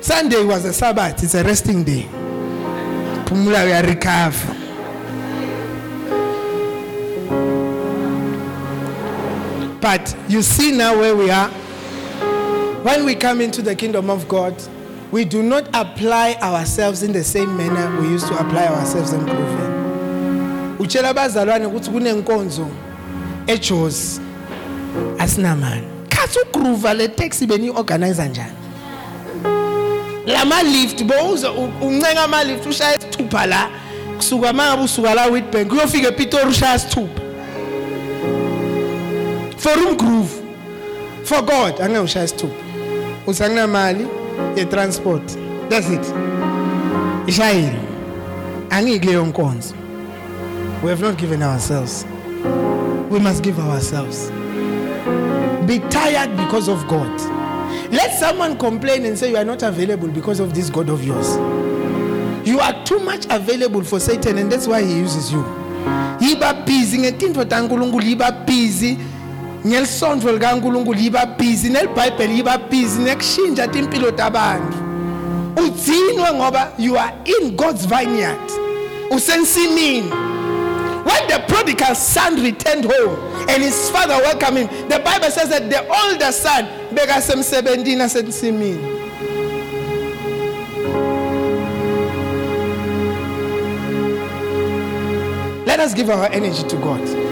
sunday 0.00 0.42
was 0.44 0.64
a 0.64 0.72
sabbath 0.72 1.22
it's 1.22 1.34
a 1.34 1.42
resting 1.42 1.84
day. 1.84 2.06
Phumula 3.24 3.64
uyarecover 3.64 4.54
but 9.80 10.14
you 10.28 10.42
see 10.42 10.72
now 10.72 10.98
where 10.98 11.14
we 11.16 11.30
are. 11.30 11.48
When 12.82 13.04
we 13.04 13.14
come 13.14 13.40
into 13.40 13.62
the 13.62 13.74
kingdom 13.74 14.10
of 14.10 14.28
god 14.28 14.54
we 15.12 15.24
do 15.24 15.42
not 15.42 15.64
apply 15.74 16.36
ourselves 16.42 17.02
in 17.02 17.12
the 17.12 17.24
same 17.24 17.56
manner 17.56 18.00
we 18.00 18.08
used 18.08 18.28
to 18.28 18.34
apply 18.34 18.66
ourselves 18.66 19.12
emproving 19.12 19.68
utshela 20.78 21.08
abazalwane 21.08 21.66
ukuthi 21.66 21.90
kunenkonzo 21.90 22.68
ejozi. 23.46 24.20
Asinamani 25.18 25.82
khathi 26.08 26.38
ugroova 26.38 26.94
le 26.94 27.08
taxi 27.08 27.46
beniyi-organizer 27.46 28.28
njani? 28.28 28.52
Lama 30.26 30.62
lift 30.62 31.04
bowuze 31.04 31.48
uncenga 31.80 32.22
ama 32.22 32.44
lift 32.44 32.66
ushaya 32.66 32.98
isithupha 32.98 33.46
la. 33.46 33.68
Kusuka 34.16 34.52
mangabe 34.52 34.82
usuka 34.82 35.14
la 35.14 35.26
Witbank 35.26 35.72
uyofika 35.72 36.08
ePitori 36.08 36.46
ushaya 36.50 36.76
isithupha. 36.76 37.20
For 39.56 39.78
umgroove 39.78 40.30
for 41.24 41.42
God 41.42 41.80
angeke 41.80 42.00
ushaya 42.00 42.24
isithupha. 42.24 42.62
Uthi 43.26 43.44
anginamali. 43.44 44.06
Ye-transport 44.56 45.38
that's 45.68 45.90
it 45.90 46.14
ishayile 47.26 47.76
angiki 48.70 49.06
leyo 49.06 49.26
nkonzo 49.26 49.74
we 50.82 50.88
have 50.88 51.02
not 51.02 51.16
given 51.20 51.42
ourselves 51.42 52.06
we 53.10 53.18
must 53.18 53.42
give 53.42 53.58
ourselves 53.62 54.32
be 55.66 55.80
tired 55.90 56.34
because 56.38 56.66
of 56.66 56.88
God. 56.88 57.12
Let 57.92 58.18
someone 58.18 58.56
complain 58.56 59.04
and 59.04 59.18
say 59.18 59.30
you 59.30 59.36
are 59.36 59.44
not 59.44 59.62
available 59.62 60.08
because 60.08 60.40
of 60.40 60.54
this 60.54 60.70
God 60.70 60.88
of 60.88 61.04
yours. 61.04 61.36
You 62.48 62.58
are 62.58 62.82
too 62.84 62.98
much 63.00 63.26
available 63.28 63.84
for 63.84 64.00
Satan 64.00 64.38
and 64.38 64.50
that's 64.50 64.66
why 64.66 64.82
he 64.82 64.98
uses 64.98 65.30
you. 65.30 65.42
Yiba 66.20 66.64
busy 66.64 66.98
ngetinto 66.98 67.44
tankulunkulu 67.44 68.00
yiba 68.00 68.46
busy 68.46 68.96
ngelisondvo 69.66 70.32
likankulunkulu 70.32 70.98
yiba 70.98 71.26
nelibhayibheli 71.70 72.36
yiba 72.36 72.58
nekushintsha 73.04 73.68
timpilo 73.68 74.10
tabantu 74.10 74.78
udzinwe 75.56 76.32
ngoba 76.34 76.72
you 76.78 76.98
are 76.98 77.12
in 77.24 77.56
God's 77.56 77.86
vineyard 77.86 78.50
usensimini 79.10 80.28
when 81.08 81.26
the 81.28 81.42
prodigal 81.48 81.94
son 81.94 82.42
returned 82.42 82.84
home 82.84 83.16
and 83.48 83.62
his 83.62 83.88
father 83.90 84.14
welcomed 84.16 84.58
him, 84.58 84.88
the 84.88 84.98
Bible 84.98 85.30
says 85.30 85.48
that 85.48 85.70
the 85.70 85.80
older 85.88 86.32
son 86.32 86.66
bekasemsebentini 86.92 88.02
asensimini. 88.02 88.98
Let 95.66 95.80
us 95.80 95.94
give 95.94 96.10
our 96.10 96.26
energy 96.26 96.62
to 96.68 96.76
God. 96.76 97.27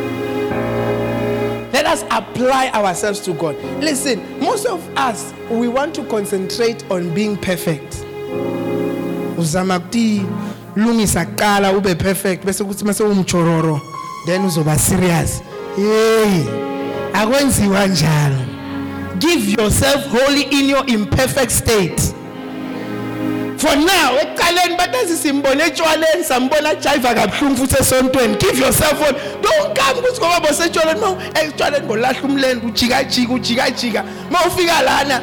Let 1.77 1.85
us 1.85 2.05
apply 2.11 2.71
ourselves 2.73 3.21
to 3.27 3.35
God. 3.35 3.55
Listen, 3.83 4.41
most 4.41 4.65
of 4.65 4.81
us 4.97 5.35
we 5.51 5.69
want 5.69 5.95
to 5.97 6.05
concentrate 6.07 6.83
on 6.91 7.13
being 7.15 7.37
perfect. 7.37 8.03
Uzama 9.37 9.79
kuti 9.81 10.25
lungisa 10.75 11.27
kuqala 11.27 11.77
ube 11.77 11.95
perfect 11.99 12.47
bese 12.47 12.65
kuthi 12.65 12.85
mase 12.85 13.05
umchororo 13.05 13.79
then 14.27 14.41
uzoba 14.47 14.79
serious. 14.79 15.43
Hey, 15.77 16.45
akwenziwa 17.13 17.87
njalo. 17.87 19.19
Give 19.19 19.51
yourself 19.61 20.07
wholly 20.07 20.45
in 20.51 20.71
your 20.71 20.85
imperfect 20.87 21.51
state. 21.53 22.15
For 23.67 23.77
now. 23.77 24.17
Ekuqaleni 24.23 24.77
batazi 24.77 25.17
simbone 25.17 25.65
etshwaleni 25.65 26.25
sambona 26.25 26.71
ajayiva 26.71 27.15
kabuhlungu 27.15 27.57
futhi 27.57 27.77
esontweni. 27.81 28.37
Give 28.39 28.59
yourself 28.59 29.01
on 29.03 29.15
don't 29.43 29.79
come 29.79 29.99
ukuthi 30.01 30.21
ngoba 30.21 30.41
bosetshwaleni 30.41 31.01
ma 31.01 31.17
etshwaleni 31.41 31.87
ngolahla 31.87 32.23
umlendo 32.23 32.67
ujikajika 32.67 33.33
ujikajika. 33.33 34.05
Ma 34.31 34.39
ufika 34.47 34.83
lana. 34.83 35.21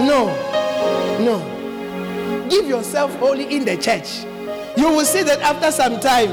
No 0.00 0.30
no. 1.24 1.42
Give 2.48 2.68
yourself 2.68 3.10
only 3.22 3.44
in 3.56 3.64
the 3.64 3.76
church. 3.76 4.24
You 4.76 4.88
will 4.88 5.04
see 5.04 5.22
that 5.22 5.40
after 5.40 5.70
some 5.72 6.00
time 6.00 6.30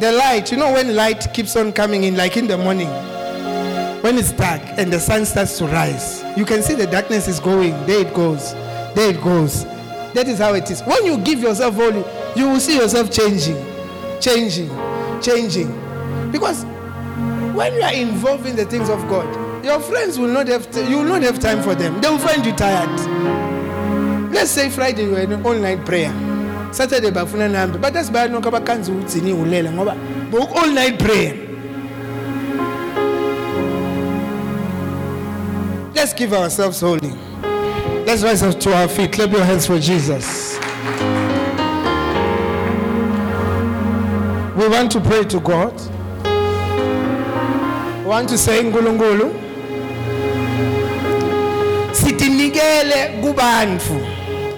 the 0.00 0.12
light 0.12 0.50
you 0.52 0.58
know 0.58 0.72
when 0.72 0.94
light 0.94 1.32
keeps 1.32 1.56
on 1.56 1.72
coming 1.72 2.04
in 2.04 2.16
like 2.16 2.36
in 2.36 2.46
the 2.46 2.56
morning 2.56 2.88
when 4.06 4.18
it's 4.18 4.30
dark 4.30 4.62
and 4.78 4.92
the 4.92 5.00
sun 5.00 5.26
starts 5.26 5.58
to 5.58 5.66
rise, 5.66 6.22
you 6.36 6.44
can 6.44 6.62
see 6.62 6.74
the 6.74 6.86
darkness 6.86 7.26
is 7.26 7.40
going. 7.40 7.72
There 7.86 8.06
it 8.06 8.14
goes. 8.14 8.54
There 8.94 9.10
it 9.10 9.20
goes. 9.20 9.64
That 10.14 10.28
is 10.28 10.38
how 10.38 10.54
it 10.54 10.70
is. 10.70 10.80
When 10.82 11.04
you 11.04 11.18
give 11.18 11.40
yourself 11.40 11.74
wholly, 11.74 12.04
you 12.36 12.48
will 12.48 12.60
see 12.60 12.76
yourself 12.76 13.10
changing, 13.10 13.56
changing, 14.20 14.70
changing. 15.20 15.72
Because 16.30 16.62
when 17.56 17.74
you 17.74 17.82
are 17.82 17.92
involved 17.92 18.46
in 18.46 18.54
the 18.54 18.64
things 18.66 18.88
of 18.90 19.00
God, 19.08 19.26
your 19.64 19.80
friends 19.80 20.20
will 20.20 20.28
not 20.28 20.46
have 20.46 20.70
t- 20.70 20.88
you 20.88 20.98
will 20.98 21.08
not 21.10 21.22
have 21.22 21.40
time 21.40 21.60
for 21.60 21.74
them. 21.74 22.00
They 22.00 22.08
will 22.08 22.18
find 22.18 22.46
you 22.46 22.52
tired. 22.52 22.88
Let's 24.32 24.52
say 24.52 24.70
Friday 24.70 25.02
you 25.02 25.16
are 25.16 25.22
in 25.22 25.32
online 25.44 25.84
prayer. 25.84 26.12
Saturday 26.72 27.10
bafuna 27.10 27.50
nambe. 27.50 27.80
But 27.80 27.92
that's 27.92 28.10
bad 28.10 28.30
no 28.30 28.40
kaba 28.40 28.60
kanzi 28.60 28.92
utsini 28.92 29.32
ulela 29.34 29.72
ngoba 29.72 29.96
all 30.54 30.70
night 30.70 30.96
prayer. 31.00 31.45
Let's 36.06 36.14
give 36.16 36.34
ourselves 36.34 36.80
wholly. 36.80 37.10
Let's 38.06 38.22
rise 38.22 38.40
up 38.44 38.60
to 38.60 38.72
our 38.72 38.86
feet. 38.86 39.10
Clap 39.10 39.32
your 39.32 39.42
hands 39.42 39.66
for 39.66 39.76
Jesus. 39.80 40.56
We 44.56 44.68
want 44.68 44.92
to 44.92 45.00
pray 45.00 45.24
to 45.24 45.40
God. 45.40 45.74
We 47.98 48.06
want 48.06 48.28
to 48.28 48.38
say 48.38 48.62
nkulunkulu 48.62 49.34
sitinikele 51.92 53.08
kubantu 53.20 53.94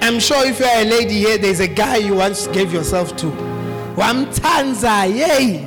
i'm 0.03 0.21
sure 0.21 0.47
if 0.47 0.61
you 0.61 0.67
are 0.67 0.83
a 0.83 0.85
lady 0.85 1.15
here 1.15 1.39
there's 1.39 1.61
a 1.61 1.67
guy 1.67 1.97
you 1.97 2.15
once 2.15 2.47
gave 2.49 2.75
yourself 2.75 3.17
to 3.17 3.33
wamthanza 3.97 5.05
yeyi 5.07 5.67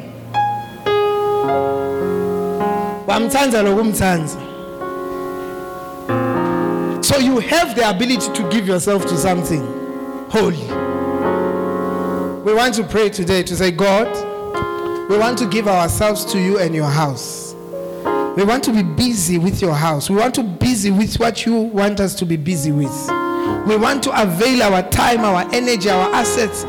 wamthanza 3.07 3.61
lokumthanza 3.63 4.37
so 4.37 4.50
you 7.21 7.39
have 7.39 7.75
the 7.75 7.89
ability 7.89 8.31
to 8.33 8.49
give 8.49 8.67
yourself 8.67 9.05
to 9.05 9.17
something 9.17 9.61
holy. 10.29 10.65
We 12.43 12.53
want 12.53 12.75
to 12.75 12.83
pray 12.83 13.09
today 13.09 13.43
to 13.43 13.55
say, 13.55 13.71
God, 13.71 14.07
we 15.09 15.17
want 15.17 15.37
to 15.39 15.47
give 15.47 15.67
ourselves 15.67 16.25
to 16.31 16.39
you 16.39 16.59
and 16.59 16.73
your 16.73 16.89
house. 16.89 17.53
We 18.35 18.43
want 18.43 18.63
to 18.65 18.71
be 18.71 18.81
busy 18.81 19.37
with 19.37 19.61
your 19.61 19.73
house. 19.73 20.09
We 20.09 20.15
want 20.15 20.35
to 20.35 20.43
be 20.43 20.55
busy 20.55 20.89
with 20.91 21.19
what 21.19 21.45
you 21.45 21.53
want 21.53 21.99
us 21.99 22.15
to 22.15 22.25
be 22.25 22.37
busy 22.37 22.71
with. 22.71 22.91
We 23.67 23.75
want 23.77 24.03
to 24.03 24.21
avail 24.21 24.63
our 24.63 24.81
time, 24.89 25.19
our 25.19 25.47
energy, 25.53 25.89
our 25.89 26.09
assets, 26.13 26.63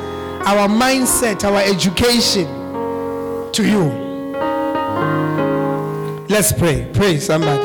our 0.44 0.68
mindset, 0.68 1.44
our 1.44 1.60
education 1.60 2.46
to 3.52 3.66
you. 3.66 3.84
Let's 6.28 6.52
pray. 6.52 6.88
Pray 6.92 7.18
somebody. 7.18 7.62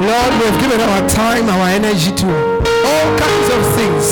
Lord, 0.00 0.32
we 0.40 0.44
have 0.48 0.60
given 0.60 0.80
our 0.80 1.08
time, 1.08 1.48
our 1.48 1.68
energy 1.68 2.12
to 2.12 2.26
all 2.26 3.08
kinds 3.18 3.48
of 3.56 3.60
things. 3.76 4.06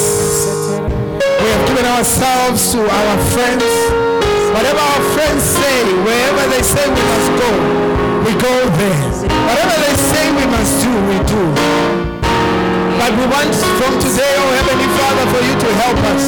We 1.41 1.49
have 1.55 1.64
given 1.68 1.84
ourselves 1.84 2.72
to 2.72 2.80
our 2.80 3.16
friends. 3.32 3.64
Whatever 4.55 4.80
our 4.80 5.03
friends 5.14 5.43
say, 5.43 5.76
wherever 6.05 6.45
they 6.51 6.62
say 6.62 6.84
we 6.89 7.03
must 7.12 7.30
go, 7.41 7.51
we 8.24 8.32
go 8.41 8.55
there. 8.80 9.05
Whatever 9.49 9.76
they 9.86 9.97
say 9.97 10.24
we 10.32 10.47
must 10.47 10.82
do, 10.82 10.93
we 11.09 11.16
do. 11.28 11.88
But 12.99 13.15
we 13.15 13.25
want 13.31 13.55
from 13.79 13.95
today, 14.03 14.35
oh 14.43 14.51
Heavenly 14.59 14.91
Father, 14.99 15.25
for 15.31 15.41
you 15.47 15.55
to 15.55 15.71
help 15.87 16.01
us 16.13 16.25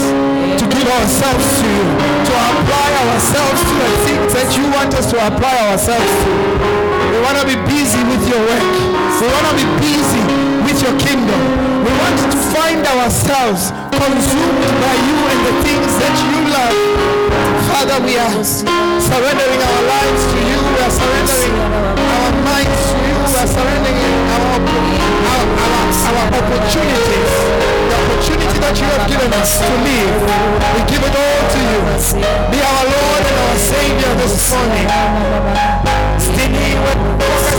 to 0.61 0.65
give 0.71 0.87
ourselves 0.87 1.47
to 1.61 1.67
you, 1.67 1.87
to 2.31 2.33
apply 2.33 2.89
ourselves 3.11 3.61
to 3.61 3.75
the 3.75 3.91
things 4.07 4.31
that 4.39 4.49
you 4.57 4.65
want 4.71 4.95
us 4.95 5.11
to 5.11 5.19
apply 5.19 5.57
ourselves 5.75 6.09
to. 6.25 6.31
We 7.11 7.19
want 7.27 7.37
to 7.43 7.47
be 7.47 7.59
busy 7.67 8.01
with 8.07 8.23
your 8.31 8.41
work. 8.41 8.71
We 9.19 9.27
want 9.29 9.47
to 9.51 9.57
be 9.59 9.67
busy 9.83 10.23
with 10.63 10.79
your 10.81 10.95
kingdom. 11.03 11.41
We 11.85 11.91
want 11.91 12.17
to 12.23 12.29
find 12.55 12.81
ourselves 12.87 13.75
consumed 13.91 14.63
by 14.81 14.95
you 14.95 15.19
and 15.27 15.41
the 15.51 15.55
things 15.67 15.91
that 16.01 16.15
you 16.23 16.39
love. 16.55 16.77
Father, 17.69 17.99
we 18.07 18.15
are 18.17 18.41
surrendering 18.45 19.61
our 19.61 19.80
opportunities. 26.51 27.33
The 27.91 27.97
opportunity 28.03 28.59
that 28.59 28.75
you 28.81 28.87
have 28.91 29.07
given 29.07 29.31
us 29.41 29.51
to 29.63 29.73
live. 29.87 30.19
We 30.75 30.81
give 30.91 31.03
it 31.07 31.15
all 31.15 31.43
to 31.55 31.61
you. 31.71 31.81
Be 32.51 32.59
our 32.59 32.85
Lord 32.91 33.23
and 33.31 33.39
our 33.47 33.59
Savior 33.71 34.13
this 34.19 34.51
morning. 34.53 34.89
Sidiniwe 36.19 36.91
okazanyekile 37.11 37.40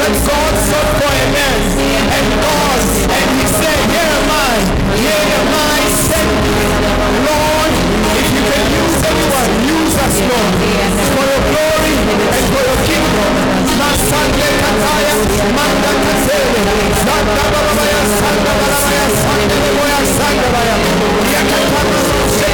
that 0.00 0.14
God 0.24 0.52
sought 0.68 0.90
for 1.00 1.12
a 1.12 1.26
man 1.34 1.60
and 2.16 2.26
lost, 2.40 2.96
and 3.04 3.26
he 3.36 3.44
said, 3.48 3.78
Here 3.92 4.10
am 4.18 4.30
I, 4.32 4.54
here 4.96 5.26
am 5.40 5.50
I, 5.52 5.78
send 6.08 6.30
me. 6.44 6.56
Lord, 7.28 7.72
if 8.16 8.28
you 8.34 8.42
can 8.48 8.64
use 8.80 8.98
anyone, 9.04 9.50
use 9.68 9.94
us, 10.04 10.16
Lord, 10.30 10.52
for 11.14 11.24
your 11.28 11.42
glory 11.52 11.94
and 12.32 12.44
for 12.52 12.62
your 12.64 12.80
kingdom. 12.88 13.32
Masande 13.74 14.48
kataya, 14.62 15.14
manda 15.56 15.92
katele, 16.04 16.60
sanda 17.04 17.44
babaya, 17.52 18.00
sanda 18.18 18.52
babaya, 18.58 19.04
sanda 19.20 19.56
babaya, 19.64 19.98
sanda 20.16 20.46
babaya, 20.54 20.76
yakatama, 21.34 22.53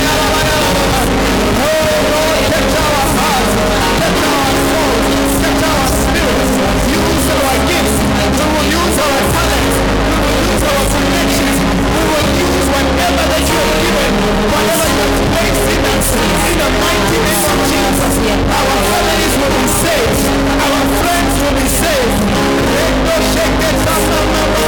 Whatever 14.51 14.87
and 14.91 15.11
in 15.71 16.57
the 16.59 16.69
mighty 16.83 17.17
name 17.23 17.43
of 17.51 17.59
Jesus, 17.71 18.13
our 18.57 18.75
families 18.91 19.33
will 19.39 19.55
be 19.55 19.67
saved. 19.79 20.21
Our 20.65 20.83
friends 20.99 21.33
will 21.41 21.55
be 21.55 21.67
saved. 21.67 22.19
Let 22.75 22.93
no 23.07 23.15
shake 23.31 23.59
it, 23.69 24.60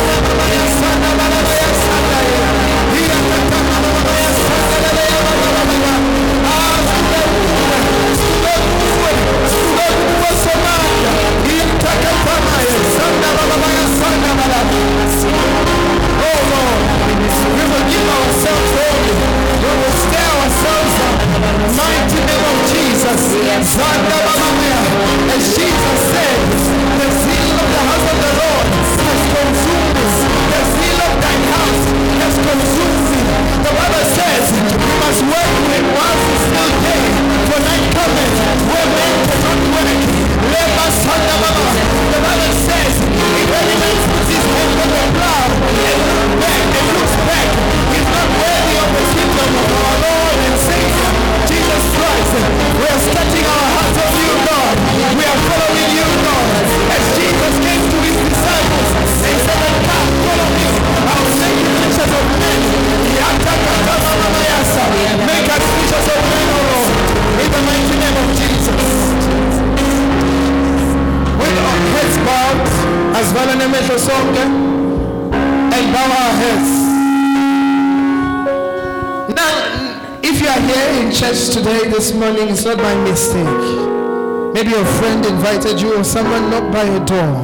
it's 82.65 82.69
not 82.69 82.77
by 82.77 82.95
mistake 83.03 84.53
maybe 84.53 84.69
your 84.69 84.85
friend 84.95 85.25
invited 85.25 85.81
you 85.81 85.99
or 85.99 86.03
someone 86.03 86.49
knocked 86.49 86.71
by 86.71 86.85
your 86.85 87.03
door 87.03 87.35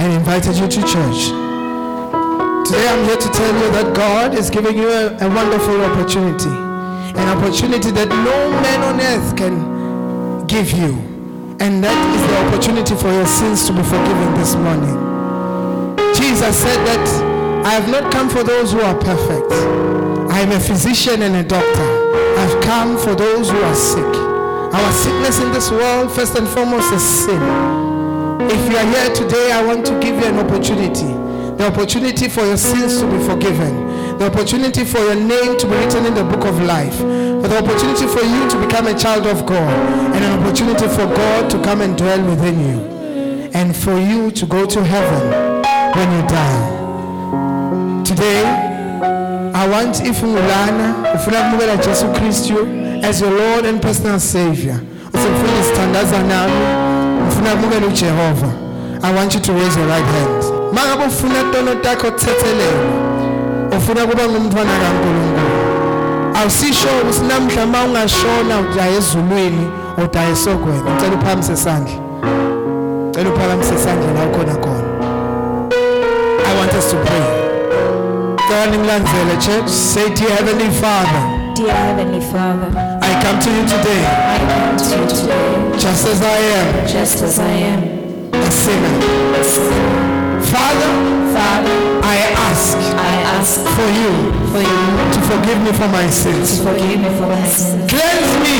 and 0.00 0.14
invited 0.14 0.56
you 0.56 0.66
to 0.66 0.80
church 0.80 1.28
today 2.64 2.88
i'm 2.88 3.04
here 3.04 3.18
to 3.18 3.28
tell 3.36 3.52
you 3.52 3.70
that 3.76 3.92
god 3.94 4.32
is 4.32 4.48
giving 4.48 4.78
you 4.78 4.88
a, 4.88 5.12
a 5.20 5.28
wonderful 5.28 5.78
opportunity 5.82 6.48
an 7.20 7.28
opportunity 7.36 7.90
that 7.90 8.08
no 8.08 8.50
man 8.64 8.80
on 8.80 8.98
earth 8.98 9.36
can 9.36 10.46
give 10.46 10.72
you 10.72 10.94
and 11.60 11.84
that 11.84 11.98
is 12.16 12.22
the 12.24 12.36
opportunity 12.48 12.94
for 12.96 13.12
your 13.12 13.26
sins 13.26 13.66
to 13.66 13.72
be 13.72 13.82
forgiven 13.82 14.34
this 14.34 14.54
morning. 14.56 14.92
Jesus 16.14 16.54
said 16.54 16.76
that 16.84 17.64
I 17.64 17.72
have 17.72 17.88
not 17.88 18.12
come 18.12 18.28
for 18.28 18.42
those 18.42 18.72
who 18.72 18.80
are 18.80 18.94
perfect. 18.94 19.50
I 20.30 20.40
am 20.40 20.52
a 20.52 20.60
physician 20.60 21.22
and 21.22 21.34
a 21.34 21.42
doctor. 21.42 21.88
I've 22.36 22.62
come 22.62 22.98
for 22.98 23.14
those 23.14 23.50
who 23.50 23.56
are 23.56 23.74
sick. 23.74 24.25
Our 24.76 24.92
sickness 24.92 25.40
in 25.40 25.52
this 25.52 25.70
world, 25.70 26.12
first 26.12 26.36
and 26.36 26.46
foremost, 26.48 26.92
is 26.92 27.02
sin. 27.02 27.40
If 28.50 28.70
you 28.70 28.76
are 28.76 28.86
here 28.94 29.14
today, 29.14 29.52
I 29.52 29.64
want 29.64 29.86
to 29.86 29.98
give 30.00 30.16
you 30.20 30.26
an 30.26 30.38
opportunity. 30.38 31.12
The 31.56 31.66
opportunity 31.72 32.28
for 32.28 32.44
your 32.44 32.58
sins 32.58 33.00
to 33.00 33.06
be 33.10 33.18
forgiven. 33.24 34.18
The 34.18 34.26
opportunity 34.26 34.84
for 34.84 34.98
your 34.98 35.14
name 35.14 35.56
to 35.58 35.66
be 35.66 35.74
written 35.74 36.04
in 36.06 36.14
the 36.14 36.24
book 36.24 36.44
of 36.44 36.60
life 36.62 36.98
the 37.48 37.58
opportunity 37.58 38.06
for 38.06 38.22
you 38.24 38.48
to 38.50 38.66
become 38.66 38.86
a 38.88 38.98
child 38.98 39.26
of 39.26 39.46
God 39.46 39.72
and 40.14 40.24
an 40.24 40.38
opportunity 40.40 40.88
for 40.88 41.06
God 41.06 41.50
to 41.50 41.62
come 41.62 41.80
and 41.80 41.96
dwell 41.96 42.22
within 42.28 42.58
you 42.60 43.50
and 43.54 43.74
for 43.76 43.96
you 43.98 44.30
to 44.32 44.46
go 44.46 44.66
to 44.66 44.84
heaven 44.84 45.30
when 45.96 46.10
you 46.12 46.28
die. 46.28 48.02
Today, 48.04 48.42
I 49.54 49.68
want 49.68 50.00
if 50.02 50.20
you 50.20 50.28
learn, 50.28 50.80
if 51.14 51.14
ungulana 51.14 51.14
ufuna 51.14 51.42
kumukela 51.42 51.76
Jesu 51.76 52.06
Kristu 52.12 52.85
as 53.04 53.20
your 53.20 53.30
Lord 53.30 53.64
and 53.66 53.80
personal 53.80 54.20
Savior. 54.20 54.80
Usifuna 55.14 55.60
isithandaza 55.60 56.18
nami, 56.18 56.52
ufuna 57.28 57.50
kumukela 57.50 57.86
uJehova. 57.86 58.52
I 59.02 59.14
want 59.14 59.34
you 59.34 59.40
to 59.40 59.52
raise 59.52 59.76
your 59.76 59.88
right 59.88 60.04
hand. 60.04 60.44
Mangabe 60.72 61.04
ufuna 61.06 61.42
tono 61.52 61.74
takho 61.74 62.10
thethelelo, 62.10 62.90
ufuna 63.78 64.06
kuba 64.06 64.22
ngumntwana 64.28 64.70
kaNkulunkulu. 64.80 65.46
awusisho 66.42 66.88
ukuthi 67.02 67.20
namhla 67.28 67.64
uma 67.64 67.84
ungashona 67.84 68.60
udaya 68.60 68.96
ezulwini 68.96 69.68
udaya 70.04 70.30
esogweni 70.30 70.80
ngicela 70.90 71.14
uphakamise 71.14 71.52
isandla 71.52 71.94
ngicela 73.08 73.30
uphakamise 73.30 73.74
isandla 73.74 74.12
la 74.12 74.26
ukhona 74.26 74.54
khona 74.54 74.84
i 76.50 76.58
want 76.58 76.72
us 76.74 76.90
to 76.90 76.96
pray 76.96 77.26
Cela 78.48 78.66
nimlandzele 78.66 79.36
church 79.40 79.68
say 79.68 80.08
dear 80.14 80.30
heavenly 80.36 80.70
father 80.70 81.22
Dear 81.56 81.72
Heavenly 81.72 82.20
Father, 82.20 82.68
I 83.00 83.10
come 83.24 83.40
to 83.40 83.48
you 83.48 83.64
today 83.64 84.04
I 84.04 84.36
come 84.44 84.76
to 84.76 84.92
you 84.92 85.06
today 85.08 85.78
just 85.80 86.04
as 86.06 86.20
I 86.20 86.36
am 86.60 86.86
just 86.86 87.22
as 87.24 87.38
I 87.38 87.48
am. 87.48 87.80
a 88.36 88.50
sinner 88.52 88.92
Father 90.52 90.92
Father, 91.32 91.76
I 92.04 92.16
ask 92.52 92.76
I 92.76 93.12
ask 93.40 93.64
for 93.72 93.88
you 93.88 94.12
for 94.52 94.60
you 94.60 94.80
to 95.16 95.20
forgive 95.32 95.58
me 95.64 95.72
for 95.72 95.88
my 95.88 96.04
sins 96.12 96.60
to 96.60 96.68
forgive 96.76 97.00
me 97.00 97.08
for 97.16 97.24
my 97.24 97.40
sins. 97.48 97.88
cleanse 97.88 98.32
me 98.44 98.56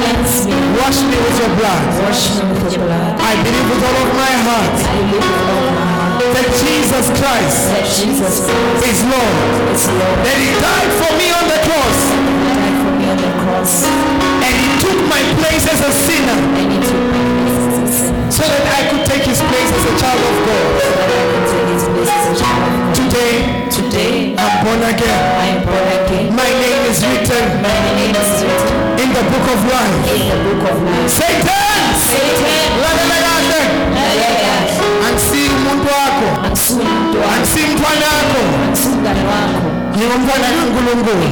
Cleanse 0.00 0.48
me, 0.48 0.56
wash 0.80 0.98
me 1.04 1.16
with 1.20 1.36
your 1.44 1.52
blood 1.60 1.84
wash 2.00 2.32
me 2.32 2.48
with 2.48 2.72
your 2.72 2.84
blood. 2.88 3.12
I 3.20 3.36
believe 3.44 3.68
with 3.68 3.82
all 3.84 3.98
of 4.08 4.10
my 4.16 4.34
heart 4.48 4.76
I 4.88 4.96
believe 5.04 5.20
with 5.20 5.52
all 5.52 5.68
my 5.76 5.86
heart 6.00 6.24
that 6.32 6.48
Jesus 6.64 7.06
Christ 7.20 7.60
that 7.76 7.84
Jesus 7.92 8.34
Christ 8.48 8.88
is 8.88 9.00
Lord. 9.04 9.36
is 9.68 9.84
Lord. 9.92 10.16
That 10.24 10.38
He 10.40 10.50
died 10.64 10.90
for 10.96 11.10
me 11.20 11.28
on 11.28 11.44
the 11.44 11.60
cross 11.68 12.27
and 14.46 14.54
He 14.62 14.68
took 14.80 14.98
my 15.12 15.22
place 15.40 15.64
as 15.68 15.80
a 15.84 15.92
sinner 15.92 16.38
and 16.58 16.66
He 16.72 16.78
took 16.80 17.04
my 17.12 17.22
place 17.36 17.56
as 17.68 17.76
a 17.78 17.88
sinner 17.92 18.30
so 18.32 18.44
that 18.48 18.64
I 18.78 18.80
could 18.90 19.04
take 19.04 19.24
His 19.28 19.40
place 19.50 19.70
as 19.76 19.84
a 19.84 19.94
child 20.00 20.22
of 20.30 20.36
God. 20.48 20.66
so 20.80 20.88
that 20.96 21.10
I 21.12 21.24
can 21.32 21.44
take 21.52 21.68
His 21.76 21.84
place 21.92 22.12
as 22.16 22.26
a 22.32 22.34
child 22.40 22.62
of 22.64 22.74
God. 22.80 22.94
Today, 22.96 23.36
Today, 23.78 24.14
I'm 24.40 24.54
born 24.64 24.82
again. 24.88 25.20
I 25.44 25.46
am 25.54 25.60
born 25.68 25.86
again. 26.00 26.26
My 26.34 26.48
name 26.64 26.82
is 26.90 26.98
written 27.04 27.44
My 27.62 27.76
name 27.98 28.14
is 28.16 28.30
written 28.42 28.74
in 29.04 29.08
the 29.16 29.24
book 29.30 29.46
of 29.54 29.60
life. 29.68 29.96
in 30.16 30.22
the 30.32 30.38
book 30.48 30.62
of 30.72 30.76
life. 30.82 31.10
Satan! 31.12 31.78
Satan, 32.08 32.68
wakho. 36.58 36.74
angisuye 36.74 36.90
wakho, 36.90 37.30
Angisiyi 37.34 37.64
umntwana 37.70 38.06
wakho. 38.14 38.40
angisuye 38.64 38.94
umngane 38.94 39.22
wakho, 39.30 39.58
Ngingumntwana 39.94 40.46
kaNkulunkulu. 40.56 41.26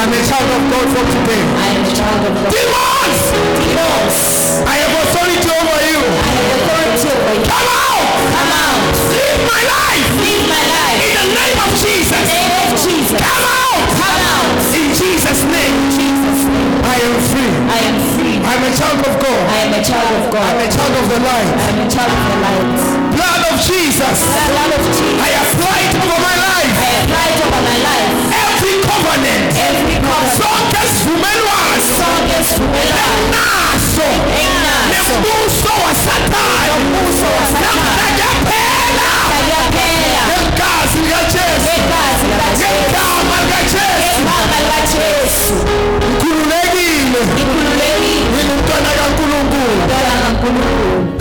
I'm 0.00 0.12
a 0.16 0.20
child 0.28 0.48
of 0.56 0.62
God 0.72 0.86
from 0.92 1.06
today. 1.12 1.42
I 1.60 1.66
am 1.76 1.84
a 1.84 1.92
child 1.92 2.22
of 2.28 2.32
God. 2.40 2.48
Demons! 2.52 3.20
Demons, 3.60 4.16
I 4.64 4.76
have 4.80 4.94
authority 5.02 5.48
over 5.60 5.78
you. 5.92 6.00
I 6.00 6.30
have 6.40 6.50
authority 6.56 7.08
over 7.12 7.32
you. 7.36 7.44
Come 7.52 7.68
out! 7.68 8.08
Come 8.32 8.52
out. 8.64 8.80
Live 9.12 9.40
my 9.52 9.62
life! 9.76 10.08
Live 10.24 10.44
my 10.48 10.62
life. 10.72 11.00
In 11.04 11.12
the 11.20 11.26
name 11.36 11.58
of 11.64 11.70
Jesus! 11.76 12.24
name 12.32 12.52
of 12.64 12.70
Jesus. 12.80 13.20
Come 13.20 13.44
out! 13.44 13.82
Come 14.00 14.20
out. 14.32 14.48
In 14.72 14.88
Jesus' 14.96 15.42
name! 15.52 15.74
Jesus' 15.92 16.42
name. 16.48 16.70
I 16.80 16.96
am 16.96 17.14
free. 17.28 17.52
I 17.76 17.78
am 17.92 17.96
free. 18.16 18.36
I'm 18.40 18.62
a 18.64 18.72
child 18.72 19.00
of 19.04 19.14
God. 19.20 19.42
I 19.52 19.58
am 19.68 19.72
a 19.76 19.82
child 19.84 20.10
of 20.16 20.24
God. 20.32 20.44
I'm 20.48 20.60
a 20.64 20.68
child 20.72 20.94
of 20.96 21.04
the 21.12 21.18
light. 21.28 21.50
I 21.60 21.66
am 21.76 21.78
a 21.84 21.86
child 21.92 22.08
of 22.08 22.22
the 22.24 22.36
light. 22.40 22.89
Blood 23.20 23.42
of 23.52 23.56
Jesus. 23.68 24.16
The 24.24 24.44
blood 24.50 24.72
of 24.76 24.82
Jesus. 24.96 25.20
I 25.20 25.30
apply 25.44 25.78
it 25.86 25.94
over 26.00 26.18
my 26.24 26.36
life. 26.48 26.74
I 26.80 26.90
apply 27.04 27.26
it 27.34 27.40
over 27.46 27.60
my 27.68 27.78
life. 27.88 28.10
Every 28.44 28.74
covenant. 28.88 29.44
Every 29.68 29.96
covenant. 30.00 30.38
Sonke 30.40 30.80
sivumelwano. 30.94 31.84
Sonke 32.00 32.38
sivumelwano. 32.48 33.24
Naso. 33.36 34.08
Enaso. 34.40 35.14
Nembuso 35.20 35.72
waSathane. 35.84 36.68
Nombuso 36.70 37.28
waSathane. 37.36 37.82
Nakuyaphela. 37.84 39.08
Kayaphela. 39.30 40.22
Ngegazi 40.30 40.98
likaJesu. 41.04 41.72
Ngegazi 41.76 42.24
likaJesu. 42.30 42.88
Ngegama 42.88 43.36
likaJesu. 43.44 44.20
Ngegama 44.24 44.56
likaJesu. 44.64 45.54
Ngikhululekile. 46.08 47.20
Ngikhululekile. 47.34 48.28
Ngingumntwana 48.32 48.90
kaNkulunkulu. 48.98 49.72
Mntwana 49.80 50.12
kaNkulunkulu. 50.22 51.19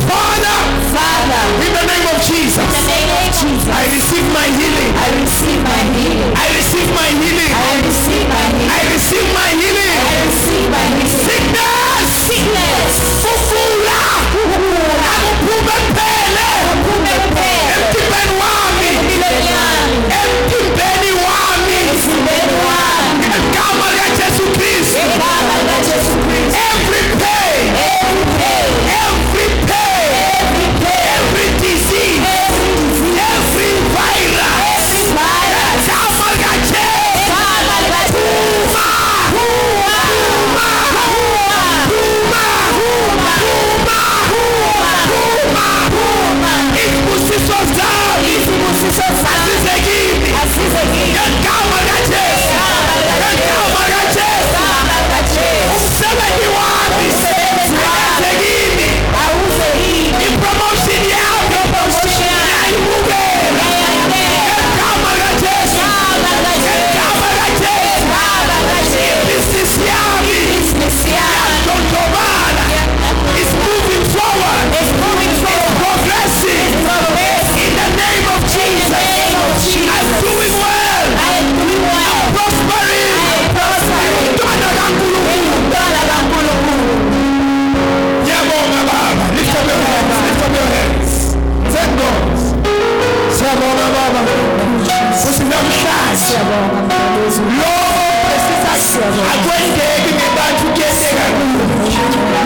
Father, 1.30 1.62
in 1.62 1.74
the 1.78 1.86
name 1.86 2.08
of 2.10 2.18
Jesus, 2.26 2.58
in 2.58 2.74
the 2.74 2.86
name 2.90 3.12
of 3.22 3.30
Jesus, 3.38 3.70
I 3.70 3.86
receive 3.94 4.26
my 4.34 4.50
healing. 4.50 4.94
I 4.98 5.08
receive 5.22 5.62
my 5.62 5.82
healing. 5.94 6.34
I 6.34 6.48
receive 6.58 6.90
my 6.90 7.10
healing. 7.22 7.54
I 7.54 7.86
receive 7.86 8.26
my 8.34 8.42
healing. 8.50 8.74
I 8.74 8.82
receive 8.90 9.30
my 9.38 9.50
healing. 9.54 9.94
I 9.94 10.14
receive 10.26 10.70
my 10.74 10.86
healing. 10.90 11.14
Sickness. 11.22 12.10
Sickness. 12.26 12.94
Fufula. 13.22 13.89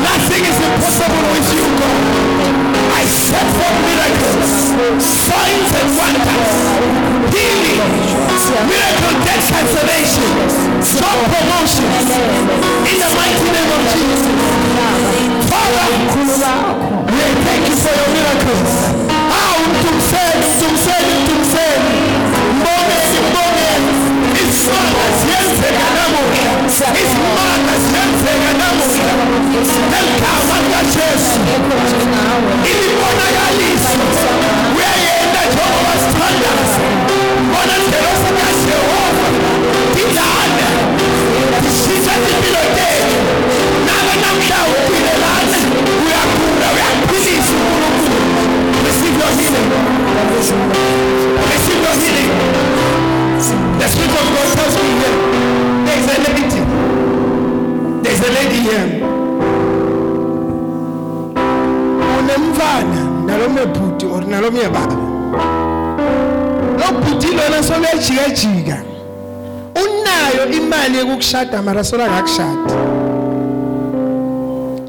Nothing 0.04 0.46
is 0.46 0.58
impossible 0.62 1.26
with 1.34 1.48
you, 1.54 1.66
God. 1.80 2.02
I 2.94 3.04
set 3.06 3.48
for 3.58 3.74
miracles, 3.82 4.52
signs 5.02 5.72
and 5.74 5.89
wonders, 5.98 6.54
healing, 7.34 7.82
miracle 8.70 9.16
death 9.26 9.46
cancellation, 9.50 10.30
job 10.86 11.18
promotions, 11.34 12.10
in 12.86 12.96
the 13.02 13.10
mighty 13.18 13.50
name 13.54 13.72
of 13.74 13.82
Jesus. 13.94 14.38
Father, 15.50 15.88
we 17.10 17.26
thank 17.46 17.64
you 17.70 17.78
for 17.78 17.94
your 17.94 18.10
miracles. 18.14 18.74
How 19.34 19.58
to 19.82 19.91
send? 20.10 20.39
To 20.62 20.68
send? 20.78 21.10
To 21.26 21.36
send? 21.54 21.82
Money? 22.62 23.02
Money? 23.34 23.62
Receive 48.84 49.18
your 49.18 49.32
healing. 49.38 49.70
Receive 51.49 51.82
your 51.82 51.95
healing. 51.95 53.12
The 53.80 53.88
Spirit 53.88 54.16
of 54.22 54.28
God 54.36 54.48
tells 54.58 54.76
me 54.82 54.89
here. 55.00 55.18
There 55.86 55.98
is 56.00 56.08
a 56.08 56.18
lady. 56.26 56.44
There 58.04 58.14
is 58.14 58.22
a 58.22 58.32
lady 58.38 58.60
here. 58.70 58.89
unemfana 62.20 63.02
nalomnye 63.26 63.66
bhuti 63.66 64.06
or 64.06 64.22
nalomnye 64.22 64.70
baba 64.70 64.96
lo 66.80 67.00
bhuti 67.02 67.28
lona 67.28 67.64
solejikajika 67.64 68.78
unayo 69.84 70.52
imali 70.58 70.98
yokukushada 70.98 71.62
mara 71.62 71.84
sola 71.84 72.06
akakushadi 72.06 72.74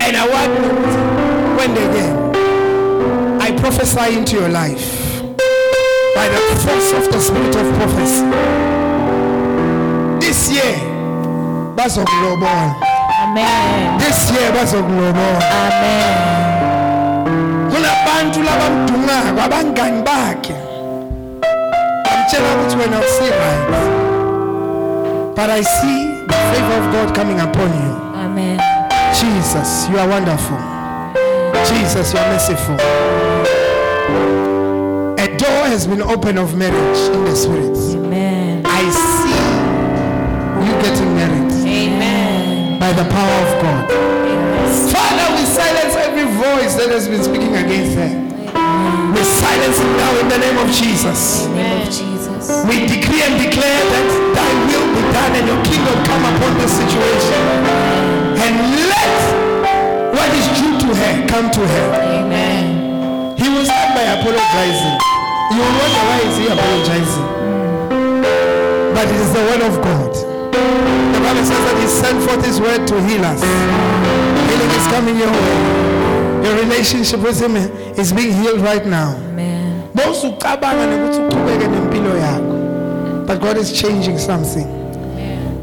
and 0.01 0.17
i 0.17 0.29
want 0.33 0.59
ukuthi 0.59 0.99
kwendeke 1.57 2.05
i 3.41 3.53
prophesy 3.53 4.15
into 4.19 4.37
your 4.37 4.49
life 4.49 4.85
force 6.65 6.93
of 6.99 7.05
the 7.13 7.21
spirit 7.21 7.55
of 7.57 7.67
prophecy 7.79 8.25
this 10.21 10.51
year 10.53 10.77
bazokulobola 11.77 12.75
Amen. 13.23 13.99
this 13.99 14.31
year 14.33 14.53
bazokulobola 14.53 15.41
Amen. 15.67 16.35
kunabantu 17.71 18.43
labamdungako 18.43 19.41
abangani 19.45 20.03
bakhe. 20.03 20.55
Bamtshela 22.05 22.49
ukuthi 22.55 22.77
wena 22.77 22.99
usi 22.99 23.25
right. 23.31 23.69
But 25.37 25.51
i 25.51 25.63
see 25.65 26.07
the 26.27 26.35
favor 26.51 26.77
of 26.79 26.87
god 26.93 27.15
coming 27.17 27.41
upon 27.41 27.69
you. 27.69 27.93
Amen. 28.25 28.59
jesus 29.21 29.89
you 29.91 29.99
are 29.99 30.09
wonderful. 30.09 30.59
Jesus 31.69 32.13
you 32.15 32.21
are 32.21 32.29
merciful. 32.31 32.77
a 32.79 34.54
has 35.75 35.89
been 35.89 36.03
open 36.03 36.39
of 36.39 36.57
marriage 36.57 37.01
in 37.11 37.25
the 37.25 37.35
spirit 37.35 37.75
Amen. 37.99 38.63
i 38.65 38.83
see 38.95 39.35
you 40.63 40.71
getting 40.87 41.11
married 41.19 41.51
Amen. 41.67 42.79
by 42.79 42.93
the 42.95 43.03
power 43.11 43.37
of 43.43 43.51
god 43.59 43.83
father 44.95 45.27
we 45.35 45.43
silence 45.43 45.99
every 45.99 46.31
voice 46.39 46.79
that 46.79 46.95
has 46.95 47.09
been 47.11 47.25
speaking 47.27 47.59
against 47.59 47.99
her 47.99 48.07
we 48.07 49.23
silence 49.27 49.83
it 49.83 49.91
now 49.99 50.13
in 50.23 50.29
the 50.31 50.39
name 50.39 50.59
of 50.63 50.71
jesus 50.71 51.51
Name 51.51 51.83
of 51.83 51.91
Jesus. 51.91 52.47
We 52.71 52.87
decree 52.87 53.27
and 53.27 53.35
declare 53.43 53.83
that 53.99 54.07
thy 54.31 54.51
will 54.71 54.87
be 54.95 55.03
done 55.11 55.33
and 55.43 55.47
your 55.51 55.59
kingdom 55.67 55.99
come 56.07 56.23
upon 56.23 56.55
this 56.63 56.71
situation. 56.71 57.43
And 58.39 58.55
let 58.95 59.17
what 60.15 60.31
is 60.39 60.47
due 60.55 60.79
to 60.87 60.89
her 60.95 61.27
come 61.27 61.51
to 61.51 61.63
her. 61.67 61.87
Amen. 62.23 63.37
He 63.39 63.49
will 63.49 63.65
start 63.65 63.91
by 63.97 64.03
apologizing. 64.03 65.14
You 65.53 65.61
wonder 65.61 66.03
why 66.09 66.19
is 66.29 66.37
he 66.39 66.47
apologizing? 66.47 67.29
But 68.95 69.07
it 69.09 69.21
is 69.25 69.33
the 69.33 69.43
word 69.49 69.63
of 69.71 69.75
God. 69.83 70.13
The 71.15 71.21
Bible 71.21 71.45
says 71.45 71.63
that 71.69 71.77
he 71.81 71.87
sent 71.87 72.23
forth 72.23 72.45
his 72.45 72.61
word 72.61 72.87
to 72.89 72.97
heal 73.07 73.25
us. 73.25 73.43
Healing 73.43 74.73
is 74.81 74.87
coming 74.95 75.17
your 75.19 75.31
way. 75.31 75.57
Your 76.45 76.57
relationship 76.65 77.21
with 77.21 77.41
him 77.41 77.57
is 77.57 78.13
being 78.13 78.33
healed 78.43 78.61
right 78.61 78.85
now. 78.87 79.17
Amen. 79.17 79.65
bowusucabanga 79.95 80.87
nokuthi 80.87 81.21
uqhubeke 81.21 81.69
nempilo 81.69 82.17
yakho 82.17 82.55
but 83.27 83.41
god 83.41 83.57
is 83.57 83.73
changing 83.73 84.19
something 84.19 84.67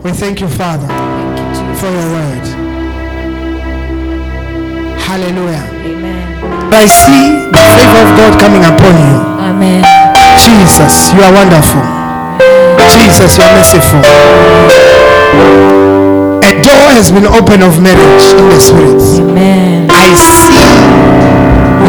we 0.04 0.12
thank 0.12 0.40
you 0.42 0.48
father 0.48 0.88
Thank 0.88 1.70
you, 1.70 1.76
for 1.76 1.92
your 1.92 2.08
word 2.16 2.46
hallelujah 5.08 5.66
Amen. 5.86 6.21
I 6.72 6.88
see 6.88 7.48
the 7.52 7.64
favor 7.76 8.00
of 8.02 8.10
god 8.18 8.34
coming 8.40 8.64
upon 8.64 8.94
you 8.96 9.18
Amen. 9.44 9.84
jesus 10.40 11.12
you 11.14 11.22
are 11.22 11.34
wonderful 11.34 11.84
jesus 12.96 13.38
you 13.38 13.44
are 13.44 13.54
merciful 13.56 14.02
a 16.42 16.52
door 16.64 16.88
has 16.96 17.12
been 17.12 17.28
opened 17.28 17.64
of 17.64 17.80
marriage 17.84 18.26
in 18.34 18.48
the 18.50 18.60
spirit 18.60 19.02
Amen. 19.20 19.88
i 19.92 20.08
see 20.16 20.64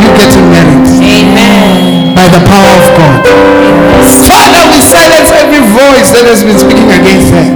you 0.02 0.08
getting 0.18 0.46
married 0.50 0.86
Amen. 0.98 2.14
by 2.14 2.26
the 2.28 2.42
power 2.46 2.72
of 2.78 2.86
god 2.98 3.22
Father, 4.26 4.66
we 4.74 4.82
silence 4.82 5.30
every 5.30 5.62
voice 5.62 6.10
that 6.10 6.26
has 6.26 6.42
been 6.42 6.58
speaking 6.58 6.90
against 6.90 7.30
her. 7.30 7.46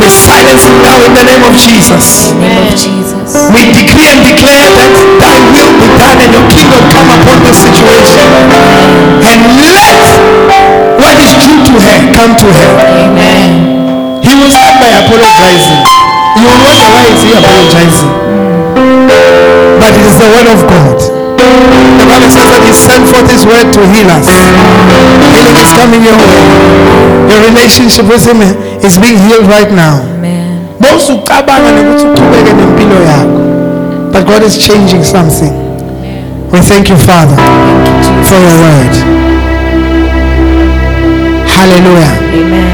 We 0.00 0.08
silence 0.08 0.64
it 0.64 0.76
now 0.80 0.96
in 1.04 1.12
the 1.12 1.24
name 1.28 1.44
of 1.44 1.52
Jesus. 1.52 2.32
Name 2.32 2.56
of 2.56 2.72
Jesus. 2.72 3.52
We 3.52 3.68
decree 3.68 4.08
and 4.16 4.24
declare 4.24 4.68
that 4.80 4.92
thy 5.20 5.36
will 5.52 5.72
be 5.76 5.91
and 6.22 6.30
your 6.30 6.46
kingdom 6.48 6.82
come 6.94 7.08
upon 7.10 7.36
this 7.42 7.58
situation. 7.66 8.22
And 9.26 9.40
let 9.58 9.98
what 11.02 11.16
is 11.18 11.32
due 11.42 11.58
to 11.66 11.74
her 11.82 11.98
come 12.14 12.32
to 12.38 12.48
her. 12.48 12.70
Amen. 13.02 14.22
He 14.22 14.32
will 14.38 14.50
start 14.54 14.78
by 14.78 14.90
apologizing. 15.02 15.82
You 16.38 16.46
will 16.46 16.62
wonder 16.62 16.88
why 16.94 17.04
is 17.10 17.20
he 17.26 17.30
apologizing? 17.34 18.12
But 19.82 19.92
it 19.98 20.04
is 20.06 20.16
the 20.22 20.28
word 20.30 20.48
of 20.48 20.60
God. 20.70 20.98
The 21.98 22.06
Bible 22.06 22.30
says 22.30 22.48
that 22.54 22.62
he 22.62 22.72
sent 22.72 23.04
forth 23.10 23.26
his 23.28 23.42
word 23.44 23.66
to 23.74 23.80
heal 23.90 24.08
us. 24.14 24.26
Healing 25.26 25.58
is 25.58 25.70
coming 25.74 26.02
your 26.06 26.16
way. 26.16 26.38
Your 27.30 27.40
relationship 27.50 28.06
with 28.06 28.22
him 28.22 28.40
is 28.86 28.94
being 28.98 29.18
healed 29.26 29.46
right 29.50 29.70
now. 29.70 30.00
Amen. 30.06 30.42
bowusucabanga 30.82 31.70
nokuthi 31.72 32.04
uqhubeke 32.06 32.52
nempilo 32.52 32.96
yakho 33.10 33.40
but 34.12 34.26
god 34.26 34.42
is 34.42 34.58
changing 34.58 35.04
something 35.04 35.52
we 36.52 36.60
thank 36.60 36.88
you 36.88 36.96
father 36.96 37.36
Thank 37.36 37.96
you, 37.98 38.20
Jesus. 38.20 38.28
for 38.28 38.38
your 38.44 38.56
word 38.64 38.94
hallelujah 41.48 42.12
Amen. 42.34 42.71